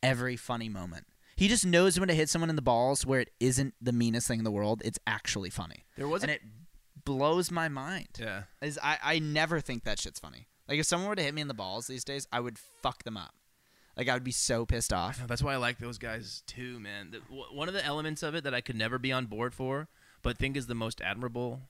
every 0.02 0.36
funny 0.36 0.68
moment. 0.68 1.06
He 1.36 1.48
just 1.48 1.66
knows 1.66 1.98
when 1.98 2.08
to 2.08 2.14
hit 2.14 2.28
someone 2.28 2.50
in 2.50 2.56
the 2.56 2.62
balls 2.62 3.04
where 3.04 3.20
it 3.20 3.30
isn't 3.40 3.74
the 3.80 3.92
meanest 3.92 4.28
thing 4.28 4.38
in 4.38 4.44
the 4.44 4.50
world. 4.52 4.82
It's 4.84 4.98
actually 5.06 5.50
funny. 5.50 5.84
There 5.96 6.06
was 6.06 6.22
and 6.22 6.30
it 6.30 6.42
blows 7.04 7.50
my 7.50 7.68
mind. 7.68 8.08
yeah. 8.18 8.44
Is 8.62 8.78
I, 8.82 8.98
I 9.02 9.18
never 9.18 9.60
think 9.60 9.84
that 9.84 9.98
shit's 9.98 10.20
funny. 10.20 10.46
Like 10.68 10.78
if 10.78 10.86
someone 10.86 11.08
were 11.08 11.16
to 11.16 11.22
hit 11.22 11.34
me 11.34 11.40
in 11.42 11.48
the 11.48 11.54
balls 11.54 11.86
these 11.86 12.04
days, 12.04 12.26
I 12.32 12.40
would 12.40 12.58
fuck 12.58 13.02
them 13.04 13.16
up. 13.16 13.34
Like 13.96 14.08
I 14.08 14.14
would 14.14 14.24
be 14.24 14.32
so 14.32 14.64
pissed 14.66 14.92
off. 14.92 15.22
That's 15.26 15.42
why 15.42 15.54
I 15.54 15.56
like 15.56 15.78
those 15.78 15.98
guys 15.98 16.42
too, 16.46 16.78
man. 16.80 17.10
The, 17.10 17.20
w- 17.20 17.44
one 17.52 17.68
of 17.68 17.74
the 17.74 17.84
elements 17.84 18.22
of 18.22 18.34
it 18.34 18.44
that 18.44 18.54
I 18.54 18.60
could 18.60 18.76
never 18.76 18.98
be 18.98 19.12
on 19.12 19.26
board 19.26 19.54
for, 19.54 19.88
but 20.24 20.36
think 20.36 20.56
is 20.56 20.66
the 20.66 20.74
most 20.74 21.00
admirable, 21.00 21.60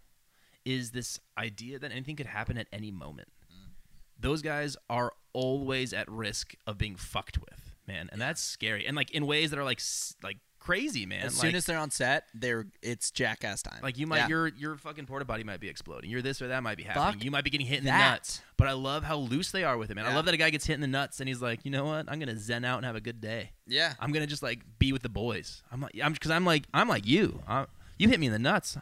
is 0.65 0.93
this 0.93 1.21
idea 1.37 1.79
that 1.79 1.93
anything 1.93 2.17
could 2.17 2.27
happen 2.27 2.57
at 2.57 2.67
any 2.73 2.91
moment. 2.91 3.29
Mm. 3.53 3.73
Those 4.19 4.41
guys 4.41 4.79
are 4.89 5.13
always 5.35 5.93
at 5.93 6.11
risk 6.11 6.55
of 6.67 6.79
being 6.79 6.97
fucked 6.97 7.39
with, 7.39 7.75
man, 7.87 8.09
and 8.11 8.21
that's 8.21 8.41
scary. 8.41 8.87
And 8.87 8.97
like 8.97 9.11
in 9.11 9.27
ways 9.27 9.51
that 9.51 9.59
are 9.59 9.65
like 9.65 9.81
like 10.23 10.39
crazy, 10.65 11.05
man. 11.05 11.27
As 11.27 11.37
like, 11.37 11.49
soon 11.49 11.57
as 11.57 11.67
they're 11.67 11.79
on 11.79 11.91
set, 11.91 12.25
they're 12.33 12.67
it's 12.83 13.11
jackass 13.11 13.63
time. 13.63 13.81
like 13.83 13.99
you 13.99 14.07
might 14.07 14.21
Yeah. 14.21 14.29
your 14.29 14.49
your 14.49 14.77
fucking 14.77 15.05
porta 15.05 15.27
potty 15.27 15.45
might 15.45 15.61
be 15.61 15.69
exploding. 15.69 16.09
Your 16.11 16.23
this 16.23 16.41
or 16.41 16.49
that 16.49 16.63
might 16.63 16.79
be 16.79 16.85
happening. 16.85 17.13
Fuck 17.15 17.25
you 17.25 17.31
might 17.31 17.45
be 17.45 17.51
getting 17.51 17.67
hit 17.67 17.81
in 17.81 17.85
that. 17.85 17.99
the 17.99 18.11
nuts. 18.13 18.43
But 18.57 18.69
I 18.69 18.73
love 18.73 19.05
how 19.05 19.17
loose 19.17 19.51
they 19.51 19.65
are 19.65 19.77
with 19.77 19.91
it, 19.91 19.95
man. 19.95 20.07
I 20.07 20.15
love 20.15 20.25
that 20.25 20.35
a 20.35 20.39
guy 20.39 20.51
gets 20.51 20.65
hit 20.65 20.75
in 20.75 20.81
the 20.81 20.87
nuts 20.87 21.21
and 21.21 21.29
he's 21.29 21.43
like, 21.43 21.65
you 21.65 21.71
know 21.71 21.85
what? 21.85 22.11
I'm 22.11 22.19
gonna 22.19 22.39
zen 22.39 22.65
out 22.65 22.79
and 22.79 22.87
have 22.87 22.97
a 22.97 23.01
good 23.01 23.21
day. 23.21 23.51
yeah. 23.67 23.95
I'm 24.01 24.11
gonna 24.13 24.27
just 24.27 24.43
like 24.43 24.61
be 24.79 24.93
with 24.93 25.03
the 25.03 25.11
boys. 25.11 25.63
I'm 25.71 25.83
like, 25.83 25.93
I'm 26.03 26.15
because 26.15 26.31
I'm 26.31 26.47
like, 26.47 26.65
I'm 26.73 26.89
like 26.89 27.07
you. 27.07 27.43
i 27.47 27.67
you 27.99 28.09
hit 28.09 28.21
me 28.21 28.27
in 28.27 28.33
the 28.33 28.39
nuts. 28.39 28.77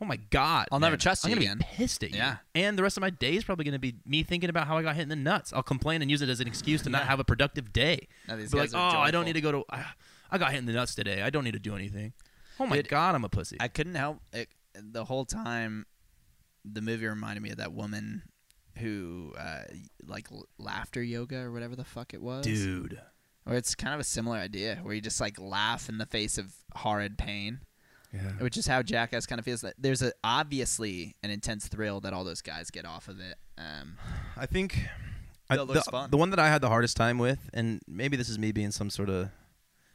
Oh 0.00 0.04
my 0.04 0.16
god! 0.16 0.68
I'll 0.72 0.80
never 0.80 0.94
man. 0.94 0.98
trust 0.98 1.24
I'm 1.24 1.30
you 1.30 1.36
gonna 1.36 1.46
again. 1.46 1.58
be 1.58 1.64
pissed 1.64 2.02
at 2.02 2.10
you. 2.10 2.16
Yeah. 2.16 2.38
And 2.54 2.76
the 2.76 2.82
rest 2.82 2.96
of 2.96 3.00
my 3.00 3.10
day 3.10 3.36
is 3.36 3.44
probably 3.44 3.64
gonna 3.64 3.78
be 3.78 3.94
me 4.04 4.22
thinking 4.22 4.50
about 4.50 4.66
how 4.66 4.76
I 4.76 4.82
got 4.82 4.96
hit 4.96 5.02
in 5.02 5.08
the 5.08 5.16
nuts. 5.16 5.52
I'll 5.52 5.62
complain 5.62 6.02
and 6.02 6.10
use 6.10 6.20
it 6.20 6.28
as 6.28 6.40
an 6.40 6.48
excuse 6.48 6.82
to 6.82 6.90
not 6.90 7.04
have 7.04 7.20
a 7.20 7.24
productive 7.24 7.72
day. 7.72 8.08
No, 8.28 8.36
these 8.36 8.50
Be 8.50 8.58
like, 8.58 8.72
guys 8.72 8.74
oh, 8.74 8.78
are 8.78 9.06
I 9.06 9.10
don't 9.10 9.24
need 9.24 9.34
to 9.34 9.40
go 9.40 9.52
to. 9.52 9.64
I, 9.70 9.84
I 10.30 10.38
got 10.38 10.50
hit 10.50 10.58
in 10.58 10.66
the 10.66 10.72
nuts 10.72 10.94
today. 10.94 11.22
I 11.22 11.30
don't 11.30 11.44
need 11.44 11.52
to 11.52 11.60
do 11.60 11.76
anything. 11.76 12.12
Oh 12.58 12.66
my 12.66 12.76
Dude, 12.76 12.88
god, 12.88 13.14
I'm 13.14 13.24
a 13.24 13.28
pussy. 13.28 13.56
I 13.60 13.68
couldn't 13.68 13.94
help 13.94 14.20
it, 14.32 14.48
the 14.74 15.04
whole 15.04 15.24
time. 15.24 15.86
The 16.64 16.80
movie 16.80 17.06
reminded 17.06 17.42
me 17.42 17.50
of 17.50 17.58
that 17.58 17.72
woman 17.72 18.22
who, 18.78 19.32
uh, 19.38 19.62
like 20.06 20.28
laughter 20.58 21.02
yoga 21.02 21.38
or 21.38 21.52
whatever 21.52 21.76
the 21.76 21.84
fuck 21.84 22.14
it 22.14 22.22
was. 22.22 22.44
Dude. 22.44 23.00
Or 23.46 23.54
it's 23.54 23.74
kind 23.74 23.92
of 23.92 24.00
a 24.00 24.04
similar 24.04 24.38
idea 24.38 24.80
where 24.82 24.94
you 24.94 25.00
just 25.00 25.20
like 25.20 25.38
laugh 25.38 25.88
in 25.88 25.98
the 25.98 26.06
face 26.06 26.38
of 26.38 26.54
horrid 26.76 27.18
pain, 27.18 27.60
Yeah. 28.14 28.30
which 28.44 28.56
is 28.56 28.66
how 28.66 28.82
Jackass 28.82 29.26
kind 29.26 29.38
of 29.38 29.44
feels. 29.44 29.62
That 29.62 29.74
there's 29.78 30.02
a 30.02 30.12
obviously 30.22 31.16
an 31.22 31.30
intense 31.30 31.66
thrill 31.66 32.00
that 32.00 32.12
all 32.12 32.22
those 32.22 32.42
guys 32.42 32.70
get 32.70 32.84
off 32.84 33.08
of 33.08 33.18
it. 33.18 33.36
Um, 33.58 33.96
I 34.36 34.46
think 34.46 34.86
I, 35.50 35.56
the, 35.56 35.64
looks 35.64 35.88
fun. 35.88 36.10
the 36.10 36.16
one 36.16 36.30
that 36.30 36.38
I 36.38 36.48
had 36.48 36.60
the 36.60 36.68
hardest 36.68 36.96
time 36.96 37.18
with, 37.18 37.50
and 37.52 37.80
maybe 37.88 38.16
this 38.16 38.28
is 38.28 38.38
me 38.38 38.52
being 38.52 38.70
some 38.70 38.88
sort 38.90 39.10
of 39.10 39.30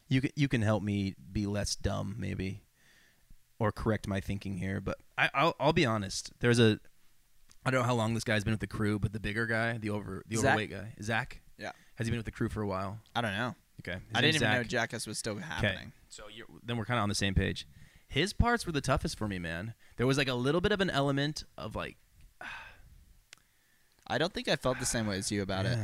you 0.09 0.21
can 0.21 0.31
you 0.35 0.47
can 0.47 0.61
help 0.61 0.83
me 0.83 1.15
be 1.31 1.45
less 1.45 1.75
dumb, 1.75 2.15
maybe, 2.17 2.63
or 3.57 3.71
correct 3.71 4.07
my 4.07 4.19
thinking 4.19 4.57
here. 4.57 4.81
But 4.81 4.97
I, 5.17 5.29
I'll 5.33 5.55
I'll 5.59 5.73
be 5.73 5.85
honest. 5.85 6.31
There's 6.39 6.59
a 6.59 6.79
I 7.65 7.71
don't 7.71 7.81
know 7.81 7.87
how 7.87 7.95
long 7.95 8.13
this 8.15 8.23
guy's 8.23 8.43
been 8.43 8.53
with 8.53 8.59
the 8.59 8.67
crew, 8.67 8.99
but 8.99 9.13
the 9.13 9.19
bigger 9.19 9.45
guy, 9.45 9.77
the 9.77 9.91
over 9.91 10.23
the 10.27 10.37
Zach? 10.37 10.45
overweight 10.45 10.71
guy, 10.71 10.93
Zach. 11.01 11.41
Yeah. 11.57 11.71
Has 11.95 12.07
he 12.07 12.11
been 12.11 12.19
with 12.19 12.25
the 12.25 12.31
crew 12.31 12.49
for 12.49 12.61
a 12.61 12.67
while? 12.67 12.99
I 13.15 13.21
don't 13.21 13.33
know. 13.33 13.55
Okay. 13.81 13.93
His 13.93 14.01
I 14.15 14.21
didn't 14.21 14.35
even 14.35 14.51
know 14.51 14.63
Jackass 14.63 15.07
was 15.07 15.17
still 15.17 15.37
happening. 15.37 15.91
So 16.09 16.23
you're, 16.33 16.47
then 16.63 16.77
we're 16.77 16.85
kind 16.85 16.97
of 16.97 17.03
on 17.03 17.09
the 17.09 17.15
same 17.15 17.33
page. 17.33 17.67
His 18.09 18.33
parts 18.33 18.65
were 18.65 18.71
the 18.71 18.81
toughest 18.81 19.17
for 19.17 19.27
me, 19.27 19.37
man. 19.37 19.75
There 19.97 20.07
was 20.07 20.17
like 20.17 20.27
a 20.27 20.33
little 20.33 20.61
bit 20.61 20.71
of 20.71 20.81
an 20.81 20.89
element 20.89 21.43
of 21.57 21.75
like, 21.75 21.95
I 24.07 24.17
don't 24.17 24.33
think 24.33 24.47
I 24.47 24.55
felt 24.55 24.79
the 24.79 24.85
same 24.85 25.05
way 25.05 25.17
as 25.17 25.31
you 25.31 25.43
about 25.43 25.67
it. 25.67 25.77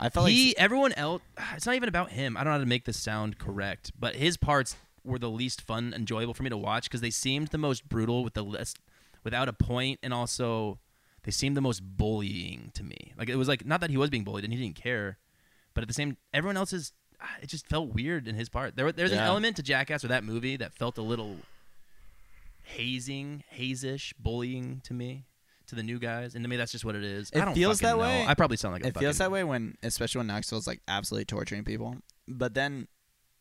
I 0.00 0.08
felt 0.08 0.30
he, 0.30 0.48
like 0.48 0.54
everyone 0.56 0.94
else. 0.94 1.20
It's 1.54 1.66
not 1.66 1.74
even 1.74 1.90
about 1.90 2.10
him. 2.10 2.38
I 2.38 2.40
don't 2.40 2.46
know 2.46 2.58
how 2.58 2.64
to 2.64 2.66
make 2.66 2.86
this 2.86 2.96
sound 2.96 3.38
correct, 3.38 3.92
but 4.00 4.16
his 4.16 4.38
parts 4.38 4.76
were 5.04 5.18
the 5.18 5.28
least 5.28 5.60
fun, 5.60 5.92
enjoyable 5.94 6.32
for 6.32 6.42
me 6.42 6.48
to 6.48 6.56
watch 6.56 6.84
because 6.84 7.02
they 7.02 7.10
seemed 7.10 7.48
the 7.48 7.58
most 7.58 7.86
brutal 7.86 8.24
with 8.24 8.32
the 8.32 8.42
list, 8.42 8.78
without 9.22 9.48
a 9.48 9.52
point, 9.52 10.00
and 10.02 10.14
also 10.14 10.78
they 11.24 11.30
seemed 11.30 11.54
the 11.54 11.60
most 11.60 11.80
bullying 11.80 12.70
to 12.72 12.82
me. 12.82 13.12
Like 13.18 13.28
it 13.28 13.36
was 13.36 13.48
like 13.48 13.66
not 13.66 13.82
that 13.82 13.90
he 13.90 13.98
was 13.98 14.08
being 14.08 14.24
bullied 14.24 14.44
and 14.44 14.54
he 14.54 14.58
didn't 14.58 14.76
care, 14.76 15.18
but 15.74 15.82
at 15.82 15.88
the 15.88 15.94
same, 15.94 16.16
everyone 16.32 16.56
else's. 16.56 16.94
It 17.42 17.48
just 17.48 17.66
felt 17.66 17.88
weird 17.94 18.26
in 18.28 18.34
his 18.34 18.48
part. 18.48 18.76
There, 18.76 18.90
there's 18.92 19.12
an 19.12 19.18
element 19.18 19.56
to 19.56 19.62
Jackass 19.62 20.04
or 20.04 20.08
that 20.08 20.24
movie 20.24 20.56
that 20.56 20.72
felt 20.72 20.96
a 20.98 21.02
little 21.02 21.36
hazing, 22.62 23.44
hazish, 23.56 24.12
bullying 24.18 24.80
to 24.84 24.94
me, 24.94 25.24
to 25.66 25.74
the 25.74 25.82
new 25.82 25.98
guys, 25.98 26.34
and 26.34 26.44
to 26.44 26.48
me 26.48 26.56
that's 26.56 26.72
just 26.72 26.84
what 26.84 26.94
it 26.94 27.04
is. 27.04 27.30
It 27.30 27.40
I 27.40 27.44
don't 27.44 27.54
feels 27.54 27.80
that 27.80 27.92
know. 27.96 28.02
way. 28.02 28.24
I 28.26 28.34
probably 28.34 28.56
sound 28.56 28.74
like 28.74 28.84
a 28.84 28.88
it 28.88 28.96
feels 28.98 29.18
that 29.18 29.30
way 29.30 29.44
when, 29.44 29.76
especially 29.82 30.20
when 30.20 30.26
Knoxville's 30.28 30.66
like 30.66 30.80
absolutely 30.88 31.24
torturing 31.26 31.64
people. 31.64 31.96
But 32.28 32.54
then 32.54 32.88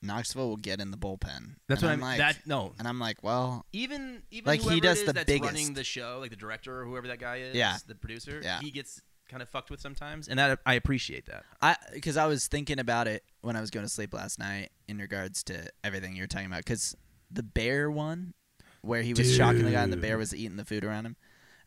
Knoxville 0.01 0.47
will 0.49 0.57
get 0.57 0.79
in 0.79 0.91
the 0.91 0.97
bullpen. 0.97 1.55
That's 1.67 1.81
and 1.81 1.89
what 1.89 1.93
I'm 1.93 2.01
like. 2.01 2.17
that 2.19 2.37
no. 2.45 2.73
and 2.79 2.87
I'm 2.87 2.99
like, 2.99 3.23
well, 3.23 3.65
Even 3.73 4.23
even 4.31 4.47
Like, 4.49 4.61
he 4.61 4.79
does 4.79 5.03
the 5.03 5.13
that's 5.13 5.25
biggest. 5.25 5.51
running 5.51 5.73
the 5.73 5.83
show, 5.83 6.17
like 6.21 6.29
the 6.31 6.35
director 6.37 6.81
or 6.81 6.85
whoever 6.85 7.07
that 7.07 7.19
guy 7.19 7.37
is, 7.37 7.55
Yeah. 7.55 7.77
the 7.87 7.95
producer, 7.95 8.39
Yeah. 8.43 8.59
he 8.61 8.71
gets 8.71 9.01
kind 9.29 9.41
of 9.43 9.49
fucked 9.49 9.69
with 9.71 9.79
sometimes, 9.79 10.27
and 10.27 10.37
that 10.39 10.59
I 10.65 10.73
appreciate 10.73 11.25
that. 11.27 11.43
I 11.61 11.75
because 11.93 12.17
I 12.17 12.25
was 12.25 12.47
thinking 12.47 12.79
about 12.79 13.07
it 13.07 13.23
when 13.41 13.55
I 13.55 13.61
was 13.61 13.69
going 13.69 13.85
to 13.85 13.91
sleep 13.91 14.13
last 14.13 14.39
night 14.39 14.69
in 14.87 14.97
regards 14.97 15.43
to 15.45 15.69
everything 15.83 16.15
you're 16.15 16.27
talking 16.27 16.47
about. 16.47 16.59
Because 16.65 16.95
the 17.31 17.43
bear 17.43 17.89
one 17.91 18.33
where 18.81 19.01
he 19.01 19.13
was 19.13 19.33
shocking 19.35 19.63
the 19.63 19.71
guy 19.71 19.83
and 19.83 19.93
the 19.93 19.97
bear 19.97 20.17
was 20.17 20.33
eating 20.35 20.57
the 20.57 20.65
food 20.65 20.83
around 20.83 21.05
him. 21.05 21.15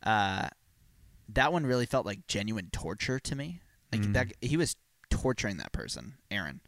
Uh, 0.02 0.48
that 1.28 1.52
one 1.52 1.64
really 1.64 1.86
felt 1.86 2.04
like 2.04 2.26
genuine 2.26 2.68
torture 2.72 3.18
to 3.20 3.34
me. 3.36 3.60
Like 3.92 4.02
Mm. 4.02 4.12
that, 4.14 4.32
he 4.40 4.56
was 4.56 4.74
torturing 5.10 5.58
that 5.58 5.72
person, 5.72 6.14
Aaron, 6.30 6.60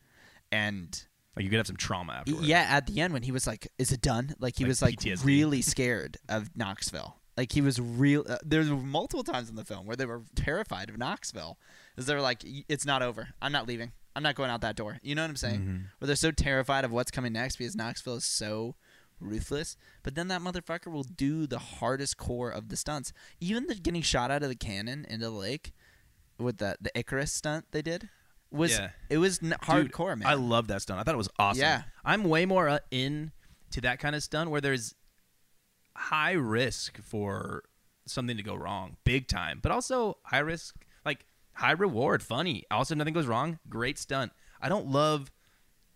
and 0.52 1.06
Like 1.36 1.44
you 1.44 1.50
could 1.50 1.56
have 1.56 1.66
some 1.66 1.76
trauma 1.76 2.12
afterwards. 2.12 2.46
yeah, 2.46 2.66
at 2.68 2.86
the 2.86 3.00
end 3.00 3.12
when 3.12 3.22
he 3.22 3.32
was 3.32 3.46
like, 3.46 3.66
"Is 3.78 3.90
it 3.90 4.00
done?" 4.02 4.34
Like 4.38 4.56
he 4.56 4.64
Like 4.64 4.68
was 4.68 4.82
like 4.82 5.00
PTSD. 5.00 5.24
really 5.24 5.62
scared 5.62 6.18
of 6.28 6.54
Knoxville. 6.56 7.16
Like 7.36 7.50
he 7.52 7.60
was 7.60 7.80
real. 7.80 8.24
Uh, 8.28 8.38
there's 8.44 8.70
multiple 8.70 9.24
times 9.24 9.48
in 9.50 9.56
the 9.56 9.64
film 9.64 9.86
where 9.86 9.96
they 9.96 10.06
were 10.06 10.22
terrified 10.36 10.88
of 10.88 10.96
Knoxville, 10.98 11.58
because 11.94 12.06
they 12.06 12.14
were 12.14 12.20
like, 12.20 12.42
"It's 12.68 12.86
not 12.86 13.02
over. 13.02 13.28
I'm 13.42 13.50
not 13.52 13.66
leaving. 13.66 13.92
I'm 14.14 14.22
not 14.22 14.36
going 14.36 14.50
out 14.50 14.60
that 14.60 14.76
door." 14.76 14.98
You 15.02 15.14
know 15.16 15.22
what 15.22 15.30
I'm 15.30 15.36
saying? 15.36 15.60
Mhm. 15.60 15.84
Where 16.00 16.06
they're 16.06 16.16
so 16.16 16.30
terrified 16.30 16.84
of 16.84 16.92
what's 16.92 17.10
coming 17.10 17.32
next 17.32 17.56
because 17.56 17.74
Knoxville 17.74 18.16
is 18.16 18.24
so 18.24 18.76
ruthless. 19.20 19.76
But 20.02 20.14
then 20.14 20.28
that 20.28 20.42
motherfucker 20.42 20.92
will 20.92 21.02
do 21.04 21.46
the 21.46 21.58
hardest 21.58 22.16
core 22.18 22.50
of 22.50 22.68
the 22.68 22.76
stunts. 22.76 23.12
Even 23.40 23.66
the 23.66 23.74
getting 23.74 24.02
shot 24.02 24.30
out 24.30 24.42
of 24.42 24.48
the 24.48 24.54
cannon 24.56 25.04
into 25.08 25.26
the 25.26 25.30
lake 25.30 25.72
with 26.38 26.58
the 26.58 26.76
the 26.80 26.96
Icarus 26.96 27.32
stunt 27.32 27.66
they 27.72 27.82
did 27.82 28.08
was 28.50 28.72
Yeah. 28.72 28.90
it 29.10 29.18
was 29.18 29.42
n- 29.42 29.56
hardcore, 29.62 30.16
man. 30.16 30.28
I 30.28 30.34
love 30.34 30.68
that 30.68 30.82
stunt. 30.82 31.00
I 31.00 31.02
thought 31.02 31.14
it 31.14 31.18
was 31.18 31.28
awesome. 31.38 31.60
Yeah. 31.62 31.82
I'm 32.04 32.22
way 32.24 32.46
more 32.46 32.68
uh, 32.68 32.78
in 32.92 33.32
to 33.72 33.80
that 33.80 33.98
kind 33.98 34.14
of 34.14 34.22
stunt 34.22 34.50
where 34.50 34.60
there's 34.60 34.94
high 35.96 36.32
risk 36.32 37.00
for 37.02 37.64
something 38.06 38.36
to 38.36 38.42
go 38.42 38.54
wrong, 38.54 38.96
big 39.04 39.28
time, 39.28 39.60
but 39.62 39.72
also 39.72 40.18
high 40.24 40.38
risk, 40.40 40.74
like 41.04 41.24
high 41.54 41.72
reward, 41.72 42.22
funny. 42.22 42.64
Also, 42.70 42.94
nothing 42.94 43.14
goes 43.14 43.26
wrong. 43.26 43.58
Great 43.68 43.98
stunt. 43.98 44.32
I 44.60 44.68
don't 44.68 44.86
love 44.88 45.30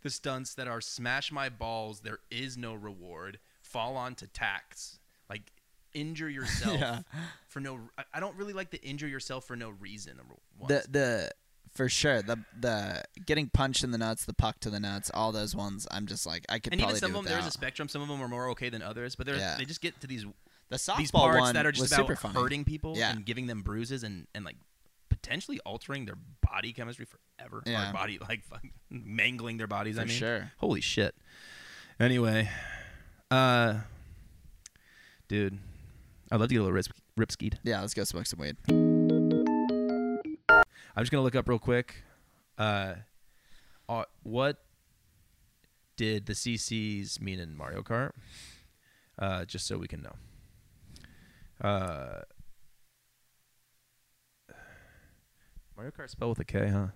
the 0.02 0.10
stunts 0.10 0.54
that 0.54 0.68
are 0.68 0.80
smash 0.80 1.32
my 1.32 1.48
balls. 1.48 2.00
There 2.00 2.18
is 2.30 2.56
no 2.56 2.74
reward. 2.74 3.38
Fall 3.60 3.96
onto 3.96 4.26
tacks. 4.26 4.98
Like 5.28 5.52
injure 5.94 6.30
yourself 6.38 6.78
Yeah. 6.78 7.00
for 7.48 7.60
no. 7.60 7.80
I- 7.98 8.04
I 8.14 8.20
don't 8.20 8.36
really 8.36 8.52
like 8.52 8.70
the 8.70 8.80
injure 8.82 9.08
yourself 9.08 9.44
for 9.44 9.56
no 9.56 9.70
reason. 9.70 10.18
the 10.66 10.84
the 10.88 11.30
for 11.78 11.88
sure 11.88 12.22
the 12.22 12.36
the 12.58 13.04
getting 13.24 13.48
punched 13.50 13.84
in 13.84 13.92
the 13.92 13.98
nuts, 13.98 14.24
the 14.24 14.34
puck 14.34 14.58
to 14.58 14.68
the 14.68 14.80
nuts, 14.80 15.12
all 15.14 15.30
those 15.30 15.54
ones. 15.54 15.86
I'm 15.92 16.06
just 16.06 16.26
like 16.26 16.44
I 16.48 16.58
could 16.58 16.72
and 16.72 16.82
even 16.82 16.96
some 16.96 17.14
of 17.14 17.22
them, 17.24 17.32
there's 17.32 17.46
a 17.46 17.52
spectrum. 17.52 17.88
Some 17.88 18.02
of 18.02 18.08
them 18.08 18.20
are 18.20 18.26
more 18.26 18.48
okay 18.50 18.68
than 18.68 18.82
others, 18.82 19.14
but 19.14 19.26
they're, 19.26 19.36
Yeah. 19.36 19.54
they 19.56 19.64
just 19.64 19.80
get 19.80 20.00
to 20.00 20.08
these 20.08 20.26
the 20.70 20.76
softball 20.76 20.96
these 20.98 21.10
parts 21.12 21.40
one 21.40 21.54
that 21.54 21.66
are 21.66 21.70
just 21.72 21.92
about 21.92 22.18
hurting 22.34 22.64
people 22.64 22.94
Yeah. 22.96 23.12
and 23.12 23.24
giving 23.24 23.46
them 23.46 23.62
bruises 23.62 24.02
and, 24.02 24.26
and 24.34 24.44
like 24.44 24.56
potentially 25.08 25.60
altering 25.64 26.04
their 26.04 26.18
body 26.42 26.72
chemistry 26.72 27.06
forever. 27.06 27.62
Yeah. 27.64 27.90
Or 27.90 27.92
body 27.92 28.18
like 28.28 28.42
mangling 28.90 29.56
their 29.58 29.68
bodies. 29.68 29.94
for 29.94 30.02
I 30.02 30.04
mean, 30.06 30.16
sure. 30.16 30.52
holy 30.58 30.80
shit. 30.80 31.14
Anyway, 32.00 32.50
uh, 33.30 33.74
dude, 35.28 35.58
I'd 36.32 36.40
love 36.40 36.48
to 36.48 36.54
get 36.54 36.58
a 36.58 36.64
little 36.64 36.74
rip, 36.74 36.86
rip 37.16 37.30
skied. 37.30 37.60
Yeah, 37.62 37.80
let's 37.82 37.94
go 37.94 38.02
smoke 38.02 38.26
some 38.26 38.40
weed. 38.40 38.56
I'm 40.98 41.04
just 41.04 41.12
gonna 41.12 41.22
look 41.22 41.36
up 41.36 41.48
real 41.48 41.60
quick. 41.60 42.02
Uh, 42.58 42.94
uh, 43.88 44.02
what 44.24 44.56
did 45.96 46.26
the 46.26 46.32
CCs 46.32 47.20
mean 47.20 47.38
in 47.38 47.56
Mario 47.56 47.82
Kart? 47.82 48.10
Uh, 49.16 49.44
just 49.44 49.68
so 49.68 49.78
we 49.78 49.86
can 49.86 50.02
know. 50.02 50.16
Uh, 51.60 52.22
Mario 55.76 55.92
Kart 55.92 56.10
spelled 56.10 56.30
with 56.30 56.40
a 56.40 56.44
K, 56.44 56.66
huh? 56.66 56.88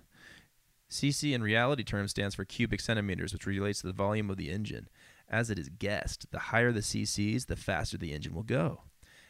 CC 0.91 1.33
in 1.33 1.41
reality 1.41 1.85
terms 1.85 2.11
stands 2.11 2.35
for 2.35 2.43
cubic 2.43 2.81
centimeters, 2.81 3.31
which 3.31 3.45
relates 3.45 3.79
to 3.79 3.87
the 3.87 3.93
volume 3.93 4.29
of 4.29 4.35
the 4.35 4.51
engine. 4.51 4.89
As 5.29 5.49
it 5.49 5.57
is 5.57 5.69
guessed, 5.69 6.29
the 6.29 6.39
higher 6.39 6.73
the 6.73 6.81
CCs, 6.81 7.45
the 7.45 7.55
faster 7.55 7.97
the 7.97 8.11
engine 8.11 8.35
will 8.35 8.43
go. 8.43 8.81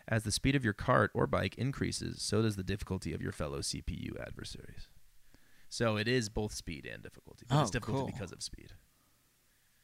As 0.08 0.24
the 0.24 0.32
speed 0.32 0.56
of 0.56 0.64
your 0.64 0.74
cart 0.74 1.12
or 1.14 1.28
bike 1.28 1.56
increases, 1.58 2.22
so 2.22 2.42
does 2.42 2.56
the 2.58 2.64
difficulty 2.64 3.14
of 3.14 3.22
your 3.22 3.32
fellow 3.32 3.60
CPU 3.60 4.20
adversaries. 4.22 4.88
So 5.70 5.96
it 5.98 6.08
is 6.08 6.30
both 6.30 6.54
speed 6.54 6.86
and 6.86 7.02
difficulty. 7.02 7.46
But 7.48 7.58
Oh, 7.58 7.62
it's 7.62 7.72
difficult 7.72 7.98
cool. 8.00 8.06
because 8.08 8.32
of 8.32 8.44
speed. 8.44 8.74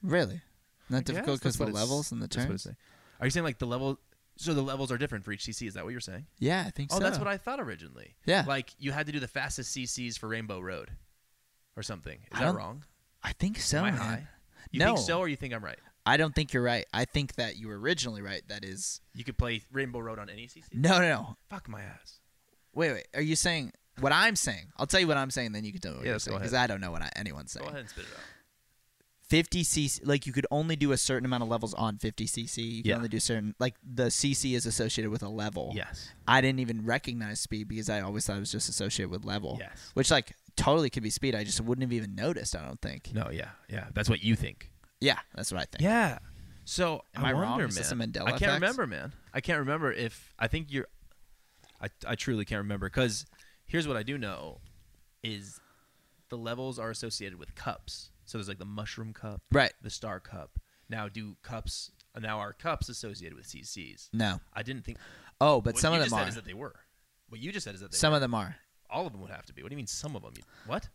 Really? 0.01 0.41
Not 0.89 0.99
I 0.99 1.01
difficult 1.01 1.39
because 1.39 1.57
the 1.57 1.67
levels 1.67 2.11
and 2.11 2.21
the 2.21 2.27
that's 2.27 2.45
what 2.45 2.53
it's 2.55 2.63
turns. 2.65 2.75
Are 3.19 3.25
you 3.25 3.31
saying 3.31 3.43
like 3.43 3.57
the 3.59 3.67
level? 3.67 3.99
So 4.37 4.53
the 4.53 4.61
levels 4.61 4.91
are 4.91 4.97
different 4.97 5.25
for 5.25 5.31
each 5.31 5.43
CC. 5.45 5.67
Is 5.67 5.73
that 5.73 5.83
what 5.83 5.91
you're 5.91 5.99
saying? 5.99 6.25
Yeah, 6.39 6.63
I 6.65 6.69
think 6.69 6.89
Oh, 6.91 6.95
so. 6.95 7.01
Oh, 7.01 7.03
that's 7.03 7.19
what 7.19 7.27
I 7.27 7.37
thought 7.37 7.59
originally. 7.59 8.15
Yeah, 8.25 8.45
Like 8.47 8.71
you 8.79 8.91
had 8.91 9.05
to 9.07 9.11
do 9.11 9.19
the 9.19 9.27
fastest 9.27 9.75
CCs 9.75 10.17
for 10.17 10.27
Rainbow 10.29 10.59
Road, 10.59 10.91
or 11.75 11.83
something. 11.83 12.19
Is 12.33 12.39
I 12.39 12.45
that 12.45 12.55
wrong? 12.55 12.85
I 13.23 13.33
think 13.33 13.59
so. 13.59 13.79
Am 13.79 13.85
I 13.85 13.91
high? 13.91 14.27
You 14.71 14.79
no, 14.79 14.95
think 14.95 14.99
so, 14.99 15.19
or 15.19 15.27
you 15.27 15.35
think 15.35 15.53
I'm 15.53 15.63
right? 15.63 15.79
I 16.09 16.17
don't 16.17 16.33
think 16.35 16.53
you're 16.53 16.63
right. 16.63 16.85
I 16.93 17.05
think 17.05 17.35
that 17.35 17.57
you 17.57 17.67
were 17.67 17.77
originally 17.79 18.21
right. 18.21 18.41
That 18.47 18.63
is 18.65 19.01
You 19.13 19.23
could 19.23 19.37
play 19.37 19.61
Rainbow 19.71 19.99
Road 19.99 20.19
on 20.19 20.29
any 20.29 20.47
CC. 20.47 20.63
no, 20.73 20.99
no, 20.99 21.07
no. 21.09 21.37
Fuck 21.49 21.69
my 21.69 21.81
ass. 21.81 22.19
Wait, 22.73 22.91
wait. 22.91 23.07
Are 23.15 23.21
you 23.21 23.35
saying 23.35 23.71
what 23.99 24.11
I'm 24.13 24.35
saying? 24.35 24.67
I'll 24.77 24.87
tell 24.87 24.99
you 24.99 25.07
what 25.07 25.17
I'm 25.17 25.31
saying, 25.31 25.51
then 25.51 25.63
you 25.65 25.71
can 25.71 25.81
tell 25.81 25.91
me 25.91 25.97
what 25.97 26.03
Yeah, 26.05 26.09
you're 26.09 26.15
let's 26.15 26.25
go 26.25 26.31
saying 26.31 26.39
because. 26.41 26.53
I 26.53 26.67
don't 26.67 26.81
know 26.81 26.91
what 26.91 27.01
I, 27.01 27.09
anyone's 27.15 27.51
saying. 27.51 27.63
Go 27.65 27.69
ahead 27.69 27.81
and 27.81 27.89
spit 27.89 28.05
it 28.05 28.11
out. 28.15 28.23
50 29.29 29.61
cc 29.63 29.99
like 30.07 30.25
you 30.25 30.33
could 30.33 30.47
only 30.49 30.75
do 30.75 30.91
a 30.91 30.97
certain 30.97 31.23
amount 31.23 31.43
of 31.43 31.49
levels 31.49 31.75
on 31.75 31.99
50 31.99 32.25
cc 32.25 32.57
you 32.57 32.81
can 32.81 32.89
Yeah. 32.89 32.95
only 32.95 33.09
do 33.09 33.19
certain 33.19 33.53
like 33.59 33.75
the 33.83 34.05
cc 34.07 34.55
is 34.55 34.65
associated 34.65 35.11
with 35.11 35.21
a 35.21 35.29
level 35.29 35.71
Yes. 35.75 36.09
i 36.27 36.41
didn't 36.41 36.59
even 36.61 36.83
recognize 36.83 37.39
speed 37.39 37.67
because 37.67 37.91
i 37.91 38.01
always 38.01 38.25
thought 38.25 38.37
it 38.37 38.39
was 38.39 38.51
just 38.51 38.69
associated 38.69 39.11
with 39.11 39.25
level 39.25 39.57
Yes. 39.59 39.91
which 39.93 40.09
like 40.09 40.33
totally 40.55 40.89
could 40.89 41.03
be 41.03 41.11
speed 41.11 41.35
i 41.35 41.43
just 41.43 41.61
wouldn't 41.61 41.83
have 41.83 41.93
even 41.93 42.15
noticed 42.15 42.55
i 42.55 42.65
don't 42.65 42.81
think 42.81 43.11
No. 43.13 43.29
Yeah. 43.31 43.49
Yeah. 43.69 43.85
That's 43.93 44.09
what 44.09 44.23
you 44.23 44.35
think. 44.35 44.71
Yeah 45.01 45.19
that's 45.35 45.51
what 45.51 45.61
i 45.61 45.65
think 45.65 45.81
Yeah. 45.81 46.19
So 46.65 47.01
Am 47.15 47.25
I, 47.25 47.29
I 47.29 47.33
wrong? 47.33 47.51
wonder, 47.51 47.65
Is 47.65 47.75
man. 47.75 47.81
this 47.81 47.91
a 47.91 47.95
Mandela 47.95 48.27
I 48.27 48.29
can't 48.31 48.41
effect? 48.43 48.53
remember, 48.61 48.85
man. 48.85 49.13
I 49.33 49.41
can't 49.41 49.57
remember 49.57 49.91
if 49.91 50.35
I 50.37 50.47
think 50.47 50.67
you're. 50.69 50.85
I 51.81 51.87
I 52.07 52.13
truly 52.13 52.45
can't 52.45 52.59
remember 52.59 52.87
because 52.87 53.25
here's 53.65 53.87
what 53.87 53.97
I 53.97 54.03
do 54.03 54.19
know, 54.19 54.59
is 55.23 55.59
the 56.29 56.37
levels 56.37 56.77
are 56.77 56.91
associated 56.91 57.39
with 57.39 57.55
cups. 57.55 58.11
So 58.25 58.37
there's 58.37 58.47
like 58.47 58.59
the 58.59 58.65
mushroom 58.65 59.13
cup, 59.13 59.41
right 59.51 59.73
the 59.81 59.89
star 59.89 60.19
cup. 60.19 60.59
Now 60.89 61.07
do 61.09 61.37
cups 61.41 61.89
now 62.21 62.37
are 62.37 62.53
cups 62.53 62.87
associated 62.87 63.35
with 63.35 63.47
CCs? 63.47 64.09
no 64.13 64.39
I 64.53 64.61
didn't 64.61 64.83
think. 64.85 64.99
oh 65.41 65.61
but 65.61 65.73
what 65.73 65.81
some 65.81 65.93
you 65.93 65.99
of 65.99 66.03
just 66.05 66.11
them 66.11 66.19
said 66.19 66.25
are 66.25 66.29
is 66.29 66.35
that 66.35 66.45
they 66.45 66.53
were. 66.53 66.75
What 67.29 67.41
you 67.41 67.51
just 67.51 67.63
said 67.63 67.73
is 67.73 67.81
that 67.81 67.91
they 67.93 67.97
some 67.97 68.11
were. 68.11 68.17
of 68.17 68.21
them 68.21 68.35
are 68.35 68.57
all 68.91 69.07
of 69.07 69.11
them 69.13 69.21
would 69.21 69.31
have 69.31 69.45
to 69.47 69.53
be. 69.53 69.63
What 69.63 69.69
do 69.69 69.73
you 69.73 69.77
mean 69.77 69.87
some 69.87 70.15
of 70.15 70.21
them? 70.21 70.33
What? 70.67 70.87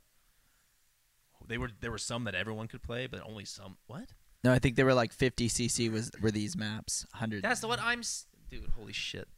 They 1.46 1.58
were 1.58 1.70
there 1.80 1.90
were 1.90 1.98
some 1.98 2.24
that 2.24 2.34
everyone 2.34 2.68
could 2.68 2.82
play, 2.82 3.06
but 3.06 3.20
only 3.26 3.44
some. 3.44 3.76
What? 3.86 4.12
no 4.44 4.52
i 4.52 4.58
think 4.58 4.76
they 4.76 4.84
were 4.84 4.92
like 4.92 5.10
50 5.12 5.48
cc 5.48 5.90
was 5.90 6.10
were 6.20 6.30
these 6.30 6.54
maps 6.54 7.06
100 7.12 7.42
That's 7.42 7.60
the 7.60 7.68
what 7.68 7.80
I'm. 7.80 8.00
s- 8.00 8.26
Dude, 8.50 8.68
holy 8.76 8.92
shit. 8.92 9.28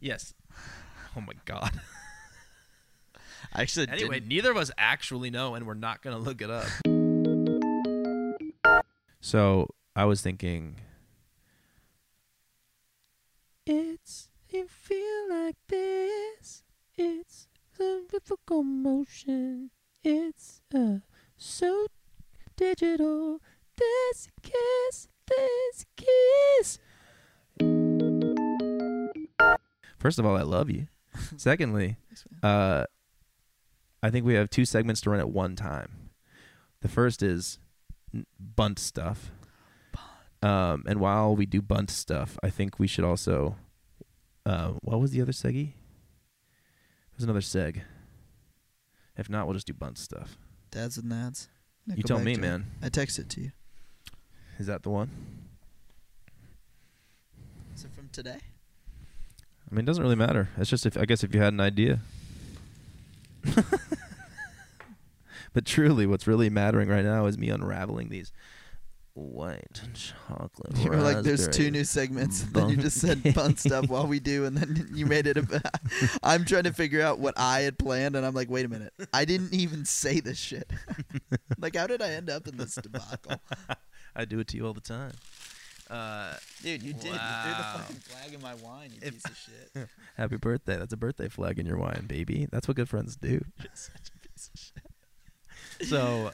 Yes. 0.00 0.34
Oh 1.16 1.20
my 1.20 1.32
god. 1.44 1.72
i 3.52 3.62
actually 3.62 3.88
Anyway, 3.88 4.14
didn't- 4.20 4.28
neither 4.28 4.50
of 4.52 4.56
us 4.56 4.70
actually 4.78 5.30
know, 5.30 5.54
and 5.56 5.66
we're 5.66 5.74
not 5.74 6.02
gonna 6.02 6.18
look 6.18 6.40
it 6.40 6.50
up. 6.50 6.66
So 9.20 9.68
I 9.96 10.04
was 10.04 10.20
thinking. 10.22 10.76
It's 13.66 14.28
you 14.48 14.66
feel 14.68 15.28
like 15.28 15.56
this. 15.68 16.62
It's 16.96 17.48
a 17.80 18.00
difficult 18.10 18.66
motion. 18.66 19.70
It's 20.02 20.60
uh 20.74 20.98
so 21.40 21.86
digital. 22.56 23.40
This 23.76 24.28
kiss, 24.42 25.08
this 25.26 25.86
kiss. 25.96 26.78
First 29.98 30.18
of 30.18 30.26
all, 30.26 30.36
I 30.36 30.42
love 30.42 30.70
you. 30.70 30.88
Secondly, 31.36 31.96
uh, 32.42 32.84
I 34.02 34.10
think 34.10 34.24
we 34.24 34.34
have 34.34 34.50
two 34.50 34.64
segments 34.64 35.00
to 35.02 35.10
run 35.10 35.20
at 35.20 35.30
one 35.30 35.56
time. 35.56 36.10
The 36.82 36.88
first 36.88 37.22
is 37.22 37.58
bunt 38.38 38.78
stuff. 38.78 39.30
Um, 40.42 40.84
and 40.86 41.00
while 41.00 41.36
we 41.36 41.44
do 41.44 41.60
bunt 41.60 41.90
stuff, 41.90 42.38
I 42.42 42.50
think 42.50 42.78
we 42.78 42.86
should 42.86 43.04
also. 43.04 43.56
Uh, 44.46 44.72
what 44.80 45.00
was 45.00 45.10
the 45.10 45.20
other 45.20 45.32
seggy? 45.32 45.72
There's 47.12 47.24
another 47.24 47.40
seg. 47.40 47.82
If 49.16 49.28
not, 49.28 49.46
we'll 49.46 49.54
just 49.54 49.66
do 49.66 49.74
bunt 49.74 49.98
stuff. 49.98 50.38
Dads 50.70 50.98
and 50.98 51.10
nads 51.10 51.48
you 51.94 52.02
tell 52.02 52.20
me, 52.20 52.36
man. 52.36 52.66
i 52.82 52.88
texted 52.88 53.20
it 53.20 53.28
to 53.30 53.40
you 53.40 53.50
Is 54.58 54.66
that 54.66 54.82
the 54.82 54.90
one? 54.90 55.10
is 57.74 57.84
it 57.84 57.90
from 57.92 58.08
today 58.12 58.38
I 59.70 59.74
mean, 59.74 59.84
it 59.84 59.86
doesn't 59.86 60.02
really 60.02 60.16
matter. 60.16 60.48
It's 60.56 60.68
just 60.68 60.84
if 60.84 60.96
I 60.96 61.04
guess 61.04 61.22
if 61.22 61.32
you 61.32 61.40
had 61.40 61.52
an 61.52 61.60
idea. 61.60 62.00
but 65.52 65.64
truly, 65.64 66.06
what's 66.06 66.26
really 66.26 66.50
mattering 66.50 66.88
right 66.88 67.04
now 67.04 67.26
is 67.26 67.38
me 67.38 67.50
unraveling 67.50 68.08
these 68.08 68.32
white 69.14 69.80
chocolate. 69.94 70.76
You 70.78 70.90
were 70.90 70.96
like, 70.96 71.22
"There's 71.22 71.48
two 71.48 71.70
new 71.70 71.84
segments." 71.84 72.42
Then 72.52 72.68
you 72.68 72.76
just 72.76 72.98
said 73.00 73.22
fun 73.34 73.56
stuff 73.56 73.88
while 73.88 74.06
we 74.06 74.20
do, 74.20 74.44
and 74.44 74.56
then 74.56 74.88
you 74.94 75.06
made 75.06 75.26
it. 75.26 75.36
A, 75.36 75.62
I'm 76.22 76.44
trying 76.44 76.64
to 76.64 76.72
figure 76.72 77.02
out 77.02 77.18
what 77.18 77.34
I 77.36 77.60
had 77.60 77.78
planned, 77.78 78.16
and 78.16 78.24
I'm 78.24 78.34
like, 78.34 78.50
"Wait 78.50 78.64
a 78.64 78.68
minute! 78.68 78.92
I 79.12 79.24
didn't 79.24 79.52
even 79.54 79.84
say 79.84 80.20
this 80.20 80.38
shit. 80.38 80.70
like, 81.58 81.76
how 81.76 81.86
did 81.86 82.02
I 82.02 82.10
end 82.10 82.30
up 82.30 82.46
in 82.48 82.56
this 82.56 82.74
debacle?" 82.76 83.40
I 84.16 84.24
do 84.24 84.40
it 84.40 84.48
to 84.48 84.56
you 84.56 84.66
all 84.66 84.74
the 84.74 84.80
time. 84.80 85.12
Uh, 85.88 86.34
Dude, 86.62 86.82
you 86.82 86.92
did. 86.92 87.04
You 87.04 87.10
threw 87.10 87.16
the 87.16 87.66
fucking 87.74 87.96
flag 87.96 88.34
in 88.34 88.40
my 88.40 88.54
wine, 88.56 88.90
you 88.92 88.98
If- 89.02 89.14
piece 89.14 89.24
of 89.24 89.36
shit. 89.36 89.88
happy 90.16 90.36
birthday. 90.36 90.76
That's 90.76 90.92
a 90.92 90.96
birthday 90.96 91.28
flag 91.28 91.58
in 91.58 91.66
your 91.66 91.78
wine, 91.78 92.04
baby. 92.08 92.46
That's 92.50 92.68
what 92.68 92.76
good 92.76 92.88
friends 92.88 93.16
do. 93.16 93.44
You're 93.58 93.70
such 93.74 94.10
a 94.14 94.28
piece 94.28 94.50
of 94.54 94.60
shit. 94.60 95.88
So, 95.88 96.30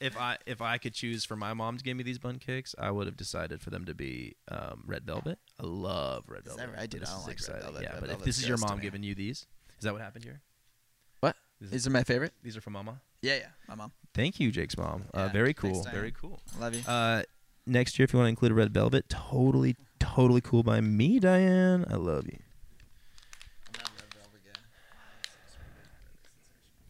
if 0.00 0.16
I 0.18 0.36
if 0.46 0.60
I 0.62 0.78
could 0.78 0.94
choose 0.94 1.24
for 1.24 1.36
my 1.36 1.54
mom 1.54 1.76
to 1.78 1.84
give 1.84 1.96
me 1.96 2.02
these 2.02 2.18
bun 2.18 2.38
cakes, 2.38 2.74
I 2.78 2.90
would 2.90 3.06
have 3.06 3.16
decided 3.16 3.60
for 3.60 3.70
them 3.70 3.84
to 3.86 3.94
be 3.94 4.36
um, 4.50 4.84
red 4.86 5.04
velvet. 5.04 5.38
I 5.60 5.64
love 5.66 6.24
red 6.28 6.46
Is 6.46 6.56
that 6.56 6.58
velvet. 6.58 6.76
right? 6.76 6.90
Dude, 6.90 7.02
I 7.04 7.06
don't 7.06 7.26
like 7.26 7.38
red 7.48 7.62
velvet. 7.62 7.82
Yeah, 7.82 7.92
Red 7.92 8.00
but 8.00 8.10
if 8.10 8.18
this 8.24 8.38
is 8.38 8.48
your 8.48 8.58
mom 8.58 8.80
giving 8.80 9.02
you 9.02 9.14
these, 9.14 9.46
is 9.78 9.82
that 9.84 9.92
what 9.92 10.02
happened 10.02 10.24
here? 10.24 10.40
What? 11.20 11.36
This 11.60 11.66
is- 11.66 11.72
These 11.72 11.86
are 11.86 11.90
my 11.90 12.02
favorite. 12.04 12.32
These 12.42 12.56
are 12.56 12.60
from 12.60 12.72
Mama. 12.74 13.00
Yeah, 13.22 13.36
yeah. 13.36 13.46
My 13.68 13.74
mom. 13.74 13.92
Thank 14.12 14.38
you, 14.38 14.50
Jake's 14.50 14.76
mom. 14.76 15.04
Uh, 15.14 15.28
very 15.28 15.54
cool. 15.54 15.82
Very 15.92 16.12
cool. 16.12 16.40
Love 16.60 16.74
you. 16.74 16.82
Uh, 16.86 17.22
next 17.66 17.98
year, 17.98 18.04
if 18.04 18.12
you 18.12 18.18
want 18.18 18.26
to 18.26 18.30
include 18.30 18.52
a 18.52 18.54
red 18.54 18.72
velvet, 18.74 19.08
totally, 19.08 19.76
totally 19.98 20.40
cool 20.42 20.62
by 20.62 20.80
me, 20.82 21.18
Diane. 21.18 21.86
I 21.90 21.94
love 21.94 22.26
you. 22.26 22.38
I'm 23.68 23.80
not 23.80 23.88
a 23.88 23.92
red 24.02 24.14
velvet 24.14 24.40
guy. 24.44 24.60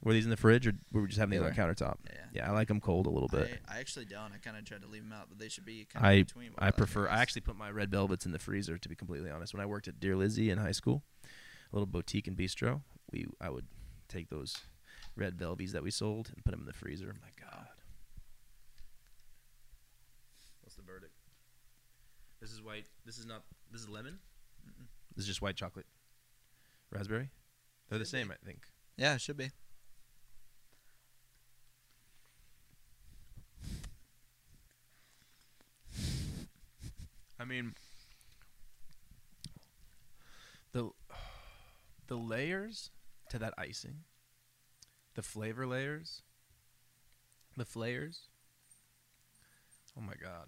Were 0.05 0.13
these 0.13 0.25
in 0.25 0.31
the 0.31 0.37
fridge, 0.37 0.67
or 0.67 0.75
were 0.93 1.01
we 1.03 1.09
just 1.09 1.19
having 1.19 1.31
They 1.31 1.45
these 1.45 1.59
on 1.59 1.67
the 1.67 1.75
countertop? 1.75 1.97
Yeah, 2.05 2.13
yeah. 2.15 2.21
Yeah, 2.43 2.51
I 2.51 2.53
like 2.53 2.69
them 2.69 2.81
cold 2.81 3.07
a 3.07 3.11
little 3.11 3.29
bit. 3.29 3.59
I, 3.67 3.77
I 3.77 3.81
actually 3.81 4.05
don't. 4.05 4.33
I 4.35 4.39
kind 4.43 4.57
of 4.57 4.65
tried 4.67 4.83
to 4.83 4.89
leave 4.89 5.03
them 5.03 5.13
out, 5.13 5.27
but 5.31 5.39
they 5.39 5.49
should 5.49 5.65
be 5.65 5.87
kind 5.87 6.05
of 6.05 6.11
I 6.11 6.23
between. 6.23 6.53
what 6.53 6.63
I 6.63 6.67
like 6.67 6.77
prefer. 6.77 7.01
yours. 7.05 7.11
I 7.13 7.23
actually 7.23 7.41
put 7.41 7.57
my 7.57 7.71
red 7.71 7.91
velvets 7.91 8.27
in 8.27 8.33
the 8.33 8.39
freezer. 8.39 8.77
To 8.77 8.89
be 8.89 8.95
completely 8.95 9.31
honest, 9.31 9.55
when 9.55 9.63
I 9.63 9.67
worked 9.67 9.89
at 9.89 9.99
Dear 10.01 10.15
Lizzie 10.17 10.51
in 10.51 10.59
high 10.59 10.73
school, 10.73 11.03
a 11.25 11.29
little 11.75 11.87
boutique 11.87 12.27
and 12.29 12.37
bistro, 12.37 12.83
we 13.11 13.27
I 13.41 13.49
would 13.49 13.67
take 14.09 14.29
those 14.29 14.57
red 15.17 15.39
velvies 15.39 15.71
that 15.73 15.83
we 15.83 15.91
sold 15.91 16.31
and 16.35 16.45
put 16.45 16.51
them 16.51 16.61
in 16.61 16.67
the 16.67 16.73
freezer. 16.75 17.17
My 17.23 17.29
God, 17.51 17.67
what's 20.63 20.75
the 20.77 20.83
verdict? 20.83 21.15
This 22.41 22.51
is 22.53 22.61
white. 22.61 22.87
This 23.07 23.17
is 23.19 23.25
not. 23.25 23.43
This 23.73 23.81
is 23.81 23.89
lemon. 23.89 24.19
Mm-mm. 24.67 24.87
This 25.17 25.23
is 25.25 25.29
just 25.29 25.41
white 25.41 25.57
chocolate. 25.57 25.87
Raspberry. 26.91 27.31
They're 27.89 27.99
the 27.99 28.05
Should 28.05 28.13
be. 28.13 28.19
same, 28.19 28.31
I 28.33 28.37
think. 28.45 28.67
Yeah, 28.97 29.15
it 29.15 29.21
should 29.21 29.37
be. 29.37 29.51
I 37.39 37.45
mean, 37.45 37.75
the 40.73 40.91
the 42.07 42.17
layers 42.17 42.91
to 43.31 43.39
that 43.39 43.55
icing, 43.59 44.05
the 45.15 45.23
flavor 45.23 45.67
layers, 45.67 46.23
the 47.57 47.65
flayers. 47.65 48.29
Oh 49.97 50.01
my 50.01 50.15
god, 50.21 50.47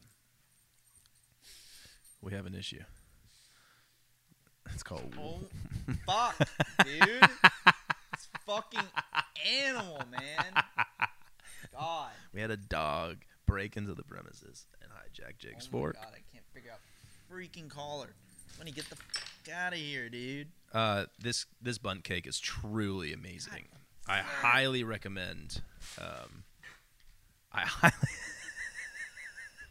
we 2.21 2.33
have 2.33 2.47
an 2.47 2.55
issue. 2.55 2.83
It's 4.73 4.83
called. 4.83 5.15
Oh, 5.19 5.41
fuck, 6.07 6.37
dude. 6.85 7.31
It's 8.13 8.29
fucking 8.45 8.81
animal, 9.65 10.03
man. 10.11 10.65
God. 11.73 12.11
We 12.33 12.41
had 12.41 12.51
a 12.51 12.57
dog 12.57 13.19
break 13.47 13.77
into 13.77 13.95
the 13.95 14.03
premises 14.03 14.67
and 14.83 14.91
hijack 14.91 15.39
Jake's 15.39 15.69
oh 15.69 15.79
fork. 15.79 15.95
God, 15.95 16.13
Out 16.73 16.81
freaking 17.31 17.69
collar. 17.69 18.09
When 18.59 18.67
you 18.67 18.73
get 18.73 18.89
the 18.89 18.97
fuck 18.97 19.55
out 19.55 19.73
of 19.75 19.79
here, 19.79 20.09
dude. 20.09 20.49
Uh, 20.73 21.05
this 21.21 21.47
this 21.61 21.79
Bundt 21.79 22.05
cake 22.05 22.27
is 22.27 22.39
truly 22.41 23.13
amazing. 23.13 23.67
I 24.09 24.19
highly 24.19 24.83
recommend. 24.85 25.61
Um, 26.01 26.45
I 27.53 27.61
highly. 27.63 27.95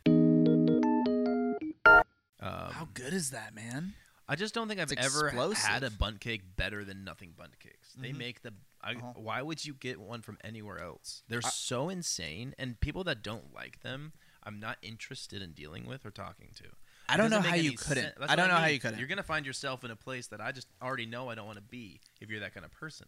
How 2.41 2.81
um, 2.81 2.89
good 2.93 3.13
is 3.13 3.31
that, 3.31 3.55
man? 3.55 3.93
I 4.27 4.35
just 4.35 4.53
don't 4.53 4.67
think 4.67 4.79
I've 4.79 4.91
It's 4.91 5.05
ever 5.05 5.29
had 5.53 5.83
a 5.83 5.89
Bundt 5.89 6.19
cake 6.19 6.41
better 6.55 6.83
than 6.83 7.03
Nothing 7.03 7.33
Bundt 7.37 7.59
Cakes. 7.59 7.93
They 7.97 8.09
Mhm. 8.11 8.17
make 8.17 8.41
the. 8.41 8.53
I, 8.81 8.93
Uh-huh. 8.93 9.13
Why 9.15 9.41
would 9.41 9.65
you 9.65 9.73
get 9.73 9.99
one 9.99 10.21
from 10.21 10.37
anywhere 10.43 10.79
else? 10.79 11.23
They're 11.27 11.41
I- 11.43 11.49
so 11.49 11.89
insane, 11.89 12.53
and 12.59 12.79
people 12.79 13.03
that 13.05 13.23
don't 13.23 13.53
like 13.53 13.81
them, 13.81 14.13
I'm 14.45 14.59
not 14.59 14.77
interested 14.81 15.41
in 15.41 15.53
dealing 15.53 15.85
with 15.85 16.05
or 16.05 16.11
talking 16.11 16.49
to. 16.57 16.65
I 17.07 17.17
don't 17.17 17.29
know 17.29 17.41
how 17.41 17.55
you 17.55 17.77
couldn't. 17.77 18.13
I 18.27 18.35
don't 18.35 18.47
know 18.47 18.55
how 18.55 18.67
you 18.67 18.79
couldn't. 18.79 18.99
You're 18.99 19.07
gonna 19.07 19.23
find 19.23 19.45
yourself 19.45 19.83
in 19.83 19.91
a 19.91 19.95
place 19.95 20.27
that 20.27 20.41
I 20.41 20.51
just 20.51 20.67
already 20.81 21.05
know 21.05 21.29
I 21.29 21.35
don't 21.35 21.45
want 21.45 21.57
to 21.57 21.63
be 21.63 22.01
if 22.21 22.29
you're 22.29 22.39
that 22.39 22.53
kind 22.53 22.65
of 22.65 22.71
person. 22.71 23.07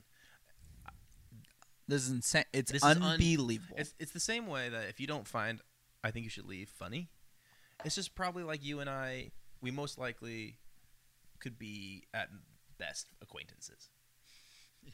This 1.88 2.04
is 2.04 2.12
insane. 2.12 2.44
It's 2.52 2.72
This 2.72 2.84
is 2.84 2.90
un- 2.90 3.02
unbelievable. 3.02 3.76
It's 3.78 3.94
it's 4.00 4.12
the 4.12 4.20
same 4.20 4.48
way 4.48 4.70
that 4.70 4.90
if 4.90 5.00
you 5.00 5.08
don't 5.08 5.28
find 5.28 5.62
I 6.04 6.12
think 6.12 6.26
you 6.26 6.30
should 6.30 6.46
leave 6.46 6.70
funny, 6.70 7.10
it's 7.86 7.96
just 7.96 8.14
probably 8.14 8.44
like 8.44 8.64
you 8.64 8.80
and 8.80 8.90
I 8.90 9.32
we 9.62 9.72
most 9.72 9.98
likely 9.98 10.58
could 11.40 11.58
be 11.58 12.04
at 12.14 12.30
best 12.78 13.08
acquaintances. 13.22 13.90
Yeah. 14.84 14.92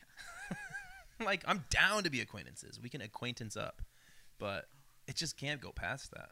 like 1.25 1.43
I'm 1.47 1.65
down 1.69 2.03
to 2.03 2.09
be 2.09 2.21
acquaintances. 2.21 2.79
We 2.81 2.89
can 2.89 3.01
acquaintance 3.01 3.57
up. 3.57 3.81
But 4.39 4.65
it 5.07 5.15
just 5.15 5.37
can't 5.37 5.61
go 5.61 5.71
past 5.71 6.11
that. 6.11 6.29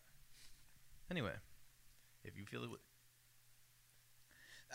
Anyway, 1.09 1.33
if 2.23 2.37
you 2.37 2.45
feel 2.45 2.61
it 2.61 2.65
w- 2.67 2.79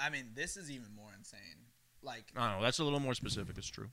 I 0.00 0.10
mean, 0.10 0.32
this 0.34 0.56
is 0.56 0.70
even 0.70 0.94
more 0.94 1.10
insane. 1.16 1.40
Like, 2.02 2.24
I 2.36 2.48
don't 2.50 2.58
know, 2.58 2.64
that's 2.64 2.78
a 2.78 2.84
little 2.84 3.00
more 3.00 3.14
specific, 3.14 3.56
it's 3.58 3.66
true. 3.68 3.88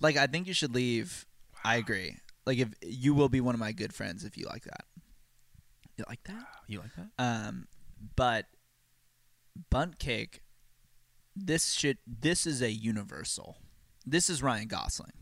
like 0.00 0.16
I 0.16 0.26
think 0.26 0.46
you 0.46 0.54
should 0.54 0.74
leave. 0.74 1.26
I 1.64 1.76
agree. 1.76 2.16
Like, 2.46 2.58
if 2.58 2.68
you 2.82 3.14
will 3.14 3.28
be 3.28 3.40
one 3.40 3.54
of 3.54 3.60
my 3.60 3.72
good 3.72 3.94
friends 3.94 4.24
if 4.24 4.36
you 4.36 4.46
like 4.46 4.64
that. 4.64 4.84
You 5.96 6.04
like 6.08 6.22
that? 6.24 6.44
You 6.66 6.80
like 6.80 6.90
that? 6.96 7.08
Um, 7.18 7.68
but 8.16 8.46
Bundt 9.70 9.98
cake. 9.98 10.40
This 11.36 11.72
should. 11.72 11.98
This 12.06 12.46
is 12.46 12.60
a 12.62 12.70
universal. 12.70 13.56
This 14.04 14.28
is 14.28 14.42
Ryan 14.42 14.66
Gosling. 14.68 15.12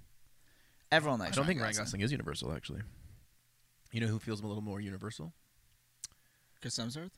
Everyone 0.90 1.20
likes. 1.20 1.32
I 1.32 1.36
don't 1.36 1.46
think 1.46 1.60
Ryan 1.60 1.76
Gosling 1.76 2.00
is 2.02 2.10
universal 2.10 2.52
actually. 2.52 2.80
You 3.92 4.00
know 4.00 4.06
who 4.08 4.18
feels 4.18 4.40
a 4.40 4.46
little 4.46 4.62
more 4.62 4.80
universal? 4.80 5.32
Chris 6.60 6.78
Hemsworth. 6.78 7.10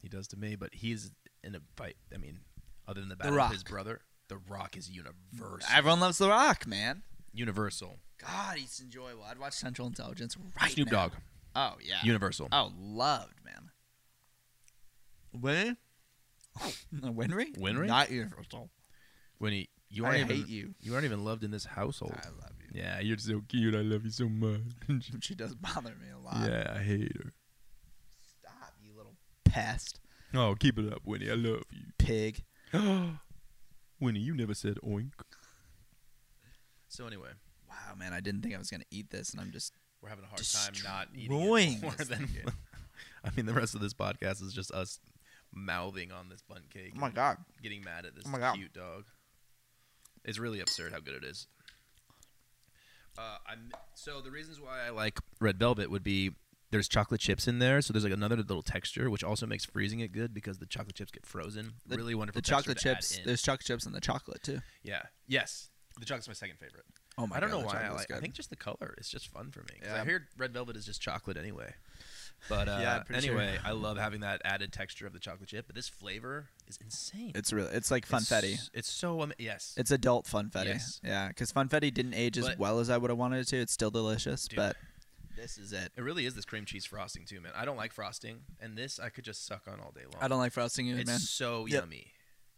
He 0.00 0.08
does 0.08 0.26
to 0.28 0.36
me, 0.36 0.56
but 0.56 0.70
he's 0.74 1.10
in 1.44 1.54
a 1.54 1.60
fight. 1.76 1.96
I 2.14 2.18
mean, 2.18 2.40
other 2.88 3.00
than 3.00 3.08
the 3.08 3.14
The 3.16 3.24
battle 3.24 3.40
of 3.40 3.50
his 3.52 3.64
brother, 3.64 4.00
The 4.28 4.36
Rock 4.38 4.76
is 4.76 4.88
universal. 4.90 5.68
Everyone 5.72 6.00
loves 6.00 6.18
The 6.18 6.28
Rock, 6.28 6.66
man. 6.66 7.02
universal. 7.32 7.98
God, 8.18 8.56
he's 8.56 8.80
enjoyable. 8.80 9.24
I'd 9.24 9.38
watch 9.38 9.54
Central 9.54 9.88
Intelligence 9.88 10.36
right 10.60 10.70
Snoop 10.72 10.90
now. 10.92 11.08
Dogg, 11.08 11.12
Oh 11.56 11.74
yeah. 11.82 11.98
universal. 12.04 12.48
oh, 12.52 12.72
loved 12.78 13.34
man. 13.44 13.70
Winry. 15.34 15.76
Winry. 17.02 17.56
Winry? 17.56 17.86
Not 17.86 18.10
universal. 18.10 18.70
When 19.38 19.52
he, 19.52 19.68
you 19.88 20.04
I 20.04 20.08
aren't 20.08 20.20
even, 20.20 20.36
hate 20.36 20.48
you. 20.48 20.74
You 20.80 20.92
aren't 20.94 21.04
even 21.04 21.24
loved 21.24 21.42
in 21.44 21.50
this 21.50 21.64
household. 21.64 22.14
I 22.16 22.28
love 22.28 22.52
you. 22.60 22.61
Yeah, 22.72 23.00
you're 23.00 23.18
so 23.18 23.42
cute. 23.48 23.74
I 23.74 23.82
love 23.82 24.04
you 24.04 24.10
so 24.10 24.28
much. 24.28 24.60
She 25.20 25.34
does 25.34 25.54
bother 25.54 25.90
me 26.00 26.08
a 26.14 26.18
lot. 26.18 26.48
yeah, 26.50 26.72
I 26.74 26.82
hate 26.82 27.14
her. 27.16 27.32
Stop, 28.40 28.72
you 28.82 28.92
little 28.96 29.14
pest, 29.44 30.00
Oh, 30.34 30.54
keep 30.58 30.78
it 30.78 30.90
up, 30.92 31.02
Winnie. 31.04 31.30
I 31.30 31.34
love 31.34 31.62
you. 31.70 31.84
pig. 31.98 32.42
you. 32.72 33.18
Winnie, 34.00 34.20
you 34.20 34.34
never 34.34 34.54
said 34.54 34.78
oink. 34.84 35.12
So 36.88 37.06
anyway, 37.06 37.28
Wow, 37.68 37.94
man, 37.96 38.12
I 38.12 38.20
didn't 38.20 38.42
think 38.42 38.54
I 38.54 38.58
was 38.58 38.70
gonna 38.70 38.84
eat 38.90 39.10
this, 39.10 39.32
and 39.32 39.40
I'm 39.40 39.50
just. 39.50 39.72
we're 40.02 40.08
having 40.10 40.24
a 40.24 40.28
hard 40.28 40.42
time 40.42 40.72
not 40.84 41.08
eating 41.14 41.32
it 41.32 41.82
more 41.82 41.92
than. 41.92 42.28
I 43.24 43.30
mean, 43.36 43.46
the 43.46 43.54
rest 43.54 43.74
of 43.74 43.80
this 43.80 43.94
podcast 43.94 44.42
is 44.42 44.52
just 44.52 44.70
us 44.72 44.98
mouthing 45.54 46.10
on 46.12 46.28
this 46.28 46.42
bun 46.42 46.62
cake. 46.72 46.92
Oh 46.96 47.00
my 47.00 47.10
god. 47.10 47.36
getting 47.62 47.82
mad 47.84 48.04
at 48.06 48.14
this 48.14 48.24
Oh 48.26 48.30
my 48.30 48.38
God. 48.38 48.54
cute 48.56 48.72
dog. 48.72 49.04
It's 50.24 50.38
really 50.38 50.60
absurd 50.60 50.92
how 50.92 51.00
good 51.00 51.14
it 51.14 51.24
is. 51.24 51.46
Uh, 53.18 53.36
I'm 53.46 53.70
so 53.94 54.20
the 54.20 54.30
reasons 54.30 54.60
why 54.60 54.86
I 54.86 54.90
like 54.90 55.18
red 55.40 55.58
velvet 55.58 55.90
would 55.90 56.02
be 56.02 56.32
there's 56.70 56.88
chocolate 56.88 57.20
chips 57.20 57.46
in 57.46 57.58
there, 57.58 57.82
so 57.82 57.92
there's 57.92 58.04
like 58.04 58.12
another 58.12 58.36
little 58.36 58.62
texture, 58.62 59.10
which 59.10 59.22
also 59.22 59.46
makes 59.46 59.64
freezing 59.64 60.00
it 60.00 60.12
good 60.12 60.32
because 60.32 60.58
the 60.58 60.66
chocolate 60.66 60.96
chips 60.96 61.10
get 61.10 61.26
frozen. 61.26 61.74
The- 61.86 61.96
really 61.96 62.14
wonderful. 62.14 62.40
The 62.40 62.46
chocolate 62.46 62.78
chips. 62.78 63.20
There's 63.24 63.42
chocolate 63.42 63.66
chips 63.66 63.86
in 63.86 63.92
the 63.92 64.00
chocolate 64.00 64.42
too. 64.42 64.60
Yeah. 64.82 65.02
Yes. 65.26 65.68
The 65.98 66.06
chocolate's 66.06 66.28
my 66.28 66.34
second 66.34 66.56
favorite. 66.58 66.84
Oh 67.18 67.26
my 67.26 67.34
god. 67.34 67.36
I 67.36 67.40
don't 67.40 67.50
god, 67.50 67.60
know 67.60 67.66
why 67.66 67.84
I 67.84 67.90
like. 67.92 68.10
I 68.10 68.18
think 68.18 68.32
just 68.32 68.48
the 68.48 68.56
color 68.56 68.94
is 68.96 69.08
just 69.08 69.28
fun 69.28 69.50
for 69.50 69.60
me. 69.60 69.80
Yeah. 69.84 70.00
I 70.00 70.04
hear 70.06 70.28
red 70.38 70.54
velvet 70.54 70.74
is 70.76 70.86
just 70.86 71.02
chocolate 71.02 71.36
anyway. 71.36 71.74
But 72.48 72.68
uh, 72.68 72.78
Yeah, 72.80 72.96
I'm 73.08 73.20
sure. 73.22 73.38
anyway, 73.38 73.58
I 73.64 73.72
love 73.72 73.96
having 73.98 74.20
that 74.20 74.40
added 74.44 74.72
texture 74.72 75.06
of 75.06 75.12
the 75.12 75.18
chocolate 75.18 75.48
chip. 75.48 75.66
But 75.66 75.74
this 75.76 75.88
flavor 75.88 76.48
is 76.68 76.78
insane. 76.82 77.32
it's 77.34 77.52
really. 77.52 77.70
It's 77.72 77.90
like 77.90 78.06
funfetti. 78.08 78.54
It's, 78.54 78.70
it's 78.74 78.90
so 78.90 79.20
um, 79.22 79.32
yes. 79.38 79.74
It's 79.76 79.90
adult 79.90 80.26
funfetti. 80.26 80.66
Yes. 80.66 81.00
Yeah, 81.04 81.28
because 81.28 81.52
funfetti 81.52 81.92
didn't 81.92 82.14
age 82.14 82.38
as 82.38 82.56
well 82.58 82.78
as 82.80 82.90
I 82.90 82.96
would 82.98 83.10
have 83.10 83.18
wanted 83.18 83.40
it 83.40 83.48
to. 83.48 83.56
It's 83.56 83.72
still 83.72 83.90
delicious, 83.90 84.46
Dude. 84.48 84.56
but 84.56 84.76
this 85.36 85.56
is 85.58 85.72
it. 85.72 85.92
It 85.96 86.02
really 86.02 86.26
is 86.26 86.34
this 86.34 86.44
cream 86.44 86.64
cheese 86.64 86.84
frosting 86.84 87.24
too, 87.24 87.40
man. 87.40 87.52
I 87.54 87.64
don't 87.64 87.76
like 87.76 87.92
frosting, 87.92 88.40
and 88.60 88.76
this 88.76 89.00
I 89.00 89.08
could 89.08 89.24
just 89.24 89.46
suck 89.46 89.62
on 89.66 89.80
all 89.80 89.92
day 89.92 90.02
long. 90.12 90.22
I 90.22 90.28
don't 90.28 90.38
like 90.38 90.52
frosting 90.52 90.86
either, 90.88 91.00
It's 91.00 91.10
man. 91.10 91.18
so 91.18 91.66
Yep. 91.66 91.82
yummy. 91.82 92.06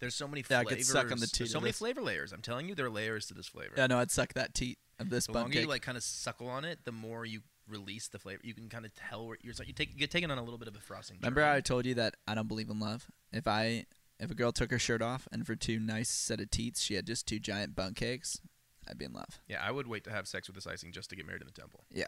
There's 0.01 0.14
so 0.16 0.26
many 0.26 0.45
Yeah, 0.51 0.59
I 0.61 0.64
flavors. 0.64 0.89
could 0.89 0.93
suck 0.93 1.12
on 1.12 1.18
the 1.20 1.26
teat 1.28 1.49
so 1.49 1.61
many 1.61 1.70
this. 1.70 1.78
flavor 1.78 2.03
layers. 2.03 2.32
I'm 2.32 2.43
telling 2.43 2.68
you, 2.68 2.74
there 2.74 2.87
are 2.87 2.91
layers 2.91 3.26
to 3.26 3.35
this 3.35 3.47
flavor. 3.47 3.74
Yeah, 3.76 3.87
no, 3.87 3.99
I'd 4.01 4.11
suck 4.11 4.35
that 4.35 4.53
teat 4.53 4.78
of 4.99 5.09
this 5.09 5.26
the 5.26 5.32
bun 5.32 5.43
longer 5.43 5.55
cake. 5.55 5.62
you 5.62 5.68
like 5.68 5.82
kind 5.82 5.97
of 5.97 6.03
suckle 6.03 6.49
on 6.49 6.64
it, 6.64 6.80
the 6.85 6.93
more 6.93 7.24
you 7.24 7.41
release 7.69 8.09
the 8.09 8.19
flavor. 8.19 8.41
You 8.45 8.55
can 8.55 8.69
kind 8.69 8.85
of 8.85 8.93
tell 8.95 9.27
where 9.27 9.39
you're 9.43 9.55
you 9.65 9.73
take 9.73 9.93
you're 9.97 10.09
taking 10.09 10.31
on 10.31 10.39
a 10.39 10.43
little 10.43 10.59
bit 10.59 10.69
of 10.69 10.77
a 10.77 10.81
frosting. 10.81 11.19
Remember 11.21 11.41
how 11.41 11.49
journey. 11.49 11.59
I 11.59 11.61
told 11.61 11.87
you 11.87 11.95
that 11.95 12.17
I 12.27 12.35
don't 12.35 12.49
believe 12.49 12.71
in 12.71 12.79
love? 12.79 13.07
If 13.33 13.47
I 13.47 13.87
if 14.19 14.31
a 14.31 14.35
girl 14.35 14.53
took 14.53 14.71
her 14.71 14.79
shirt 14.79 15.03
off 15.03 15.27
and 15.33 15.47
for 15.47 15.57
two 15.57 15.81
nice 15.81 16.09
set 16.09 16.41
of 16.41 16.51
teats 16.51 16.81
she 16.83 16.95
had 16.95 17.07
just 17.07 17.27
two 17.27 17.39
giant 17.39 17.75
bun 17.75 17.95
cakes, 17.95 18.41
I'd 18.89 18.99
be 18.99 19.05
in 19.05 19.12
love. 19.12 19.41
Yeah, 19.49 19.62
I 19.62 19.71
would 19.71 19.87
wait 19.87 20.05
to 20.05 20.11
have 20.11 20.29
sex 20.29 20.49
with 20.49 20.55
this 20.55 20.67
icing 20.67 20.93
just 20.93 21.11
to 21.11 21.17
get 21.17 21.27
married 21.27 21.43
in 21.43 21.47
the 21.47 21.53
temple. 21.53 21.85
Yeah. 21.91 22.07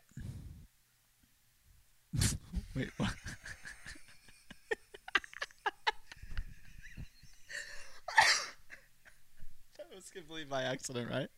wait, 2.74 2.90
what? 2.96 3.10
that 9.76 9.94
was 9.94 10.10
completely 10.10 10.44
by 10.44 10.62
accident, 10.62 11.10
right? 11.10 11.28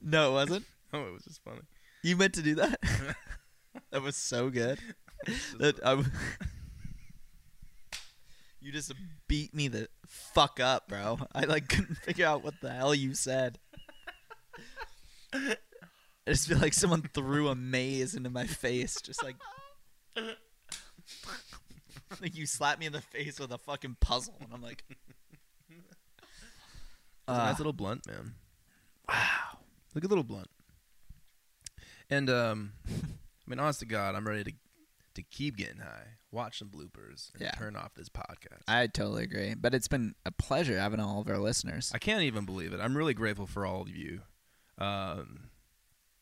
No, 0.00 0.30
it 0.30 0.32
wasn't. 0.34 0.64
Oh, 0.92 1.06
it 1.06 1.12
was 1.12 1.24
just 1.24 1.42
funny. 1.42 1.62
You 2.02 2.16
meant 2.16 2.34
to 2.34 2.42
do 2.42 2.54
that. 2.56 2.80
that 3.90 4.02
was 4.02 4.16
so 4.16 4.50
good. 4.50 4.78
That 5.58 5.78
I 5.84 5.94
you 8.60 8.72
just 8.72 8.92
beat 9.28 9.54
me 9.54 9.68
the 9.68 9.88
fuck 10.06 10.58
up, 10.60 10.88
bro. 10.88 11.18
I 11.34 11.44
like 11.44 11.68
couldn't 11.68 11.96
figure 11.96 12.26
out 12.26 12.42
what 12.42 12.60
the 12.60 12.70
hell 12.72 12.94
you 12.94 13.14
said. 13.14 13.58
I 15.32 15.56
just 16.26 16.48
feel 16.48 16.58
like 16.58 16.74
someone 16.74 17.02
threw 17.14 17.48
a 17.48 17.54
maze 17.54 18.14
into 18.14 18.30
my 18.30 18.46
face, 18.46 19.00
just 19.00 19.22
like 19.22 19.36
like 22.20 22.36
you 22.36 22.46
slapped 22.46 22.80
me 22.80 22.86
in 22.86 22.92
the 22.92 23.00
face 23.00 23.40
with 23.40 23.52
a 23.52 23.58
fucking 23.58 23.96
puzzle, 24.00 24.34
and 24.40 24.52
I'm 24.52 24.62
like, 24.62 24.84
a 27.28 27.32
nice 27.32 27.54
Ah. 27.54 27.56
little 27.58 27.72
blunt, 27.72 28.06
man. 28.06 28.34
Wow, 29.08 29.58
look 29.94 30.04
at 30.04 30.10
little 30.10 30.24
blunt. 30.24 30.48
And 32.12 32.28
um, 32.28 32.72
I 32.88 32.92
mean, 33.46 33.58
honest 33.58 33.80
to 33.80 33.86
God, 33.86 34.14
I'm 34.14 34.26
ready 34.28 34.44
to 34.44 34.52
to 35.14 35.22
keep 35.22 35.56
getting 35.58 35.78
high, 35.80 36.06
watch 36.30 36.58
some 36.58 36.68
bloopers, 36.68 37.32
and 37.34 37.42
Yeah. 37.42 37.50
turn 37.52 37.76
off 37.76 37.92
this 37.94 38.08
podcast. 38.08 38.62
I 38.66 38.86
totally 38.86 39.24
agree. 39.24 39.52
But 39.54 39.74
it's 39.74 39.88
been 39.88 40.14
a 40.24 40.30
pleasure 40.30 40.78
having 40.78 41.00
all 41.00 41.20
of 41.20 41.28
our 41.28 41.36
listeners. 41.38 41.90
I 41.94 41.98
can't 41.98 42.22
even 42.22 42.46
believe 42.46 42.72
it. 42.72 42.80
I'm 42.80 42.96
really 42.96 43.12
grateful 43.14 43.46
for 43.46 43.66
all 43.66 43.82
of 43.82 43.88
you. 43.90 44.20
Um, 44.78 45.50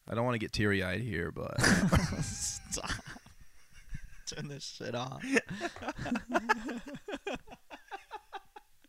I 0.09 0.15
don't 0.17 0.25
want 0.25 0.35
to 0.35 0.39
get 0.41 0.53
teary 0.53 0.83
eyed 0.83 1.01
here, 1.03 1.31
but 1.31 1.61
Stop. 2.23 2.91
Turn 4.27 4.49
this 4.49 4.65
shit 4.65 4.95
off. 4.97 5.23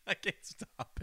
I 0.08 0.14
can't 0.16 0.36
stop. 0.44 1.00